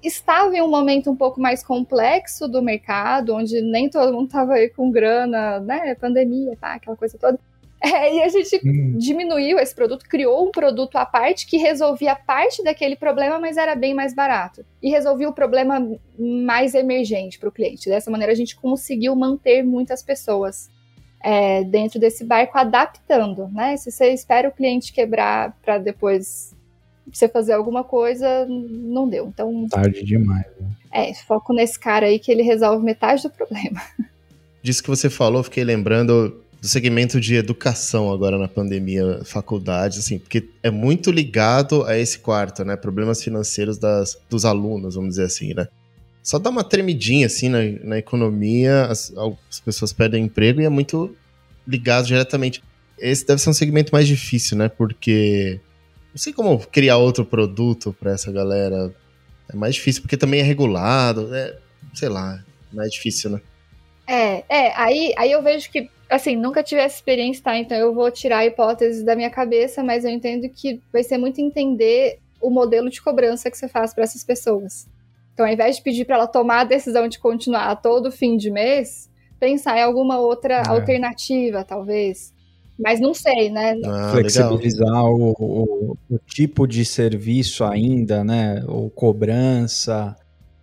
estava 0.00 0.56
em 0.56 0.62
um 0.62 0.70
momento 0.70 1.10
um 1.10 1.16
pouco 1.16 1.40
mais 1.40 1.64
complexo 1.64 2.46
do 2.46 2.62
mercado, 2.62 3.34
onde 3.34 3.60
nem 3.60 3.90
todo 3.90 4.12
mundo 4.12 4.26
estava 4.26 4.52
aí 4.52 4.68
com 4.68 4.88
grana, 4.88 5.58
né, 5.58 5.96
pandemia, 5.96 6.56
tá, 6.60 6.74
aquela 6.74 6.96
coisa 6.96 7.18
toda. 7.18 7.40
É, 7.90 8.14
e 8.14 8.22
a 8.22 8.28
gente 8.28 8.60
hum. 8.62 8.98
diminuiu 8.98 9.58
esse 9.58 9.74
produto, 9.74 10.04
criou 10.06 10.46
um 10.46 10.50
produto 10.50 10.96
à 10.96 11.06
parte 11.06 11.46
que 11.46 11.56
resolvia 11.56 12.14
parte 12.14 12.62
daquele 12.62 12.94
problema, 12.94 13.38
mas 13.38 13.56
era 13.56 13.74
bem 13.74 13.94
mais 13.94 14.14
barato. 14.14 14.64
E 14.82 14.90
resolvia 14.90 15.28
o 15.28 15.32
problema 15.32 15.88
mais 16.18 16.74
emergente 16.74 17.38
para 17.38 17.48
o 17.48 17.52
cliente. 17.52 17.88
Dessa 17.88 18.10
maneira, 18.10 18.32
a 18.32 18.36
gente 18.36 18.54
conseguiu 18.54 19.16
manter 19.16 19.62
muitas 19.62 20.02
pessoas 20.02 20.68
é, 21.22 21.64
dentro 21.64 21.98
desse 21.98 22.22
barco, 22.22 22.58
adaptando. 22.58 23.48
Né? 23.48 23.76
Se 23.78 23.90
você 23.90 24.12
espera 24.12 24.48
o 24.48 24.52
cliente 24.52 24.92
quebrar 24.92 25.56
para 25.62 25.78
depois 25.78 26.54
você 27.10 27.28
fazer 27.28 27.54
alguma 27.54 27.82
coisa, 27.82 28.46
não 28.46 29.08
deu. 29.08 29.26
Então. 29.26 29.66
Tarde 29.68 30.04
demais. 30.04 30.46
Né? 30.60 30.70
É, 30.92 31.14
foco 31.14 31.54
nesse 31.54 31.78
cara 31.78 32.06
aí 32.06 32.18
que 32.18 32.30
ele 32.30 32.42
resolve 32.42 32.84
metade 32.84 33.22
do 33.22 33.30
problema. 33.30 33.80
Disso 34.62 34.82
que 34.82 34.90
você 34.90 35.08
falou, 35.08 35.42
fiquei 35.42 35.64
lembrando 35.64 36.44
do 36.60 36.68
segmento 36.68 37.18
de 37.18 37.34
educação 37.34 38.12
agora 38.12 38.36
na 38.36 38.46
pandemia, 38.46 39.22
faculdades, 39.24 39.98
assim, 39.98 40.18
porque 40.18 40.48
é 40.62 40.70
muito 40.70 41.10
ligado 41.10 41.84
a 41.84 41.96
esse 41.96 42.18
quarto, 42.18 42.64
né? 42.64 42.76
Problemas 42.76 43.22
financeiros 43.22 43.78
das, 43.78 44.18
dos 44.28 44.44
alunos, 44.44 44.94
vamos 44.94 45.10
dizer 45.10 45.24
assim, 45.24 45.54
né? 45.54 45.66
Só 46.22 46.38
dá 46.38 46.50
uma 46.50 46.62
tremidinha, 46.62 47.26
assim, 47.26 47.48
na, 47.48 47.60
na 47.82 47.98
economia, 47.98 48.84
as, 48.84 49.10
as 49.48 49.60
pessoas 49.60 49.92
perdem 49.92 50.24
emprego 50.24 50.60
e 50.60 50.66
é 50.66 50.68
muito 50.68 51.16
ligado 51.66 52.06
diretamente. 52.06 52.62
Esse 52.98 53.26
deve 53.26 53.40
ser 53.40 53.48
um 53.48 53.54
segmento 53.54 53.90
mais 53.90 54.06
difícil, 54.06 54.58
né? 54.58 54.68
Porque 54.68 55.58
não 56.12 56.18
sei 56.18 56.34
como 56.34 56.58
criar 56.58 56.98
outro 56.98 57.24
produto 57.24 57.96
para 57.98 58.12
essa 58.12 58.30
galera. 58.30 58.94
É 59.48 59.56
mais 59.56 59.76
difícil, 59.76 60.02
porque 60.02 60.16
também 60.16 60.40
é 60.40 60.42
regulado, 60.42 61.34
é, 61.34 61.56
sei 61.94 62.10
lá, 62.10 62.44
mais 62.70 62.92
difícil, 62.92 63.30
né? 63.30 63.40
É, 64.10 64.42
é, 64.48 64.72
aí, 64.74 65.14
aí 65.16 65.30
eu 65.30 65.40
vejo 65.40 65.70
que, 65.70 65.88
assim, 66.08 66.34
nunca 66.34 66.64
tive 66.64 66.80
essa 66.80 66.96
experiência, 66.96 67.44
tá? 67.44 67.56
Então 67.56 67.78
eu 67.78 67.94
vou 67.94 68.10
tirar 68.10 68.38
a 68.38 68.46
hipótese 68.46 69.04
da 69.04 69.14
minha 69.14 69.30
cabeça, 69.30 69.84
mas 69.84 70.04
eu 70.04 70.10
entendo 70.10 70.48
que 70.48 70.80
vai 70.92 71.04
ser 71.04 71.16
muito 71.16 71.40
entender 71.40 72.18
o 72.40 72.50
modelo 72.50 72.90
de 72.90 73.00
cobrança 73.00 73.48
que 73.48 73.56
você 73.56 73.68
faz 73.68 73.94
para 73.94 74.02
essas 74.02 74.24
pessoas. 74.24 74.88
Então, 75.32 75.46
ao 75.46 75.52
invés 75.52 75.76
de 75.76 75.82
pedir 75.82 76.04
para 76.04 76.16
ela 76.16 76.26
tomar 76.26 76.62
a 76.62 76.64
decisão 76.64 77.06
de 77.06 77.20
continuar 77.20 77.76
todo 77.76 78.10
fim 78.10 78.36
de 78.36 78.50
mês, 78.50 79.08
pensar 79.38 79.78
em 79.78 79.82
alguma 79.82 80.18
outra 80.18 80.54
é. 80.54 80.68
alternativa, 80.68 81.62
talvez. 81.62 82.34
Mas 82.76 82.98
não 82.98 83.14
sei, 83.14 83.48
né? 83.48 83.78
Ah, 83.84 84.10
Flexibilizar 84.12 85.04
o, 85.04 85.34
o, 85.38 85.96
o, 86.10 86.18
tipo 86.26 86.66
de 86.66 86.84
serviço 86.84 87.62
ainda, 87.62 88.24
né? 88.24 88.64
Ou 88.66 88.90
cobrança. 88.90 90.16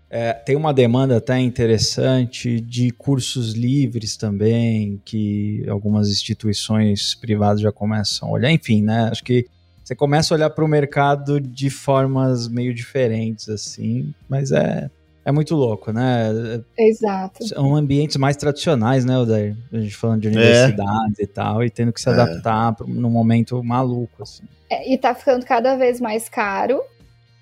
É, 0.09 0.33
tem 0.33 0.55
uma 0.55 0.73
demanda 0.73 1.17
até 1.17 1.37
interessante 1.39 2.61
de 2.61 2.91
cursos 2.91 3.53
livres 3.53 4.15
também, 4.15 5.01
que 5.03 5.65
algumas 5.67 6.09
instituições 6.09 7.13
privadas 7.13 7.61
já 7.61 7.71
começam 7.71 8.29
a 8.29 8.31
olhar. 8.31 8.51
Enfim, 8.51 8.81
né? 8.81 9.09
Acho 9.11 9.23
que 9.23 9.45
você 9.83 9.95
começa 9.95 10.33
a 10.33 10.35
olhar 10.35 10.49
para 10.49 10.65
o 10.65 10.67
mercado 10.67 11.39
de 11.39 11.69
formas 11.69 12.47
meio 12.47 12.73
diferentes, 12.73 13.47
assim, 13.47 14.13
mas 14.27 14.51
é, 14.51 14.89
é 15.23 15.31
muito 15.31 15.55
louco, 15.55 15.91
né? 15.91 16.61
Exato. 16.77 17.45
São 17.45 17.75
ambientes 17.75 18.15
mais 18.17 18.37
tradicionais, 18.37 19.03
né, 19.03 19.17
Odair? 19.17 19.57
A 19.71 19.79
gente 19.79 19.95
falando 19.95 20.21
de 20.21 20.29
universidades 20.29 21.19
é. 21.19 21.23
e 21.23 21.27
tal, 21.27 21.63
e 21.63 21.69
tendo 21.69 21.91
que 21.91 22.01
se 22.01 22.09
é. 22.09 22.13
adaptar 22.13 22.75
é. 22.79 22.83
num 22.85 23.09
momento 23.09 23.61
maluco, 23.63 24.23
assim. 24.23 24.43
É, 24.69 24.93
e 24.93 24.97
tá 24.97 25.13
ficando 25.13 25.45
cada 25.45 25.75
vez 25.75 25.99
mais 25.99 26.27
caro, 26.29 26.81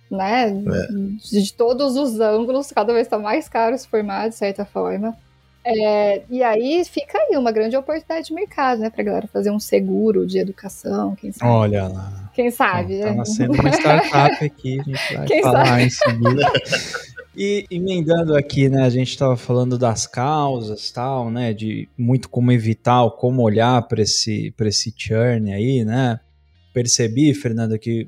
né? 0.09 0.49
É. 0.49 0.51
De, 0.51 1.43
de, 1.43 1.53
todos 1.53 1.95
os 1.95 2.19
ângulos, 2.19 2.71
cada 2.71 2.93
vez 2.93 3.07
tá 3.07 3.17
mais 3.17 3.47
caro 3.49 3.77
se 3.77 3.87
formar, 3.87 4.29
de 4.29 4.35
certa 4.35 4.65
forma. 4.65 5.15
É, 5.67 6.21
e 6.29 6.43
aí 6.43 6.83
fica 6.85 7.17
aí 7.17 7.35
uma 7.35 7.51
grande 7.51 7.75
oportunidade 7.75 8.27
de 8.27 8.33
mercado, 8.33 8.81
né, 8.81 8.89
pra 8.91 9.03
galera 9.03 9.27
fazer 9.27 9.49
um 9.49 9.59
seguro 9.59 10.27
de 10.27 10.37
educação, 10.37 11.15
quem 11.15 11.31
sabe. 11.31 11.51
Olha 11.51 11.87
lá. 11.87 12.29
Quem 12.35 12.51
sabe, 12.51 12.99
Tá 12.99 13.13
nascendo 13.13 13.53
uma 13.53 13.69
startup 13.69 14.45
aqui, 14.45 14.79
a 14.79 14.83
gente 14.83 15.13
vai 15.15 15.25
quem 15.25 15.41
falar 15.41 15.65
sabe? 15.65 15.83
em 15.83 15.89
seguida. 15.89 16.51
E 17.37 17.65
emendando 17.69 18.35
aqui, 18.35 18.69
né, 18.69 18.83
a 18.83 18.89
gente 18.89 19.09
estava 19.09 19.35
falando 19.35 19.77
das 19.77 20.05
causas, 20.05 20.91
tal, 20.91 21.31
né, 21.31 21.51
de 21.51 21.89
muito 21.97 22.29
como 22.29 22.51
evitar, 22.51 23.09
como 23.11 23.41
olhar 23.41 23.81
para 23.87 24.03
esse, 24.03 24.53
esse 24.57 24.93
churn 24.95 25.51
aí, 25.51 25.83
né? 25.83 26.19
Percebi, 26.73 27.33
Fernanda, 27.33 27.77
que 27.77 28.07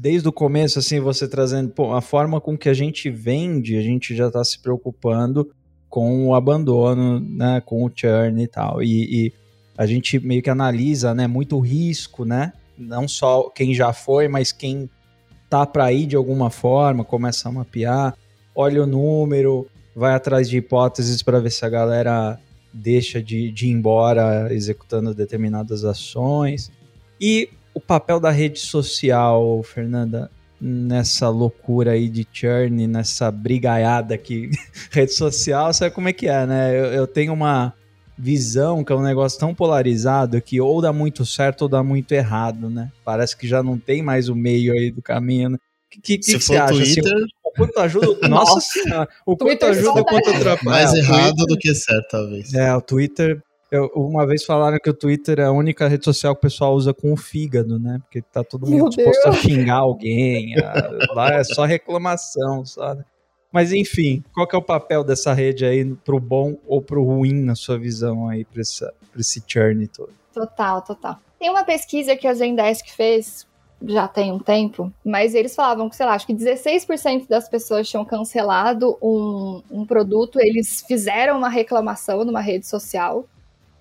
desde 0.00 0.28
o 0.28 0.32
começo, 0.32 0.78
assim, 0.78 1.00
você 1.00 1.28
trazendo, 1.28 1.70
pô, 1.70 1.92
a 1.92 2.00
forma 2.00 2.40
com 2.40 2.56
que 2.56 2.68
a 2.68 2.74
gente 2.74 3.10
vende, 3.10 3.76
a 3.76 3.82
gente 3.82 4.14
já 4.14 4.28
está 4.28 4.44
se 4.44 4.58
preocupando 4.58 5.50
com 5.88 6.26
o 6.26 6.34
abandono, 6.34 7.20
né, 7.20 7.62
com 7.64 7.84
o 7.84 7.90
churn 7.94 8.42
e 8.42 8.48
tal. 8.48 8.82
E, 8.82 9.26
e 9.26 9.32
a 9.78 9.86
gente 9.86 10.18
meio 10.18 10.42
que 10.42 10.50
analisa, 10.50 11.14
né, 11.14 11.26
muito 11.26 11.58
risco, 11.60 12.24
né? 12.24 12.52
Não 12.76 13.06
só 13.06 13.48
quem 13.50 13.72
já 13.72 13.92
foi, 13.92 14.26
mas 14.26 14.50
quem 14.50 14.90
tá 15.48 15.64
para 15.64 15.92
ir 15.92 16.06
de 16.06 16.16
alguma 16.16 16.50
forma, 16.50 17.04
começa 17.04 17.48
a 17.48 17.52
mapear 17.52 18.16
olha 18.54 18.82
o 18.82 18.86
número, 18.86 19.66
vai 19.94 20.14
atrás 20.14 20.48
de 20.48 20.58
hipóteses 20.58 21.22
para 21.22 21.40
ver 21.40 21.50
se 21.50 21.64
a 21.64 21.68
galera 21.68 22.38
deixa 22.72 23.22
de, 23.22 23.50
de 23.50 23.66
ir 23.66 23.70
embora 23.70 24.52
executando 24.52 25.14
determinadas 25.14 25.84
ações. 25.84 26.70
E 27.20 27.48
o 27.74 27.80
papel 27.80 28.20
da 28.20 28.30
rede 28.30 28.60
social, 28.60 29.62
Fernanda, 29.62 30.30
nessa 30.60 31.28
loucura 31.28 31.92
aí 31.92 32.08
de 32.08 32.26
churn, 32.32 32.86
nessa 32.86 33.30
brigaiada 33.30 34.14
aqui, 34.14 34.50
rede 34.90 35.12
social, 35.12 35.72
sabe 35.74 35.94
como 35.94 36.08
é 36.08 36.12
que 36.12 36.28
é, 36.28 36.46
né? 36.46 36.70
Eu, 36.78 36.84
eu, 36.86 37.06
tenho 37.06 37.32
uma 37.32 37.74
visão 38.16 38.84
que 38.84 38.92
é 38.92 38.96
um 38.96 39.02
negócio 39.02 39.38
tão 39.38 39.54
polarizado 39.54 40.40
que 40.40 40.60
ou 40.60 40.80
dá 40.80 40.92
muito 40.92 41.26
certo 41.26 41.62
ou 41.62 41.68
dá 41.68 41.82
muito 41.82 42.12
errado, 42.12 42.70
né? 42.70 42.90
Parece 43.04 43.36
que 43.36 43.46
já 43.46 43.62
não 43.62 43.78
tem 43.78 44.02
mais 44.02 44.28
o 44.28 44.34
meio 44.34 44.72
aí 44.72 44.90
do 44.90 45.02
caminho, 45.02 45.50
né? 45.50 45.58
que, 46.02 46.18
que, 46.18 46.24
Se 46.24 46.38
que 46.38 46.40
for 46.40 46.54
você 46.54 46.56
acha? 46.56 46.82
Assim, 46.82 46.94
Twitter... 46.94 47.14
Assim, 47.14 47.26
o 47.44 47.50
quanto 47.50 47.78
ajuda. 47.78 48.28
Nossa 48.28 48.60
senhora. 48.60 49.08
O 49.26 49.36
quanto 49.36 49.48
Twitter 49.48 49.68
ajuda, 49.68 50.00
o 50.00 50.04
quanto 50.04 50.30
atrapalha. 50.30 50.70
Mais 50.70 50.94
errado 50.94 51.36
Twitter, 51.36 51.46
do 51.46 51.58
que 51.58 51.74
certo, 51.74 52.08
talvez. 52.10 52.54
É, 52.54 52.74
o 52.74 52.80
Twitter. 52.80 53.42
Eu, 53.74 53.90
uma 53.96 54.24
vez 54.24 54.44
falaram 54.44 54.78
que 54.78 54.88
o 54.88 54.94
Twitter 54.94 55.40
é 55.40 55.44
a 55.46 55.50
única 55.50 55.88
rede 55.88 56.04
social 56.04 56.32
que 56.32 56.38
o 56.38 56.42
pessoal 56.42 56.74
usa 56.74 56.94
com 56.94 57.12
o 57.12 57.16
fígado, 57.16 57.76
né? 57.76 57.98
Porque 58.04 58.22
tá 58.22 58.44
todo 58.44 58.66
mundo 58.66 58.76
Meu 58.76 58.88
disposto 58.88 59.24
Deus. 59.24 59.36
a 59.36 59.40
xingar 59.40 59.78
alguém. 59.78 60.54
A, 60.60 61.12
lá 61.12 61.34
é 61.34 61.42
só 61.42 61.64
reclamação, 61.64 62.64
sabe? 62.64 63.04
Mas 63.52 63.72
enfim, 63.72 64.22
qual 64.32 64.46
que 64.46 64.54
é 64.54 64.58
o 64.58 64.62
papel 64.62 65.02
dessa 65.02 65.32
rede 65.32 65.64
aí 65.64 65.84
pro 66.04 66.20
bom 66.20 66.56
ou 66.68 66.80
pro 66.80 67.02
ruim 67.02 67.34
na 67.34 67.56
sua 67.56 67.76
visão 67.76 68.28
aí 68.28 68.44
pra 68.44 68.62
esse 68.62 69.42
churn 69.44 69.88
todo? 69.88 70.12
Total, 70.32 70.80
total. 70.80 71.18
Tem 71.36 71.50
uma 71.50 71.64
pesquisa 71.64 72.14
que 72.14 72.28
a 72.28 72.34
Zendesk 72.34 72.88
fez 72.94 73.44
já 73.82 74.06
tem 74.06 74.30
um 74.30 74.38
tempo, 74.38 74.92
mas 75.04 75.34
eles 75.34 75.54
falavam 75.54 75.90
que, 75.90 75.96
sei 75.96 76.06
lá, 76.06 76.14
acho 76.14 76.26
que 76.26 76.34
16% 76.34 77.26
das 77.28 77.48
pessoas 77.48 77.88
tinham 77.88 78.04
cancelado 78.04 78.96
um, 79.02 79.62
um 79.68 79.84
produto, 79.84 80.38
eles 80.40 80.84
fizeram 80.86 81.36
uma 81.38 81.48
reclamação 81.48 82.24
numa 82.24 82.40
rede 82.40 82.68
social. 82.68 83.28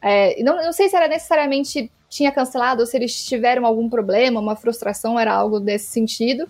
É, 0.04 0.44
não, 0.44 0.58
não 0.58 0.74
sei 0.74 0.90
se 0.90 0.96
era 0.96 1.08
necessariamente 1.08 1.90
tinha 2.10 2.32
cancelado 2.32 2.82
ou 2.82 2.86
se 2.86 2.96
eles 2.96 3.26
tiveram 3.26 3.66
algum 3.66 3.90
problema, 3.90 4.40
uma 4.40 4.56
frustração, 4.56 5.20
era 5.20 5.34
algo 5.34 5.60
desse 5.60 5.88
sentido. 5.88 6.48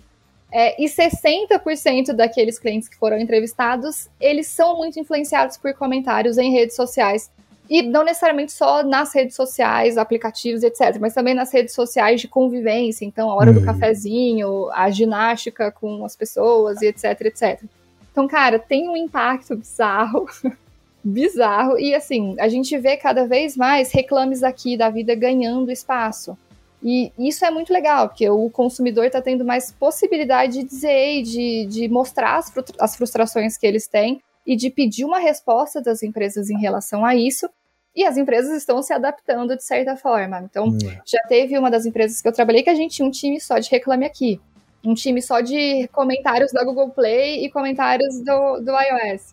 É, 0.51 0.79
e 0.81 0.85
60% 0.85 2.13
daqueles 2.13 2.59
clientes 2.59 2.87
que 2.87 2.97
foram 2.97 3.17
entrevistados, 3.17 4.07
eles 4.19 4.47
são 4.47 4.77
muito 4.77 4.99
influenciados 4.99 5.57
por 5.57 5.73
comentários 5.73 6.37
em 6.37 6.51
redes 6.51 6.75
sociais. 6.75 7.31
E 7.69 7.81
não 7.81 8.03
necessariamente 8.03 8.51
só 8.51 8.83
nas 8.83 9.15
redes 9.15 9.35
sociais, 9.35 9.97
aplicativos, 9.97 10.63
etc., 10.63 10.97
mas 10.99 11.13
também 11.13 11.33
nas 11.33 11.51
redes 11.51 11.73
sociais 11.73 12.19
de 12.21 12.27
convivência. 12.27 13.05
Então, 13.05 13.31
a 13.31 13.35
hora 13.35 13.51
uhum. 13.51 13.59
do 13.59 13.65
cafezinho, 13.65 14.69
a 14.73 14.91
ginástica 14.91 15.71
com 15.71 16.03
as 16.05 16.15
pessoas 16.15 16.81
e 16.81 16.87
etc, 16.87 17.21
etc. 17.21 17.63
Então, 18.11 18.27
cara, 18.27 18.59
tem 18.59 18.87
um 18.89 18.97
impacto 18.97 19.55
bizarro. 19.55 20.27
bizarro. 21.03 21.77
E 21.77 21.93
assim, 21.93 22.35
a 22.39 22.47
gente 22.47 22.77
vê 22.77 22.95
cada 22.95 23.27
vez 23.27 23.57
mais 23.57 23.91
reclames 23.91 24.43
aqui 24.43 24.77
da 24.77 24.89
vida 24.89 25.13
ganhando 25.15 25.71
espaço. 25.71 26.37
E 26.81 27.11
isso 27.17 27.45
é 27.45 27.51
muito 27.51 27.71
legal, 27.71 28.09
porque 28.09 28.29
o 28.29 28.49
consumidor 28.49 29.05
está 29.05 29.21
tendo 29.21 29.45
mais 29.45 29.71
possibilidade 29.71 30.59
de 30.59 30.63
dizer, 30.63 31.23
de, 31.23 31.65
de 31.67 31.87
mostrar 31.87 32.37
as, 32.37 32.51
as 32.79 32.95
frustrações 32.95 33.57
que 33.57 33.65
eles 33.65 33.87
têm 33.87 34.21
e 34.45 34.55
de 34.55 34.69
pedir 34.69 35.05
uma 35.05 35.19
resposta 35.19 35.81
das 35.81 36.03
empresas 36.03 36.49
em 36.49 36.59
relação 36.59 37.05
a 37.05 37.15
isso. 37.15 37.49
E 37.95 38.03
as 38.03 38.17
empresas 38.17 38.57
estão 38.57 38.81
se 38.81 38.91
adaptando 38.91 39.55
de 39.55 39.63
certa 39.63 39.95
forma. 39.95 40.41
Então, 40.41 40.67
hum. 40.67 40.77
já 41.05 41.19
teve 41.29 41.57
uma 41.57 41.71
das 41.71 41.85
empresas 41.85 42.21
que 42.21 42.27
eu 42.27 42.33
trabalhei 42.33 42.63
que 42.63 42.69
a 42.69 42.75
gente 42.75 42.95
tinha 42.95 43.07
um 43.07 43.11
time 43.11 43.39
só 43.39 43.59
de 43.59 43.69
Reclame 43.69 44.05
Aqui. 44.05 44.41
Um 44.83 44.93
time 44.93 45.21
só 45.21 45.39
de 45.39 45.87
comentários 45.89 46.51
da 46.51 46.63
Google 46.65 46.89
Play 46.89 47.45
e 47.45 47.49
comentários 47.49 48.19
do, 48.19 48.59
do 48.59 48.71
iOS. 48.71 49.32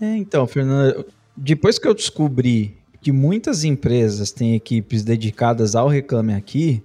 É, 0.00 0.16
então, 0.16 0.46
Fernanda, 0.46 1.04
depois 1.36 1.78
que 1.78 1.86
eu 1.86 1.94
descobri 1.94 2.76
que 3.00 3.12
muitas 3.12 3.64
empresas 3.64 4.32
têm 4.32 4.54
equipes 4.54 5.02
dedicadas 5.02 5.74
ao 5.74 5.88
Reclame 5.88 6.34
Aqui, 6.34 6.82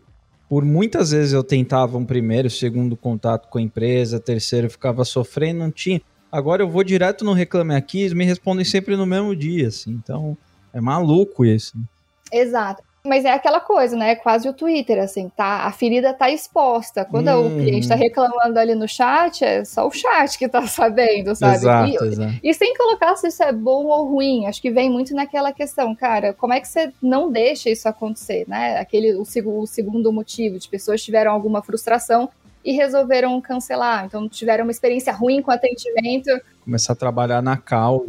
por 0.48 0.64
muitas 0.64 1.12
vezes 1.12 1.34
eu 1.34 1.44
tentava 1.44 1.98
um 1.98 2.06
primeiro, 2.06 2.50
segundo 2.50 2.96
contato 2.96 3.50
com 3.50 3.58
a 3.58 3.62
empresa, 3.62 4.20
terceiro 4.20 4.70
ficava 4.70 5.04
sofrendo, 5.04 5.60
não 5.60 5.72
tinha. 5.72 6.02
Agora 6.32 6.64
eu 6.64 6.70
vou 6.70 6.84
direto 6.84 7.24
no 7.26 7.34
Reclame 7.34 7.76
Aqui, 7.76 8.02
eles 8.02 8.14
me 8.14 8.26
respondem 8.26 8.66
sempre 8.66 8.96
no 8.96 9.06
mesmo 9.06 9.36
dia, 9.36 9.68
assim. 9.68 9.92
Então, 9.92 10.38
é 10.72 10.82
maluco 10.82 11.46
isso. 11.46 11.78
Né? 11.78 11.84
Exato. 12.32 12.84
Mas 13.06 13.26
é 13.26 13.34
aquela 13.34 13.60
coisa, 13.60 13.98
né? 13.98 14.12
É 14.12 14.16
quase 14.16 14.48
o 14.48 14.54
Twitter, 14.54 14.98
assim, 14.98 15.28
tá? 15.28 15.66
A 15.66 15.72
ferida 15.74 16.14
tá 16.14 16.30
exposta. 16.30 17.04
Quando 17.04 17.30
hum. 17.32 17.48
o 17.48 17.60
cliente 17.60 17.88
tá 17.88 17.96
reclamando 17.96 18.58
ali 18.58 18.74
no 18.76 18.88
chat, 18.88 19.44
é 19.44 19.66
só 19.66 19.86
o 19.86 19.92
chat 19.92 20.38
que 20.38 20.48
tá 20.48 20.66
sabendo, 20.68 21.36
sabe? 21.36 21.56
Exato, 21.56 21.90
e, 21.90 22.08
exato. 22.08 22.34
e 22.42 22.54
sem 22.54 22.74
colocar 22.76 23.18
se 23.18 23.28
isso 23.28 23.44
é 23.44 23.52
bom 23.52 23.88
ou 23.88 24.08
ruim. 24.08 24.46
Acho 24.46 24.62
que 24.62 24.72
vem 24.72 24.90
muito 24.90 25.14
naquela 25.14 25.52
questão, 25.52 25.94
cara, 25.94 26.34
como 26.34 26.54
é 26.54 26.62
que 26.62 26.68
você 26.68 26.94
não 27.02 27.30
deixa 27.30 27.70
isso 27.70 27.90
acontecer, 27.90 28.46
né? 28.48 28.80
Aquele, 28.80 29.16
o, 29.16 29.24
o 29.24 29.68
segundo 29.68 30.14
motivo, 30.14 30.58
de 30.58 30.70
pessoas 30.70 31.04
tiveram 31.04 31.34
alguma 31.34 31.62
frustração 31.62 32.30
e 32.64 32.72
resolveram 32.72 33.42
cancelar. 33.42 34.06
Então 34.06 34.30
tiveram 34.30 34.64
uma 34.64 34.72
experiência 34.72 35.12
ruim 35.12 35.42
com 35.42 35.52
atendimento. 35.52 36.30
Começar 36.64 36.94
a 36.94 36.96
trabalhar 36.96 37.42
na 37.42 37.58
cal. 37.58 38.06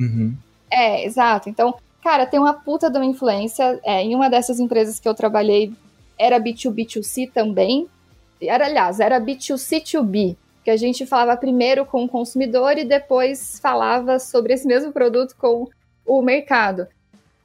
Uhum. 0.00 0.34
É, 0.68 1.04
exato. 1.04 1.48
Então, 1.48 1.76
cara, 2.04 2.26
tem 2.26 2.38
uma 2.38 2.52
puta 2.52 2.90
de 2.90 2.98
uma 2.98 3.06
influência. 3.06 3.80
É, 3.82 4.02
em 4.02 4.14
uma 4.14 4.28
dessas 4.28 4.60
empresas 4.60 5.00
que 5.00 5.08
eu 5.08 5.14
trabalhei, 5.14 5.72
era 6.18 6.38
B2B2C 6.38 7.32
também. 7.32 7.88
Era, 8.40 8.66
aliás, 8.66 9.00
era 9.00 9.18
B2C2B, 9.18 10.36
que 10.62 10.70
a 10.70 10.76
gente 10.76 11.06
falava 11.06 11.40
primeiro 11.40 11.86
com 11.86 12.04
o 12.04 12.08
consumidor 12.08 12.76
e 12.76 12.84
depois 12.84 13.58
falava 13.58 14.18
sobre 14.18 14.52
esse 14.52 14.66
mesmo 14.66 14.92
produto 14.92 15.34
com 15.38 15.66
o 16.06 16.20
mercado. 16.20 16.86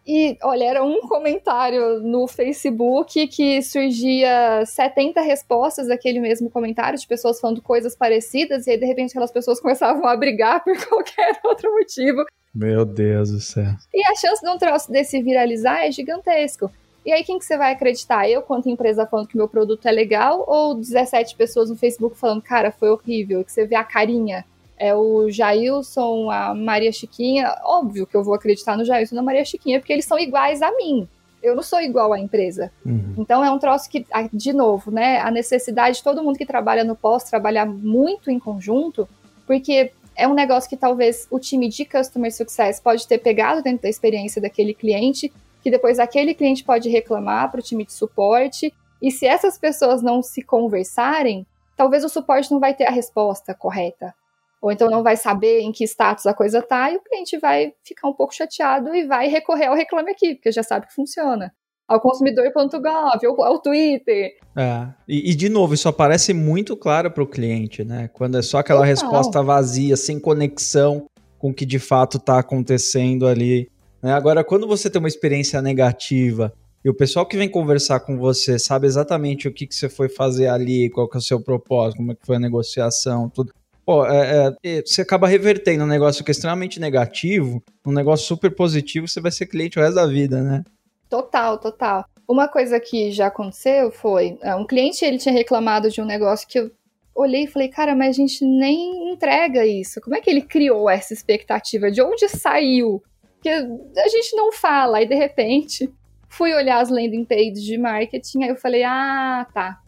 E, 0.05 0.37
olha, 0.43 0.65
era 0.65 0.83
um 0.83 1.01
comentário 1.01 1.99
no 2.01 2.27
Facebook 2.27 3.27
que 3.27 3.61
surgia 3.61 4.65
70 4.65 5.21
respostas 5.21 5.87
daquele 5.87 6.19
mesmo 6.19 6.49
comentário, 6.49 6.99
de 6.99 7.07
pessoas 7.07 7.39
falando 7.39 7.61
coisas 7.61 7.95
parecidas, 7.95 8.65
e 8.65 8.71
aí, 8.71 8.77
de 8.77 8.85
repente, 8.85 9.11
aquelas 9.11 9.31
pessoas 9.31 9.61
começavam 9.61 10.05
a 10.05 10.17
brigar 10.17 10.63
por 10.65 10.75
qualquer 10.87 11.39
outro 11.45 11.71
motivo. 11.71 12.25
Meu 12.53 12.85
Deus 12.85 13.31
do 13.31 13.39
céu. 13.39 13.73
E 13.93 14.03
a 14.11 14.15
chance 14.15 14.41
de 14.41 14.49
um 14.49 14.57
troço 14.57 14.91
desse 14.91 15.21
viralizar 15.21 15.85
é 15.85 15.91
gigantesco. 15.91 16.71
E 17.05 17.11
aí, 17.11 17.23
quem 17.23 17.39
que 17.39 17.45
você 17.45 17.57
vai 17.57 17.71
acreditar? 17.71 18.29
Eu, 18.29 18.41
quanto 18.41 18.69
empresa, 18.69 19.05
falando 19.05 19.27
que 19.27 19.37
meu 19.37 19.47
produto 19.47 19.85
é 19.87 19.91
legal, 19.91 20.43
ou 20.47 20.75
17 20.75 21.35
pessoas 21.35 21.69
no 21.69 21.75
Facebook 21.75 22.17
falando, 22.17 22.41
cara, 22.41 22.71
foi 22.71 22.89
horrível, 22.89 23.43
que 23.43 23.51
você 23.51 23.65
vê 23.65 23.75
a 23.75 23.83
carinha 23.83 24.43
é 24.79 24.95
o 24.95 25.29
Jailson, 25.29 26.31
a 26.31 26.55
Maria 26.55 26.91
Chiquinha. 26.91 27.53
Óbvio 27.65 28.07
que 28.07 28.15
eu 28.15 28.23
vou 28.23 28.33
acreditar 28.33 28.77
no 28.77 28.85
Jailson 28.85 29.13
e 29.13 29.17
na 29.17 29.21
Maria 29.21 29.43
Chiquinha, 29.43 29.79
porque 29.79 29.91
eles 29.91 30.05
são 30.05 30.17
iguais 30.17 30.61
a 30.61 30.71
mim. 30.71 31.07
Eu 31.43 31.55
não 31.55 31.63
sou 31.63 31.81
igual 31.81 32.13
à 32.13 32.19
empresa. 32.19 32.71
Uhum. 32.85 33.15
Então 33.17 33.43
é 33.43 33.51
um 33.51 33.59
troço 33.59 33.89
que, 33.89 34.05
ah, 34.11 34.27
de 34.31 34.53
novo, 34.53 34.89
né? 34.89 35.19
A 35.19 35.29
necessidade 35.29 35.97
de 35.97 36.03
todo 36.03 36.23
mundo 36.23 36.37
que 36.37 36.45
trabalha 36.45 36.83
no 36.83 36.95
pós 36.95 37.25
trabalhar 37.25 37.65
muito 37.65 38.31
em 38.31 38.39
conjunto, 38.39 39.07
porque 39.45 39.91
é 40.19 40.27
um 40.27 40.33
negócio 40.33 40.69
que 40.69 40.77
talvez 40.77 41.27
o 41.31 41.39
time 41.39 41.69
de 41.69 41.85
Customer 41.85 42.33
Success 42.33 42.79
pode 42.79 43.07
ter 43.07 43.19
pegado 43.19 43.63
dentro 43.63 43.83
da 43.83 43.89
experiência 43.89 44.41
daquele 44.41 44.73
cliente, 44.73 45.31
que 45.61 45.71
depois 45.71 45.99
aquele 45.99 46.33
cliente 46.33 46.63
pode 46.63 46.89
reclamar 46.89 47.49
para 47.49 47.59
o 47.59 47.63
time 47.63 47.85
de 47.85 47.93
suporte. 47.93 48.73
E 49.01 49.11
se 49.11 49.25
essas 49.25 49.57
pessoas 49.57 50.01
não 50.01 50.21
se 50.21 50.41
conversarem, 50.41 51.45
talvez 51.75 52.03
o 52.03 52.09
suporte 52.09 52.51
não 52.51 52.59
vai 52.59 52.73
ter 52.73 52.85
a 52.85 52.91
resposta 52.91 53.53
correta 53.53 54.13
ou 54.61 54.71
então 54.71 54.89
não 54.89 55.03
vai 55.03 55.15
saber 55.15 55.61
em 55.61 55.71
que 55.71 55.85
status 55.85 56.25
a 56.25 56.33
coisa 56.33 56.61
tá, 56.61 56.91
e 56.91 56.97
o 56.97 57.01
cliente 57.01 57.37
vai 57.37 57.73
ficar 57.83 58.07
um 58.07 58.13
pouco 58.13 58.35
chateado 58.35 58.93
e 58.93 59.05
vai 59.05 59.27
recorrer 59.27 59.67
ao 59.67 59.75
Reclame 59.75 60.11
Aqui, 60.11 60.35
porque 60.35 60.51
já 60.51 60.63
sabe 60.63 60.87
que 60.87 60.93
funciona. 60.93 61.53
Ao 61.89 61.99
consumidor.gov, 61.99 63.27
ou 63.27 63.43
ao 63.43 63.59
Twitter. 63.59 64.37
É. 64.55 64.87
E, 65.07 65.31
e, 65.31 65.35
de 65.35 65.49
novo, 65.49 65.73
isso 65.73 65.89
aparece 65.89 66.33
muito 66.33 66.77
claro 66.77 67.09
para 67.09 67.23
o 67.23 67.27
cliente, 67.27 67.83
né? 67.83 68.09
Quando 68.13 68.37
é 68.37 68.41
só 68.43 68.59
aquela 68.59 68.85
resposta 68.85 69.41
vazia, 69.41 69.97
sem 69.97 70.19
conexão 70.19 71.07
com 71.39 71.49
o 71.49 71.53
que 71.53 71.65
de 71.65 71.79
fato 71.79 72.17
está 72.17 72.37
acontecendo 72.37 73.25
ali. 73.25 73.69
Né? 74.03 74.13
Agora, 74.13 74.43
quando 74.43 74.67
você 74.67 74.89
tem 74.89 74.99
uma 74.99 75.07
experiência 75.07 75.61
negativa 75.61 76.53
e 76.83 76.89
o 76.89 76.93
pessoal 76.93 77.25
que 77.25 77.37
vem 77.37 77.49
conversar 77.49 78.01
com 78.01 78.17
você 78.17 78.59
sabe 78.59 78.85
exatamente 78.85 79.47
o 79.47 79.53
que, 79.53 79.65
que 79.65 79.73
você 79.73 79.89
foi 79.89 80.09
fazer 80.09 80.47
ali, 80.47 80.89
qual 80.89 81.09
que 81.09 81.17
é 81.17 81.19
o 81.19 81.23
seu 81.23 81.41
propósito, 81.41 81.97
como 81.97 82.11
é 82.11 82.15
que 82.15 82.25
foi 82.25 82.35
a 82.35 82.39
negociação, 82.39 83.29
tudo 83.29 83.51
pô, 83.89 84.05
é, 84.05 84.55
é, 84.63 84.81
você 84.85 85.01
acaba 85.01 85.27
revertendo 85.27 85.83
um 85.83 85.87
negócio 85.87 86.23
que 86.23 86.29
é 86.29 86.33
extremamente 86.33 86.79
negativo, 86.79 87.63
um 87.83 87.91
negócio 87.91 88.27
super 88.27 88.53
positivo, 88.53 89.07
você 89.07 89.19
vai 89.19 89.31
ser 89.31 89.47
cliente 89.47 89.79
o 89.79 89.81
resto 89.81 89.95
da 89.95 90.05
vida, 90.05 90.43
né? 90.43 90.63
Total, 91.09 91.57
total. 91.57 92.05
Uma 92.27 92.47
coisa 92.47 92.79
que 92.79 93.11
já 93.11 93.27
aconteceu 93.27 93.91
foi, 93.91 94.37
é, 94.41 94.55
um 94.55 94.65
cliente 94.65 95.03
ele 95.03 95.17
tinha 95.17 95.33
reclamado 95.33 95.89
de 95.89 95.99
um 95.99 96.05
negócio 96.05 96.47
que 96.47 96.59
eu 96.59 96.71
olhei 97.15 97.43
e 97.43 97.47
falei, 97.47 97.67
cara, 97.67 97.95
mas 97.95 98.09
a 98.09 98.21
gente 98.21 98.45
nem 98.45 99.11
entrega 99.11 99.65
isso. 99.65 99.99
Como 99.99 100.15
é 100.15 100.21
que 100.21 100.29
ele 100.29 100.41
criou 100.41 100.89
essa 100.89 101.13
expectativa? 101.13 101.91
De 101.91 102.01
onde 102.01 102.29
saiu? 102.29 103.03
Que 103.41 103.49
a 103.49 104.07
gente 104.07 104.35
não 104.35 104.51
fala. 104.51 105.01
E 105.01 105.07
de 105.07 105.15
repente, 105.15 105.91
fui 106.29 106.53
olhar 106.53 106.79
as 106.79 106.89
landing 106.89 107.25
pages 107.25 107.63
de 107.63 107.77
marketing, 107.77 108.43
aí 108.43 108.49
eu 108.49 108.55
falei, 108.55 108.83
ah, 108.83 109.47
tá. 109.53 109.79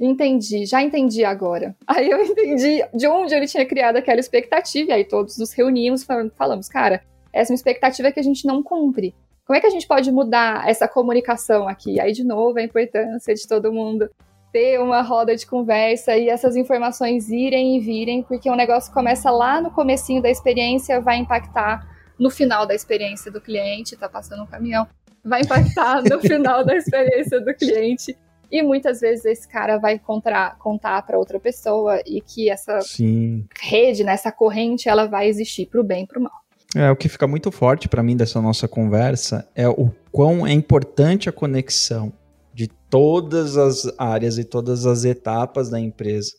Entendi, 0.00 0.64
já 0.64 0.82
entendi 0.82 1.26
agora. 1.26 1.76
Aí 1.86 2.08
eu 2.08 2.24
entendi 2.24 2.82
de 2.94 3.06
onde 3.06 3.34
ele 3.34 3.46
tinha 3.46 3.66
criado 3.66 3.96
aquela 3.96 4.18
expectativa, 4.18 4.92
e 4.92 4.94
aí 4.94 5.04
todos 5.04 5.36
nos 5.36 5.52
reunimos 5.52 6.06
falamos, 6.34 6.70
cara, 6.70 7.02
essa 7.30 7.52
é 7.52 7.52
uma 7.52 7.56
expectativa 7.56 8.10
que 8.10 8.18
a 8.18 8.22
gente 8.22 8.46
não 8.46 8.62
cumpre. 8.62 9.14
Como 9.50 9.58
é 9.58 9.60
que 9.60 9.66
a 9.66 9.70
gente 9.70 9.88
pode 9.88 10.12
mudar 10.12 10.68
essa 10.68 10.86
comunicação 10.86 11.66
aqui? 11.66 11.98
Aí, 11.98 12.12
de 12.12 12.22
novo, 12.22 12.56
a 12.56 12.62
importância 12.62 13.34
de 13.34 13.48
todo 13.48 13.72
mundo 13.72 14.08
ter 14.52 14.78
uma 14.78 15.02
roda 15.02 15.34
de 15.34 15.44
conversa 15.44 16.16
e 16.16 16.28
essas 16.28 16.54
informações 16.54 17.28
irem 17.30 17.76
e 17.76 17.80
virem, 17.80 18.22
porque 18.22 18.48
o 18.48 18.54
negócio 18.54 18.94
começa 18.94 19.28
lá 19.28 19.60
no 19.60 19.72
comecinho 19.72 20.22
da 20.22 20.30
experiência, 20.30 21.00
vai 21.00 21.16
impactar 21.16 21.84
no 22.16 22.30
final 22.30 22.64
da 22.64 22.76
experiência 22.76 23.28
do 23.28 23.40
cliente, 23.40 23.96
tá 23.96 24.08
passando 24.08 24.44
um 24.44 24.46
caminhão, 24.46 24.86
vai 25.24 25.40
impactar 25.40 26.00
no 26.04 26.20
final 26.22 26.64
da 26.64 26.76
experiência 26.76 27.40
do 27.40 27.52
cliente 27.52 28.16
e 28.52 28.62
muitas 28.62 29.00
vezes 29.00 29.24
esse 29.24 29.48
cara 29.48 29.78
vai 29.78 29.98
contar, 29.98 30.58
contar 30.58 31.02
para 31.02 31.18
outra 31.18 31.40
pessoa 31.40 32.00
e 32.06 32.20
que 32.20 32.48
essa 32.48 32.80
Sim. 32.82 33.48
rede, 33.60 34.04
né, 34.04 34.12
essa 34.12 34.30
corrente, 34.30 34.88
ela 34.88 35.08
vai 35.08 35.26
existir 35.26 35.66
para 35.66 35.80
o 35.80 35.82
bem 35.82 36.04
e 36.04 36.06
para 36.06 36.20
o 36.20 36.22
mal. 36.22 36.40
É, 36.76 36.90
o 36.90 36.96
que 36.96 37.08
fica 37.08 37.26
muito 37.26 37.50
forte 37.50 37.88
para 37.88 38.02
mim 38.02 38.16
dessa 38.16 38.40
nossa 38.40 38.68
conversa 38.68 39.48
é 39.54 39.68
o 39.68 39.90
quão 40.12 40.46
é 40.46 40.52
importante 40.52 41.28
a 41.28 41.32
conexão 41.32 42.12
de 42.54 42.68
todas 42.88 43.56
as 43.56 43.92
áreas 43.98 44.38
e 44.38 44.44
todas 44.44 44.86
as 44.86 45.04
etapas 45.04 45.68
da 45.68 45.80
empresa, 45.80 46.32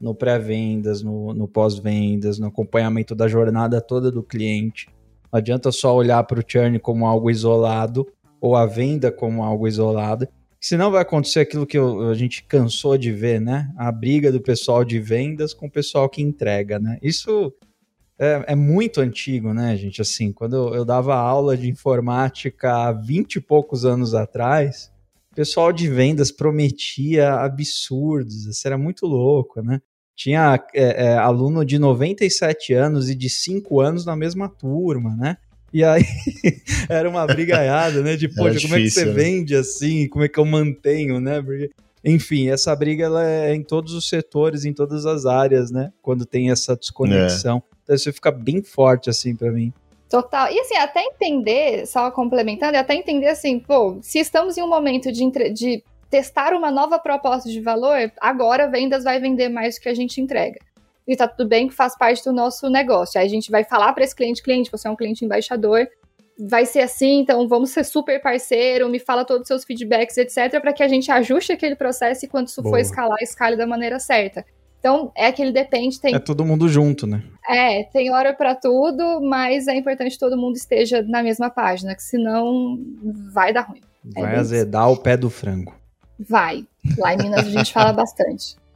no 0.00 0.14
pré-vendas, 0.14 1.02
no, 1.02 1.32
no 1.32 1.48
pós-vendas, 1.48 2.38
no 2.38 2.48
acompanhamento 2.48 3.14
da 3.14 3.28
jornada 3.28 3.80
toda 3.80 4.10
do 4.10 4.22
cliente. 4.22 4.88
Não 5.32 5.38
adianta 5.38 5.72
só 5.72 5.94
olhar 5.94 6.22
para 6.24 6.40
o 6.40 6.44
churn 6.46 6.78
como 6.78 7.06
algo 7.06 7.30
isolado 7.30 8.06
ou 8.40 8.56
a 8.56 8.66
venda 8.66 9.10
como 9.10 9.42
algo 9.42 9.66
isolado, 9.66 10.28
Senão 10.60 10.90
vai 10.90 11.02
acontecer 11.02 11.40
aquilo 11.40 11.66
que 11.66 11.78
a 11.78 12.14
gente 12.14 12.42
cansou 12.42 12.98
de 12.98 13.12
ver, 13.12 13.40
né? 13.40 13.72
A 13.76 13.92
briga 13.92 14.32
do 14.32 14.40
pessoal 14.40 14.84
de 14.84 14.98
vendas 14.98 15.54
com 15.54 15.66
o 15.66 15.70
pessoal 15.70 16.08
que 16.08 16.20
entrega, 16.20 16.80
né? 16.80 16.98
Isso 17.00 17.52
é, 18.18 18.44
é 18.48 18.54
muito 18.54 19.00
antigo, 19.00 19.54
né, 19.54 19.76
gente? 19.76 20.00
Assim, 20.02 20.32
quando 20.32 20.56
eu, 20.56 20.74
eu 20.74 20.84
dava 20.84 21.14
aula 21.14 21.56
de 21.56 21.68
informática 21.68 22.88
há 22.88 22.92
20 22.92 23.36
e 23.36 23.40
poucos 23.40 23.84
anos 23.84 24.14
atrás, 24.14 24.90
o 25.32 25.34
pessoal 25.36 25.72
de 25.72 25.88
vendas 25.88 26.32
prometia 26.32 27.34
absurdos, 27.34 28.46
isso 28.46 28.66
era 28.66 28.76
muito 28.76 29.06
louco, 29.06 29.62
né? 29.62 29.80
Tinha 30.16 30.60
é, 30.74 31.04
é, 31.04 31.16
aluno 31.16 31.64
de 31.64 31.78
97 31.78 32.74
anos 32.74 33.08
e 33.08 33.14
de 33.14 33.30
5 33.30 33.80
anos 33.80 34.04
na 34.04 34.16
mesma 34.16 34.48
turma, 34.48 35.14
né? 35.14 35.36
E 35.72 35.84
aí 35.84 36.02
era 36.88 37.08
uma 37.08 37.24
brigaiada, 37.24 38.02
né? 38.02 38.16
De, 38.16 38.26
poxa, 38.28 38.60
como 38.62 38.74
é 38.74 38.78
que 38.78 38.90
você 38.90 39.04
né? 39.04 39.12
vende 39.12 39.54
assim? 39.54 40.08
Como 40.08 40.24
é 40.24 40.28
que 40.28 40.38
eu 40.38 40.44
mantenho, 40.44 41.20
né? 41.20 41.40
Porque, 41.40 41.70
enfim, 42.04 42.48
essa 42.48 42.74
briga 42.74 43.04
ela 43.04 43.24
é 43.26 43.54
em 43.54 43.62
todos 43.62 43.92
os 43.92 44.08
setores, 44.08 44.64
em 44.64 44.72
todas 44.72 45.06
as 45.06 45.26
áreas, 45.26 45.70
né? 45.70 45.92
Quando 46.02 46.24
tem 46.24 46.50
essa 46.50 46.76
desconexão. 46.76 47.56
É. 47.56 47.74
Então 47.82 47.96
isso 47.96 48.12
fica 48.12 48.30
bem 48.30 48.62
forte, 48.62 49.10
assim, 49.10 49.34
para 49.34 49.50
mim. 49.50 49.72
Total. 50.08 50.50
E 50.50 50.58
assim, 50.60 50.76
até 50.76 51.02
entender, 51.02 51.86
só 51.86 52.10
complementando, 52.10 52.76
até 52.78 52.94
entender 52.94 53.28
assim, 53.28 53.58
pô, 53.58 53.98
se 54.00 54.18
estamos 54.18 54.56
em 54.56 54.62
um 54.62 54.68
momento 54.68 55.12
de, 55.12 55.30
de 55.52 55.84
testar 56.08 56.54
uma 56.54 56.70
nova 56.70 56.98
proposta 56.98 57.50
de 57.50 57.60
valor, 57.60 58.10
agora 58.20 58.70
vendas 58.70 59.04
vai 59.04 59.20
vender 59.20 59.48
mais 59.48 59.74
do 59.74 59.82
que 59.82 59.88
a 59.88 59.94
gente 59.94 60.20
entrega 60.20 60.58
e 61.08 61.16
tá 61.16 61.26
tudo 61.26 61.48
bem 61.48 61.66
que 61.66 61.74
faz 61.74 61.96
parte 61.96 62.22
do 62.22 62.34
nosso 62.34 62.68
negócio. 62.68 63.18
Aí 63.18 63.26
a 63.26 63.30
gente 63.30 63.50
vai 63.50 63.64
falar 63.64 63.94
para 63.94 64.04
esse 64.04 64.14
cliente, 64.14 64.42
cliente, 64.42 64.70
você 64.70 64.86
é 64.86 64.90
um 64.90 64.96
cliente 64.96 65.24
embaixador, 65.24 65.88
vai 66.38 66.64
ser 66.64 66.80
assim, 66.80 67.20
então 67.20 67.48
vamos 67.48 67.70
ser 67.70 67.84
super 67.84 68.22
parceiro, 68.22 68.88
me 68.88 68.98
fala 68.98 69.24
todos 69.24 69.42
os 69.42 69.48
seus 69.48 69.64
feedbacks, 69.64 70.16
etc, 70.16 70.60
para 70.60 70.72
que 70.72 70.82
a 70.82 70.88
gente 70.88 71.10
ajuste 71.10 71.52
aquele 71.52 71.74
processo 71.74 72.24
e 72.24 72.28
quando 72.28 72.46
isso 72.46 72.62
Boa. 72.62 72.76
for 72.76 72.80
escalar, 72.80 73.18
escale 73.20 73.56
da 73.56 73.66
maneira 73.66 73.98
certa. 73.98 74.44
Então, 74.78 75.10
é 75.16 75.26
aquele 75.26 75.50
depende, 75.50 76.00
tem... 76.00 76.14
É 76.14 76.20
todo 76.20 76.44
mundo 76.44 76.68
junto, 76.68 77.04
né? 77.04 77.24
É, 77.48 77.82
tem 77.82 78.12
hora 78.12 78.32
para 78.32 78.54
tudo, 78.54 79.20
mas 79.20 79.66
é 79.66 79.74
importante 79.74 80.12
que 80.12 80.18
todo 80.18 80.36
mundo 80.36 80.54
esteja 80.54 81.02
na 81.02 81.20
mesma 81.20 81.50
página, 81.50 81.96
que 81.96 82.02
senão 82.02 82.78
vai 83.32 83.52
dar 83.52 83.62
ruim. 83.62 83.80
É 84.16 84.22
vai 84.22 84.36
é 84.36 84.38
azedar 84.38 84.88
o 84.90 84.96
pé 84.96 85.16
do 85.16 85.28
frango. 85.28 85.74
Vai. 86.18 86.64
Lá 86.96 87.14
em 87.14 87.18
Minas 87.18 87.46
a 87.46 87.50
gente 87.50 87.72
fala 87.72 87.92
bastante. 87.92 88.56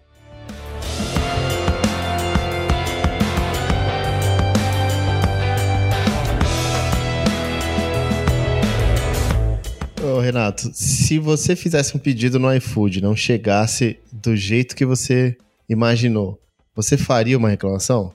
Ô, 10.03 10.19
Renato, 10.19 10.69
se 10.75 11.17
você 11.17 11.55
fizesse 11.55 11.97
um 11.97 12.01
pedido 12.01 12.37
no 12.37 12.53
iFood 12.57 13.01
não 13.01 13.15
chegasse 13.15 14.01
do 14.11 14.35
jeito 14.35 14.75
que 14.75 14.85
você 14.85 15.37
imaginou, 15.69 16.41
você 16.75 16.99
faria 16.99 17.39
uma 17.39 17.49
reclamação? 17.49 18.13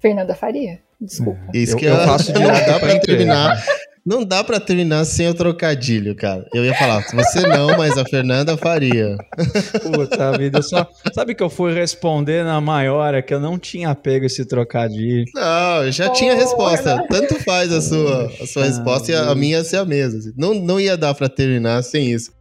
Fernanda 0.00 0.34
faria. 0.34 0.80
Desculpa. 1.00 1.40
Isso 1.54 1.76
que 1.76 1.84
eu, 1.84 1.94
eu 1.94 2.04
faço 2.04 2.32
de 2.32 2.40
nada 2.40 2.80
para 2.80 2.98
terminar. 2.98 3.64
Não 4.10 4.24
dá 4.24 4.42
pra 4.42 4.58
terminar 4.58 5.04
sem 5.04 5.28
o 5.28 5.34
trocadilho, 5.34 6.16
cara. 6.16 6.44
Eu 6.52 6.64
ia 6.64 6.74
falar, 6.74 7.00
você 7.14 7.46
não, 7.46 7.78
mas 7.78 7.96
a 7.96 8.04
Fernanda 8.04 8.56
faria. 8.56 9.16
Puta 9.84 10.36
vida, 10.36 10.60
só. 10.62 10.84
Sabe 11.14 11.32
que 11.32 11.40
eu 11.40 11.48
fui 11.48 11.72
responder 11.72 12.44
na 12.44 12.60
maior, 12.60 13.14
é 13.14 13.22
que 13.22 13.32
eu 13.32 13.38
não 13.38 13.56
tinha 13.56 13.94
pego 13.94 14.26
esse 14.26 14.44
trocadilho. 14.44 15.24
Não, 15.32 15.84
eu 15.84 15.92
já 15.92 16.08
tinha 16.08 16.32
a 16.32 16.34
resposta. 16.34 17.06
Tanto 17.08 17.40
faz 17.44 17.72
a 17.72 17.80
sua, 17.80 18.26
a 18.40 18.46
sua 18.48 18.64
resposta 18.64 19.12
e 19.12 19.14
a, 19.14 19.30
a 19.30 19.34
minha 19.36 19.58
ia 19.58 19.64
ser 19.64 19.76
a 19.76 19.84
mesma. 19.84 20.18
assim. 20.18 20.32
Não, 20.36 20.54
não 20.54 20.80
ia 20.80 20.96
dar 20.96 21.14
pra 21.14 21.28
terminar 21.28 21.80
sem 21.84 22.10
isso. 22.10 22.32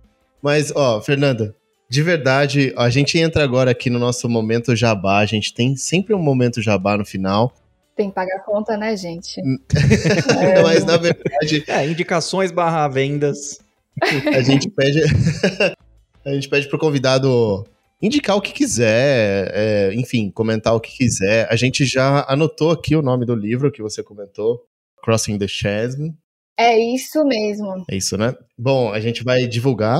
Mas, 0.41 0.72
ó, 0.76 0.99
Fernanda, 0.99 1.53
de 1.88 2.01
verdade, 2.01 2.74
a 2.76 2.89
gente 2.89 3.20
entra 3.20 3.43
agora 3.43 3.70
aqui 3.70 3.91
no 3.91 3.99
nosso 3.99 4.28
momento 4.28 4.76
jabá. 4.76 5.20
A 5.20 5.26
gente 5.28 5.53
tem 5.53 5.76
sempre 5.76 6.15
um 6.15 6.20
momento 6.20 6.63
jabá 6.63 6.97
no 6.97 7.05
final. 7.05 7.53
Tem 8.00 8.08
que 8.08 8.16
pagar 8.16 8.38
a 8.38 8.39
conta, 8.39 8.78
né, 8.78 8.95
gente? 8.95 9.41
Mas, 10.64 10.86
na 10.86 10.95
verdade, 10.95 11.66
É, 11.68 11.86
indicações 11.86 12.50
barra 12.50 12.88
vendas. 12.88 13.60
a 14.34 14.41
gente 14.41 14.70
pede. 14.70 15.02
a 16.26 16.34
gente 16.34 16.47
pede 16.47 16.70
pro 16.70 16.80
convidado 16.80 17.68
indicar 18.02 18.38
o 18.38 18.41
que 18.41 18.54
quiser, 18.54 19.52
é, 19.54 19.93
enfim, 19.95 20.32
comentar 20.32 20.74
o 20.74 20.80
que 20.80 20.95
quiser. 20.95 21.45
A 21.52 21.58
gente 21.58 21.86
já 21.86 22.26
anotou 22.30 22.72
aqui 22.72 22.95
o 22.95 23.02
nome 23.02 23.26
do 23.26 23.36
livro 23.36 23.70
que 23.70 23.82
você 23.82 24.02
comentou, 24.02 24.64
Crossing 25.04 25.38
the 25.38 25.50
Chasm. 25.50 26.12
É 26.58 26.80
isso 26.80 27.26
mesmo. 27.26 27.84
É 27.91 27.97
isso, 27.97 28.16
né? 28.16 28.34
Bom, 28.58 28.93
a 28.93 29.02
gente 29.02 29.26
vai 29.26 29.45
divulgar. 29.45 30.00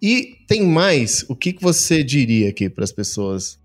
E 0.00 0.36
tem 0.46 0.62
mais? 0.62 1.24
O 1.28 1.34
que, 1.34 1.52
que 1.52 1.62
você 1.64 2.04
diria 2.04 2.50
aqui 2.50 2.70
para 2.70 2.84
as 2.84 2.92
pessoas, 2.92 3.58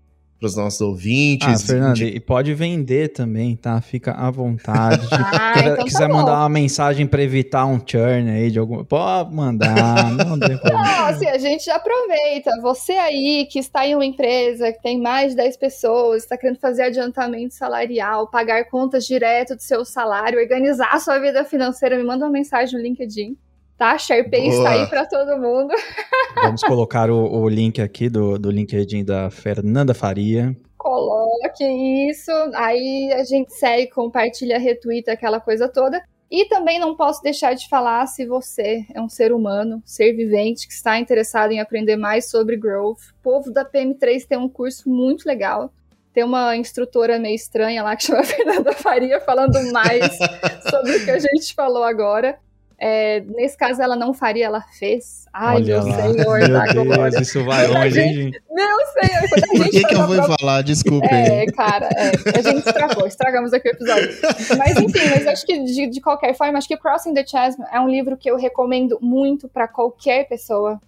para 0.44 0.48
os 0.48 0.56
nossos 0.56 0.80
ouvintes? 0.82 1.48
Ah, 1.48 1.66
Fernando, 1.66 1.96
Indi- 2.02 2.16
e 2.16 2.20
pode 2.20 2.52
vender 2.52 3.08
também, 3.08 3.56
tá? 3.56 3.80
Fica 3.80 4.12
à 4.12 4.30
vontade. 4.30 5.06
Ah, 5.14 5.52
Quiser- 5.54 5.72
então 5.72 5.84
quiser 5.84 5.98
tá 6.00 6.08
mandar 6.08 6.38
uma 6.40 6.48
mensagem 6.48 7.06
pra 7.06 7.22
evitar 7.22 7.64
um 7.66 7.80
churn 7.84 8.30
aí 8.30 8.50
de 8.50 8.58
algum. 8.58 8.84
Pode 8.84 9.34
mandar, 9.34 10.10
não 10.26 10.38
tem 10.38 10.56
problema. 10.58 10.82
Não, 10.82 11.06
assim, 11.06 11.26
a 11.26 11.38
gente 11.38 11.64
já 11.64 11.76
aproveita. 11.76 12.50
Você 12.60 12.92
aí 12.92 13.46
que 13.50 13.58
está 13.58 13.86
em 13.86 13.94
uma 13.94 14.04
empresa 14.04 14.72
que 14.72 14.82
tem 14.82 15.00
mais 15.00 15.30
de 15.30 15.36
10 15.36 15.56
pessoas, 15.56 16.22
está 16.24 16.36
querendo 16.36 16.58
fazer 16.58 16.82
adiantamento 16.82 17.54
salarial, 17.54 18.28
pagar 18.28 18.64
contas 18.68 19.06
direto 19.06 19.54
do 19.56 19.62
seu 19.62 19.84
salário, 19.84 20.38
organizar 20.38 20.90
a 20.92 20.98
sua 21.00 21.18
vida 21.18 21.44
financeira, 21.44 21.96
me 21.96 22.04
manda 22.04 22.24
uma 22.24 22.30
mensagem 22.32 22.76
no 22.78 22.84
LinkedIn. 22.84 23.36
Tá? 23.76 23.98
SharePay 23.98 24.50
Boa. 24.50 24.54
está 24.54 24.70
aí 24.70 24.86
para 24.86 25.06
todo 25.06 25.40
mundo. 25.40 25.74
Vamos 26.42 26.62
colocar 26.62 27.10
o, 27.10 27.42
o 27.42 27.48
link 27.48 27.80
aqui 27.80 28.08
do, 28.08 28.38
do 28.38 28.50
LinkedIn 28.50 29.04
da 29.04 29.30
Fernanda 29.30 29.94
Faria. 29.94 30.56
Coloque 30.76 31.64
isso. 32.10 32.30
Aí 32.54 33.12
a 33.12 33.24
gente 33.24 33.52
segue, 33.52 33.90
compartilha, 33.90 34.58
retweeta, 34.58 35.12
aquela 35.12 35.40
coisa 35.40 35.68
toda. 35.68 36.02
E 36.30 36.46
também 36.46 36.78
não 36.78 36.96
posso 36.96 37.22
deixar 37.22 37.54
de 37.54 37.68
falar 37.68 38.06
se 38.06 38.26
você 38.26 38.84
é 38.92 39.00
um 39.00 39.08
ser 39.08 39.32
humano, 39.32 39.82
ser 39.84 40.12
vivente, 40.14 40.66
que 40.66 40.72
está 40.72 40.98
interessado 40.98 41.52
em 41.52 41.60
aprender 41.60 41.96
mais 41.96 42.28
sobre 42.28 42.56
growth. 42.56 42.98
O 43.18 43.22
povo 43.22 43.52
da 43.52 43.64
PM3 43.64 44.26
tem 44.26 44.36
um 44.36 44.48
curso 44.48 44.88
muito 44.88 45.26
legal. 45.26 45.72
Tem 46.12 46.24
uma 46.24 46.56
instrutora 46.56 47.18
meio 47.18 47.34
estranha 47.34 47.82
lá 47.82 47.96
que 47.96 48.04
chama 48.04 48.22
Fernanda 48.24 48.72
Faria 48.72 49.20
falando 49.20 49.60
mais 49.72 50.16
sobre 50.70 50.96
o 50.96 51.04
que 51.04 51.10
a 51.10 51.18
gente 51.18 51.54
falou 51.54 51.84
agora. 51.84 52.38
É, 52.86 53.20
nesse 53.20 53.56
caso, 53.56 53.80
ela 53.80 53.96
não 53.96 54.12
faria, 54.12 54.44
ela 54.44 54.60
fez. 54.78 55.24
Ai, 55.32 55.56
Olha 55.56 55.80
meu 55.82 55.86
lá. 55.88 55.96
senhor, 56.02 56.38
Meu 56.38 56.48
da 56.88 57.08
Deus, 57.08 57.26
isso 57.28 57.42
vai 57.42 57.66
longe, 57.66 57.98
hein, 57.98 58.12
gente? 58.14 58.42
Meu 58.50 58.66
senhor, 58.66 59.28
Por 59.56 59.70
que, 59.70 59.84
que 59.84 59.94
eu 59.94 60.06
vou 60.06 60.16
prova- 60.16 60.36
falar? 60.38 60.62
Desculpem. 60.62 61.08
é, 61.10 61.46
cara, 61.46 61.88
é. 61.96 62.38
A 62.38 62.42
gente 62.42 62.58
estragou, 62.66 63.06
estragamos 63.06 63.54
aqui 63.54 63.68
o 63.68 63.72
episódio. 63.72 64.10
Mas 64.58 64.76
enfim, 64.76 65.08
mas 65.08 65.26
acho 65.26 65.46
que 65.46 65.64
de, 65.64 65.86
de 65.86 66.00
qualquer 66.02 66.34
forma, 66.36 66.58
acho 66.58 66.68
que 66.68 66.76
Crossing 66.76 67.14
the 67.14 67.26
Chasm 67.26 67.62
é 67.72 67.80
um 67.80 67.88
livro 67.88 68.18
que 68.18 68.30
eu 68.30 68.36
recomendo 68.36 68.98
muito 69.00 69.48
pra 69.48 69.66
qualquer 69.66 70.28
pessoa. 70.28 70.78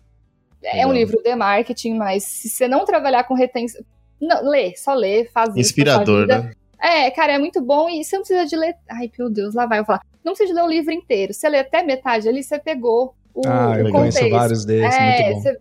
É 0.62 0.74
Legal. 0.74 0.90
um 0.90 0.92
livro 0.92 1.22
de 1.22 1.34
marketing, 1.34 1.94
mas 1.94 2.24
se 2.24 2.51
você 2.51 2.68
não 2.68 2.84
trabalhar 2.84 3.24
com 3.24 3.32
retenção. 3.32 3.82
Não, 4.20 4.42
lê, 4.51 4.74
só 4.76 4.92
lê, 4.92 5.24
faz 5.32 5.49
isso. 5.49 5.55
pra 5.55 5.55
sua 5.55 5.61
Inspirador, 5.61 6.26
né? 6.26 6.53
É, 6.78 7.11
cara, 7.11 7.32
é 7.32 7.38
muito 7.38 7.61
bom 7.62 7.88
e 7.88 8.05
você 8.05 8.16
não 8.16 8.22
precisa 8.22 8.44
de 8.47 8.55
ler. 8.55 8.74
Ai, 8.90 9.11
meu 9.18 9.30
Deus, 9.30 9.55
lá 9.55 9.64
vai 9.64 9.78
eu 9.78 9.84
falar. 9.86 10.03
Não 10.27 10.35
precisa 10.35 10.61
ler 10.61 10.66
o 10.66 10.68
livro 10.70 10.93
inteiro. 10.93 11.33
Você 11.33 11.49
lê 11.49 11.59
até 11.61 11.83
metade 11.85 12.29
ali, 12.29 12.43
você 12.43 12.59
pegou 12.59 13.14
o, 13.33 13.43
Ah, 13.47 13.77
eu 13.79 13.87
o 13.87 13.91
conheço 13.93 14.18
contexto. 14.18 14.37
vários 14.37 14.64
desses, 14.64 14.99
É, 14.99 15.05
muito 15.31 15.35
bom. 15.35 15.41
você 15.41 15.61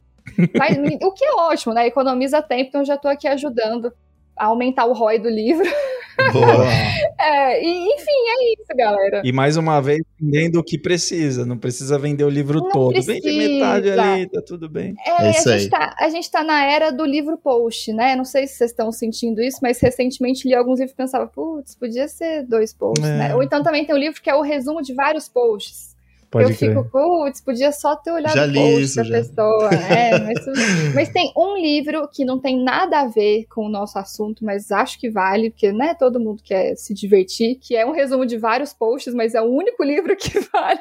faz- 0.57 0.77
o 1.03 1.11
que 1.11 1.23
é 1.23 1.33
ótimo, 1.35 1.73
né? 1.75 1.85
Economiza 1.85 2.41
tempo, 2.41 2.69
então 2.69 2.81
eu 2.81 2.85
já 2.85 2.97
tô 2.97 3.07
aqui 3.07 3.27
ajudando 3.27 3.93
aumentar 4.37 4.85
o 4.85 4.93
ROI 4.93 5.19
do 5.19 5.29
livro. 5.29 5.65
Boa. 6.31 6.65
É, 7.17 7.63
e, 7.63 7.67
enfim, 7.93 8.05
é 8.29 8.53
isso, 8.53 8.67
galera. 8.77 9.21
E 9.25 9.31
mais 9.31 9.57
uma 9.57 9.81
vez, 9.81 10.01
vendendo 10.19 10.59
o 10.59 10.63
que 10.63 10.77
precisa. 10.77 11.43
Não 11.45 11.57
precisa 11.57 11.97
vender 11.97 12.23
o 12.23 12.29
livro 12.29 12.59
Não 12.59 12.69
todo. 12.69 12.93
Vende 13.01 13.21
precisa. 13.21 13.53
metade 13.53 13.89
ali, 13.89 14.29
tá 14.29 14.41
tudo 14.45 14.69
bem. 14.69 14.93
É, 15.03 15.25
É 15.25 15.31
isso 15.31 15.49
a, 15.49 15.57
gente 15.57 15.73
aí. 15.73 15.79
tá, 15.79 15.95
a 15.97 16.09
gente 16.09 16.29
tá 16.29 16.43
na 16.43 16.63
era 16.65 16.91
do 16.91 17.03
livro 17.03 17.35
post, 17.37 17.91
né? 17.93 18.15
Não 18.15 18.25
sei 18.25 18.45
se 18.45 18.55
vocês 18.57 18.71
estão 18.71 18.91
sentindo 18.91 19.41
isso, 19.41 19.57
mas 19.63 19.79
recentemente 19.79 20.47
li 20.47 20.53
alguns 20.53 20.79
livros 20.79 20.93
e 20.93 20.97
pensava, 20.97 21.25
putz, 21.25 21.73
podia 21.75 22.07
ser 22.07 22.43
dois 22.43 22.73
posts, 22.73 23.03
É. 23.09 23.17
né? 23.17 23.35
Ou 23.35 23.41
então 23.41 23.63
também 23.63 23.85
tem 23.85 23.95
um 23.95 23.99
livro 23.99 24.21
que 24.21 24.29
é 24.29 24.35
o 24.35 24.41
resumo 24.41 24.81
de 24.83 24.93
vários 24.93 25.27
posts. 25.27 25.94
Pode 26.35 26.51
eu 26.51 26.57
crer. 26.57 26.69
fico, 26.75 26.89
putz, 26.91 27.41
podia 27.41 27.71
só 27.71 27.95
ter 27.95 28.11
olhado 28.11 28.33
Já 28.33 28.45
o 28.45 28.53
post 28.53 28.81
isso, 28.81 28.95
da 28.97 29.03
já. 29.03 29.15
pessoa. 29.15 29.69
É, 29.73 30.19
mas, 30.19 30.93
mas 30.93 31.09
tem 31.09 31.31
um 31.37 31.55
livro 31.57 32.07
que 32.11 32.25
não 32.25 32.39
tem 32.39 32.61
nada 32.63 32.99
a 33.01 33.07
ver 33.07 33.45
com 33.49 33.65
o 33.65 33.69
nosso 33.69 33.97
assunto, 33.97 34.43
mas 34.43 34.71
acho 34.71 34.99
que 34.99 35.09
vale, 35.09 35.49
porque 35.49 35.71
né, 35.71 35.93
todo 35.93 36.19
mundo 36.19 36.41
quer 36.43 36.75
se 36.75 36.93
divertir, 36.93 37.55
que 37.55 37.75
é 37.75 37.85
um 37.85 37.91
resumo 37.91 38.25
de 38.25 38.37
vários 38.37 38.73
posts, 38.73 39.13
mas 39.13 39.33
é 39.33 39.41
o 39.41 39.45
único 39.45 39.81
livro 39.85 40.15
que 40.15 40.39
vale, 40.51 40.79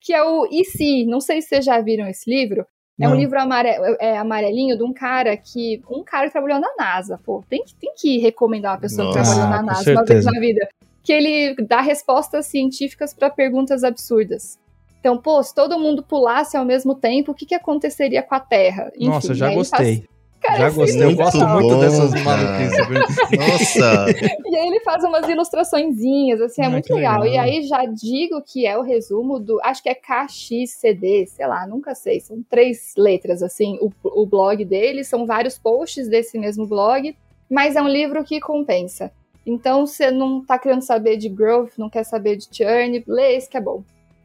que 0.00 0.12
é 0.12 0.22
o 0.22 0.46
E 0.50 0.64
se? 0.64 1.04
Não 1.06 1.20
sei 1.20 1.40
se 1.42 1.48
vocês 1.48 1.64
já 1.64 1.80
viram 1.80 2.08
esse 2.08 2.28
livro. 2.30 2.66
É 3.00 3.06
um 3.08 3.12
Não. 3.12 3.16
livro 3.18 3.40
amare- 3.40 3.96
é, 3.98 4.18
amarelinho 4.18 4.76
de 4.76 4.82
um 4.82 4.92
cara 4.92 5.34
que. 5.34 5.80
Um 5.90 6.04
cara 6.04 6.26
que 6.26 6.32
trabalhou 6.32 6.60
na 6.60 6.68
NASA, 6.78 7.18
pô. 7.24 7.42
Tem 7.48 7.64
que, 7.64 7.74
tem 7.74 7.94
que 7.96 8.18
recomendar 8.18 8.72
uma 8.74 8.78
pessoa 8.80 9.10
que 9.10 9.16
Nossa. 9.18 9.30
trabalhou 9.34 9.54
Ah, 9.54 9.62
na 9.62 9.72
NASA 9.72 9.92
uma 9.92 10.04
vez 10.04 10.24
na 10.26 10.38
vida. 10.38 10.68
Que 11.02 11.10
ele 11.14 11.54
dá 11.66 11.80
respostas 11.80 12.44
científicas 12.44 13.14
para 13.14 13.30
perguntas 13.30 13.84
absurdas. 13.84 14.58
Então, 15.00 15.16
pô, 15.18 15.42
se 15.42 15.54
todo 15.54 15.78
mundo 15.78 16.02
pulasse 16.02 16.56
ao 16.56 16.64
mesmo 16.64 16.94
tempo, 16.94 17.32
o 17.32 17.34
que, 17.34 17.46
que 17.46 17.54
aconteceria 17.54 18.22
com 18.22 18.34
a 18.34 18.40
Terra? 18.40 18.92
Enfim, 18.94 19.06
Nossa, 19.08 19.34
já 19.34 19.46
ele 19.46 19.64
faz- 19.64 19.70
gostei. 19.70 20.10
Cara, 20.40 20.56
já 20.58 20.70
gostei. 20.70 21.02
Eu 21.04 21.10
é 21.10 21.14
gosto 21.14 21.36
legal. 21.38 21.54
muito 21.54 21.68
bom, 21.74 21.80
dessas 21.80 22.14
maluquices. 22.22 23.28
Nossa, 23.38 24.06
E 24.46 24.56
aí 24.56 24.66
ele 24.68 24.80
faz 24.80 25.04
umas 25.04 25.28
ilustraçõezinhas, 25.28 26.40
assim, 26.40 26.62
é 26.62 26.64
Ah, 26.66 26.70
muito 26.70 26.94
legal. 26.94 27.20
legal. 27.20 27.34
E 27.34 27.38
aí 27.38 27.62
já 27.64 27.84
digo 27.84 28.40
que 28.42 28.66
é 28.66 28.76
o 28.78 28.82
resumo 28.82 29.38
do. 29.38 29.60
Acho 29.62 29.82
que 29.82 29.90
é 29.90 29.94
KXCD, 29.94 31.26
sei 31.26 31.46
lá, 31.46 31.66
nunca 31.66 31.94
sei. 31.94 32.20
São 32.20 32.42
três 32.48 32.94
letras, 32.96 33.42
assim, 33.42 33.78
o, 33.80 33.90
o 34.22 34.26
blog 34.26 34.64
dele. 34.64 35.04
São 35.04 35.26
vários 35.26 35.58
posts 35.58 36.08
desse 36.08 36.38
mesmo 36.38 36.66
blog, 36.66 37.14
mas 37.50 37.76
é 37.76 37.82
um 37.82 37.88
livro 37.88 38.24
que 38.24 38.40
compensa. 38.40 39.12
Então, 39.46 39.86
você 39.86 40.10
não 40.10 40.44
tá 40.44 40.58
querendo 40.58 40.82
saber 40.82 41.16
de 41.16 41.28
growth, 41.28 41.72
não 41.78 41.88
quer 41.90 42.04
saber 42.04 42.36
de 42.36 42.46
churn, 42.50 43.02
lê 43.06 43.36
esse 43.36 43.48
que 43.48 43.56
é 43.56 43.60
bom. 43.60 43.82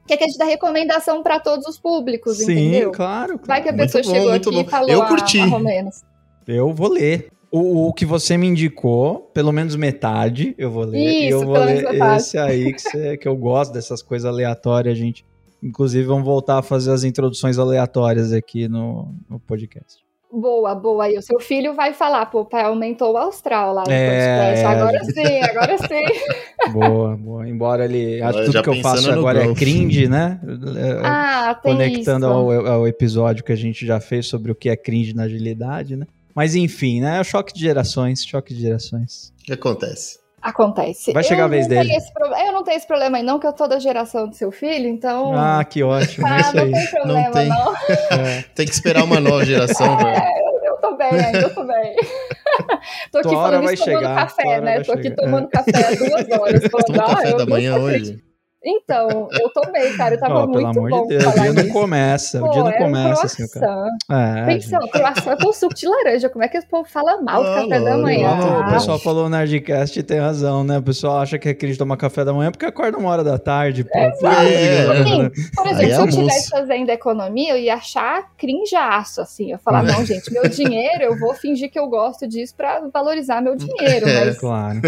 Que 0.08 0.14
é 0.14 0.18
que 0.18 0.24
a 0.24 0.28
gente 0.28 0.38
dá 0.38 0.46
recomendação 0.46 1.24
para 1.24 1.40
todos 1.40 1.66
os 1.66 1.80
públicos, 1.80 2.38
Sim, 2.38 2.52
entendeu? 2.70 2.92
claro. 2.92 3.40
Vai 3.46 3.62
que 3.64 3.70
a 3.70 3.72
Muito 3.72 3.92
pessoa 3.92 4.04
bom, 4.04 4.10
chegou 4.12 4.30
muito 4.30 4.50
aqui 4.50 4.58
bom. 4.64 4.68
e 4.68 4.72
falou 4.72 4.90
Eu 4.90 5.02
a- 5.02 5.08
curti. 5.08 5.40
a 5.40 5.46
Romenos. 5.46 6.04
Eu 6.48 6.74
vou 6.74 6.90
ler. 6.90 7.30
O, 7.52 7.88
o 7.88 7.94
que 7.94 8.06
você 8.06 8.36
me 8.38 8.48
indicou, 8.48 9.32
pelo 9.34 9.52
menos 9.52 9.76
metade, 9.76 10.54
eu 10.58 10.70
vou 10.70 10.84
ler. 10.84 11.00
e 11.00 11.28
Isso, 11.30 11.38
eu 11.38 11.46
vou 11.46 11.56
ler 11.58 11.90
menos 11.92 12.24
esse 12.24 12.38
aí 12.38 12.74
que, 12.74 13.18
que 13.18 13.28
eu 13.28 13.36
gosto 13.36 13.72
dessas 13.74 14.02
coisas 14.02 14.26
aleatórias, 14.30 14.98
gente. 14.98 15.26
Inclusive, 15.64 16.06
vamos 16.06 16.26
voltar 16.26 16.58
a 16.60 16.62
fazer 16.62 16.92
as 16.92 17.04
introduções 17.04 17.58
aleatórias 17.58 18.32
aqui 18.34 18.68
no, 18.68 19.16
no 19.30 19.40
podcast. 19.40 20.04
Boa, 20.38 20.76
boa. 20.76 21.10
E 21.10 21.18
o 21.18 21.22
seu 21.22 21.40
filho 21.40 21.74
vai 21.74 21.94
falar, 21.94 22.26
pô, 22.26 22.44
pai, 22.44 22.64
aumentou 22.64 23.14
o 23.14 23.18
astral 23.18 23.74
lá 23.74 23.84
no 23.86 23.92
É, 23.92 24.10
podcast. 24.10 24.62
é, 24.62 24.66
Agora 24.66 25.04
sim, 25.06 25.42
agora 25.42 25.78
sim. 25.78 26.72
Boa, 26.74 27.16
boa. 27.16 27.48
Embora 27.48 27.86
ele. 27.86 28.22
Acho 28.22 28.46
tudo 28.46 28.64
que 28.64 28.70
eu 28.70 28.76
faço 28.82 29.10
agora 29.12 29.40
é 29.40 29.44
growth. 29.44 29.58
cringe, 29.58 30.08
né? 30.10 30.40
É, 30.44 31.02
Ah, 31.06 31.54
tem 31.62 31.72
Conectando 31.74 32.26
isso. 32.26 32.36
ao, 32.36 32.68
ao 32.68 32.88
episódio 32.88 33.44
que 33.44 33.52
a 33.52 33.56
gente 33.56 33.86
já 33.86 34.00
fez 34.00 34.26
sobre 34.28 34.52
o 34.52 34.56
que 34.56 34.70
é 34.70 34.76
cringe 34.76 35.16
na 35.16 35.24
agilidade, 35.24 35.96
né? 35.96 36.06
Mas 36.34 36.54
enfim, 36.56 37.00
né? 37.02 37.18
É 37.18 37.22
o 37.22 37.24
choque 37.24 37.54
de 37.54 37.62
gerações, 37.62 38.26
choque 38.26 38.54
de 38.54 38.62
gerações. 38.62 39.32
o 39.42 39.46
que 39.46 39.54
acontece? 39.54 40.20
Acontece. 40.46 41.12
Vai 41.12 41.24
chegar 41.24 41.42
Eu 41.42 41.46
a 41.46 41.48
vez 41.48 41.68
não 41.68 41.76
dele. 41.76 41.90
pro- 42.14 42.28
Eu 42.38 42.52
não 42.54 42.64
tenho 42.64 42.78
esse 42.78 42.86
problema 42.86 43.18
aí, 43.18 43.24
não, 43.24 43.40
que 43.40 43.48
eu 43.48 43.54
tô 43.54 43.68
da 43.68 43.80
geração 43.80 44.28
do 44.30 44.36
seu 44.36 44.52
filho, 44.52 44.88
então. 44.88 45.34
Ah, 45.36 45.64
que 45.64 45.82
ótimo. 45.82 46.28
É 46.28 46.30
tá, 46.30 46.38
isso 46.40 46.56
não 46.56 46.64
aí. 46.66 46.72
tem 46.72 46.88
problema, 46.88 47.32
tem. 47.32 47.50
não. 47.50 47.74
É. 48.20 48.46
Tem 48.54 48.66
que 48.68 48.72
esperar 48.74 49.04
uma 49.04 49.20
nova 49.20 49.44
geração, 49.44 49.98
velho. 49.98 50.24
Eu 50.64 50.76
tô 50.78 50.96
bem 50.98 51.08
ainda, 51.10 51.40
eu 51.40 51.54
tô 51.56 51.64
bem. 51.64 51.96
tô 53.12 53.18
aqui 53.20 53.30
Tua 53.30 53.32
falando 53.44 53.64
vai 53.64 53.74
isso 53.74 53.86
tomando 53.86 54.00
chegar, 54.02 54.16
café, 54.16 54.62
né? 54.62 54.80
Tô 54.84 54.92
aqui 54.92 55.04
chegar. 55.04 55.16
tomando 55.16 55.48
café 55.50 55.72
há 55.74 55.90
duas 55.96 56.40
horas. 56.40 56.62
Tomou 56.86 57.02
ah, 57.02 57.06
café 57.16 57.32
eu 57.32 57.38
da 57.38 57.46
não 57.46 57.50
manhã 57.50 57.76
hoje? 57.78 58.24
Então, 58.66 59.28
eu 59.32 59.50
tomei, 59.50 59.94
cara. 59.96 60.16
Eu 60.16 60.20
tava 60.20 60.44
oh, 60.44 60.48
muito 60.48 60.58
pelo 60.58 60.74
bom. 60.74 60.98
amor 60.98 61.08
de 61.08 61.18
Deus, 61.18 61.26
o 61.26 61.40
dia 61.40 61.54
não 61.54 61.70
começa. 61.70 62.40
Pô, 62.40 62.48
o 62.48 62.50
dia 62.50 62.64
não 62.64 62.72
começa 62.72 63.22
um 63.22 63.26
assim, 63.26 63.48
cara. 63.48 63.90
É, 64.10 64.46
Pensa, 64.46 64.80
croissant 64.92 65.34
é 65.34 65.44
com 65.44 65.54
suco 65.54 65.76
de 65.76 65.88
laranja. 65.88 66.30
Como 66.30 66.44
é 66.44 66.48
que 66.48 66.58
o 66.58 66.66
povo 66.68 66.90
fala 66.90 67.22
mal 67.22 67.44
do 67.44 67.54
café 67.54 67.80
da 67.80 67.98
manhã? 67.98 68.28
Ah, 68.28 68.68
o 68.68 68.74
pessoal 68.74 68.98
falou 68.98 69.24
no 69.26 69.38
Nerdcast 69.38 70.00
e 70.00 70.04
tem 70.04 70.20
razão, 70.20 70.64
né? 70.64 70.80
O 70.80 70.82
pessoal 70.82 71.20
acha 71.20 71.38
que 71.38 71.48
é 71.48 71.54
crime 71.54 71.78
tomar 71.78 71.96
café 71.96 72.26
da 72.26 72.34
manhã 72.34 72.52
porque 72.52 72.66
acorda 72.66 72.98
uma 72.98 73.10
hora 73.10 73.24
da 73.24 73.38
tarde. 73.38 73.84
Pô. 73.84 74.00
É, 74.00 74.12
Sim, 74.14 75.32
por 75.56 75.68
exemplo, 75.68 75.94
se 75.94 76.00
eu 76.00 76.06
estivesse 76.06 76.50
fazendo 76.50 76.90
economia, 76.90 77.54
eu 77.54 77.58
ia 77.58 77.76
achar 77.76 78.32
crinjaço, 78.36 79.22
assim. 79.22 79.52
Eu 79.52 79.60
falar, 79.60 79.84
não, 79.84 80.04
gente, 80.04 80.34
meu 80.34 80.48
dinheiro, 80.50 81.04
eu 81.04 81.20
vou 81.20 81.36
fingir 81.36 81.70
que 81.70 81.78
eu 81.78 81.88
gosto 81.88 82.28
disso 82.28 82.56
pra 82.56 82.82
valorizar 82.92 83.42
meu 83.42 83.56
dinheiro. 83.56 84.10
É, 84.10 84.26
mas... 84.26 84.40
claro. 84.40 84.82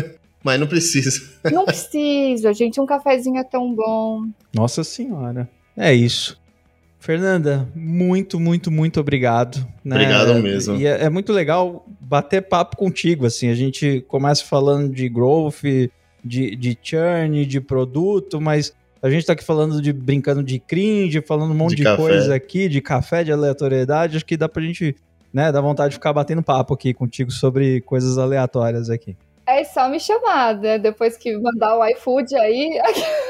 Mas 0.48 0.58
não 0.58 0.66
precisa. 0.66 1.12
Não 1.52 1.66
precisa, 1.66 2.54
gente. 2.54 2.80
Um 2.80 2.86
cafezinho 2.86 3.38
é 3.38 3.44
tão 3.44 3.76
bom. 3.76 4.30
Nossa 4.56 4.82
Senhora. 4.82 5.50
É 5.76 5.94
isso. 5.94 6.40
Fernanda, 7.02 7.68
muito, 7.76 8.40
muito, 8.40 8.72
muito 8.72 8.98
obrigado. 9.02 9.58
Né? 9.84 9.96
Obrigado 9.96 10.36
mesmo. 10.36 10.78
E 10.78 10.88
é, 10.88 11.04
é, 11.04 11.10
muito 11.10 11.34
legal 11.34 11.86
bater 12.00 12.44
papo 12.44 12.78
contigo, 12.78 13.26
assim, 13.26 13.50
a 13.50 13.56
gente 13.56 14.06
começa 14.08 14.46
falando 14.46 14.94
de 14.94 15.10
growth, 15.10 15.64
de, 16.24 16.56
de 16.56 16.78
churn, 16.82 17.46
de 17.46 17.60
produto, 17.60 18.40
mas 18.40 18.74
a 19.02 19.10
gente 19.10 19.26
tá 19.26 19.34
aqui 19.34 19.44
falando 19.44 19.82
de, 19.82 19.92
brincando 19.92 20.42
de 20.42 20.60
cringe, 20.60 21.22
falando 21.22 21.52
um 21.52 21.58
monte 21.58 21.76
de, 21.76 21.84
de 21.84 21.96
coisa 21.98 22.34
aqui, 22.34 22.70
de 22.70 22.80
café, 22.80 23.22
de 23.22 23.34
aleatoriedade, 23.34 24.16
acho 24.16 24.26
que 24.26 24.38
dá 24.38 24.48
pra 24.48 24.64
gente, 24.64 24.96
né, 25.34 25.52
dar 25.52 25.60
vontade 25.60 25.90
de 25.90 25.96
ficar 25.96 26.14
batendo 26.14 26.42
papo 26.42 26.74
aqui 26.74 26.94
contigo 26.94 27.32
sobre 27.32 27.82
coisas 27.82 28.18
aleatórias 28.18 28.90
aqui. 28.90 29.18
É 29.48 29.64
só 29.64 29.88
me 29.88 29.98
chamar, 29.98 30.58
né? 30.58 30.78
Depois 30.78 31.16
que 31.16 31.38
mandar 31.38 31.78
o 31.78 31.86
iFood 31.88 32.36
aí. 32.36 32.82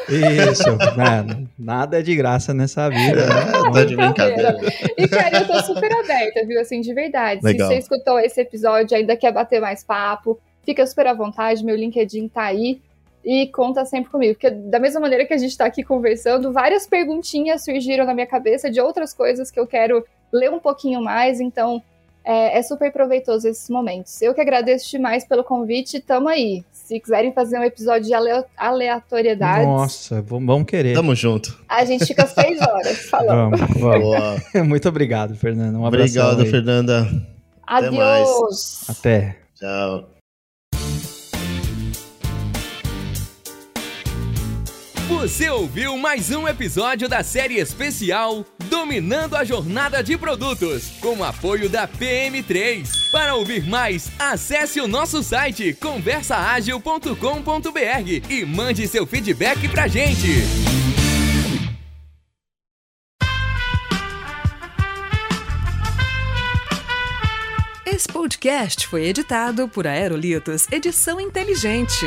Isso, 0.10 0.76
né? 0.98 1.48
Nada 1.58 2.00
é 2.00 2.02
de 2.02 2.16
graça 2.16 2.56
nessa 2.56 2.90
vida, 2.90 3.28
né? 3.28 3.72
tá 3.72 3.86
de 3.86 3.96
brincadeira. 3.96 4.58
E, 4.98 5.08
cara, 5.08 5.42
eu 5.42 5.48
tô 5.48 5.62
super 5.62 5.94
aberta, 5.94 6.44
viu? 6.44 6.60
Assim, 6.60 6.82
de 6.82 6.92
verdade. 6.92 7.42
Legal. 7.44 7.68
Se 7.68 7.76
você 7.76 7.80
escutou 7.80 8.20
esse 8.20 8.42
episódio 8.42 8.98
ainda 8.98 9.16
quer 9.16 9.32
bater 9.32 9.62
mais 9.62 9.84
papo, 9.84 10.40
fica 10.66 10.88
super 10.88 11.06
à 11.06 11.14
vontade. 11.14 11.64
Meu 11.64 11.76
LinkedIn 11.76 12.30
tá 12.30 12.46
aí. 12.46 12.82
E 13.24 13.48
conta 13.48 13.86
sempre 13.86 14.10
comigo. 14.10 14.34
Porque 14.34 14.50
da 14.50 14.80
mesma 14.80 15.00
maneira 15.02 15.24
que 15.24 15.36
a 15.36 15.38
gente 15.38 15.56
tá 15.56 15.66
aqui 15.66 15.84
conversando, 15.84 16.52
várias 16.52 16.88
perguntinhas 16.88 17.64
surgiram 17.64 18.06
na 18.06 18.16
minha 18.16 18.26
cabeça 18.26 18.72
de 18.72 18.82
outras 18.82 19.14
coisas 19.14 19.52
que 19.52 19.60
eu 19.60 19.68
quero 19.68 20.04
ler 20.34 20.50
um 20.50 20.60
pouquinho 20.60 21.00
mais. 21.00 21.40
Então, 21.40 21.84
é, 22.28 22.60
é, 22.60 22.62
super 22.62 22.92
proveitoso 22.92 23.48
esses 23.48 23.70
momentos. 23.70 24.22
Eu 24.22 24.34
que 24.34 24.42
agradeço 24.42 24.92
demais 24.92 25.26
pelo 25.26 25.46
convite, 25.46 26.02
tamo 26.02 26.28
aí. 26.28 26.62
Se 26.74 27.00
quiserem 27.00 27.32
fazer 27.32 27.58
um 27.58 27.64
episódio 27.64 28.04
de 28.06 28.14
aleatoriedades. 28.58 29.66
Nossa, 29.66 30.22
vamos 30.22 30.66
querer. 30.66 30.94
Tamo 30.94 31.16
junto. 31.16 31.58
A 31.70 31.86
gente 31.86 32.06
fica 32.06 32.28
seis 32.28 32.60
horas 32.62 32.98
falando. 33.10 33.58
Vamos, 33.58 33.80
vamos. 33.80 34.44
Muito 34.68 34.90
obrigado, 34.90 35.36
Fernanda. 35.36 35.80
Um 35.80 35.86
abraço. 35.86 36.20
Obrigado, 36.20 36.42
aí. 36.42 36.52
Fernanda. 36.52 37.08
Adeus. 37.66 38.90
Até. 38.90 39.38
Tchau. 39.56 40.10
Você 45.08 45.50
ouviu 45.50 45.98
mais 45.98 46.30
um 46.32 46.46
episódio 46.46 47.08
da 47.08 47.24
série 47.24 47.58
especial 47.58 48.46
Dominando 48.70 49.36
a 49.36 49.44
Jornada 49.44 50.04
de 50.04 50.18
Produtos, 50.18 50.92
com 51.00 51.24
apoio 51.24 51.70
da 51.70 51.88
PM3. 51.88 53.12
Para 53.12 53.36
ouvir 53.36 53.66
mais, 53.66 54.12
acesse 54.20 54.82
o 54.82 54.88
nosso 54.88 55.24
site 55.24 55.74
conversaagil.com.br 55.74 58.30
e 58.30 58.46
mande 58.46 58.88
seu 58.88 59.06
feedback 59.06 59.68
pra 59.70 59.88
gente. 59.88 60.28
Esse 67.86 68.08
podcast 68.10 68.86
foi 68.86 69.06
editado 69.06 69.68
por 69.68 69.88
Aerolitos 69.88 70.68
Edição 70.72 71.20
Inteligente. 71.20 72.06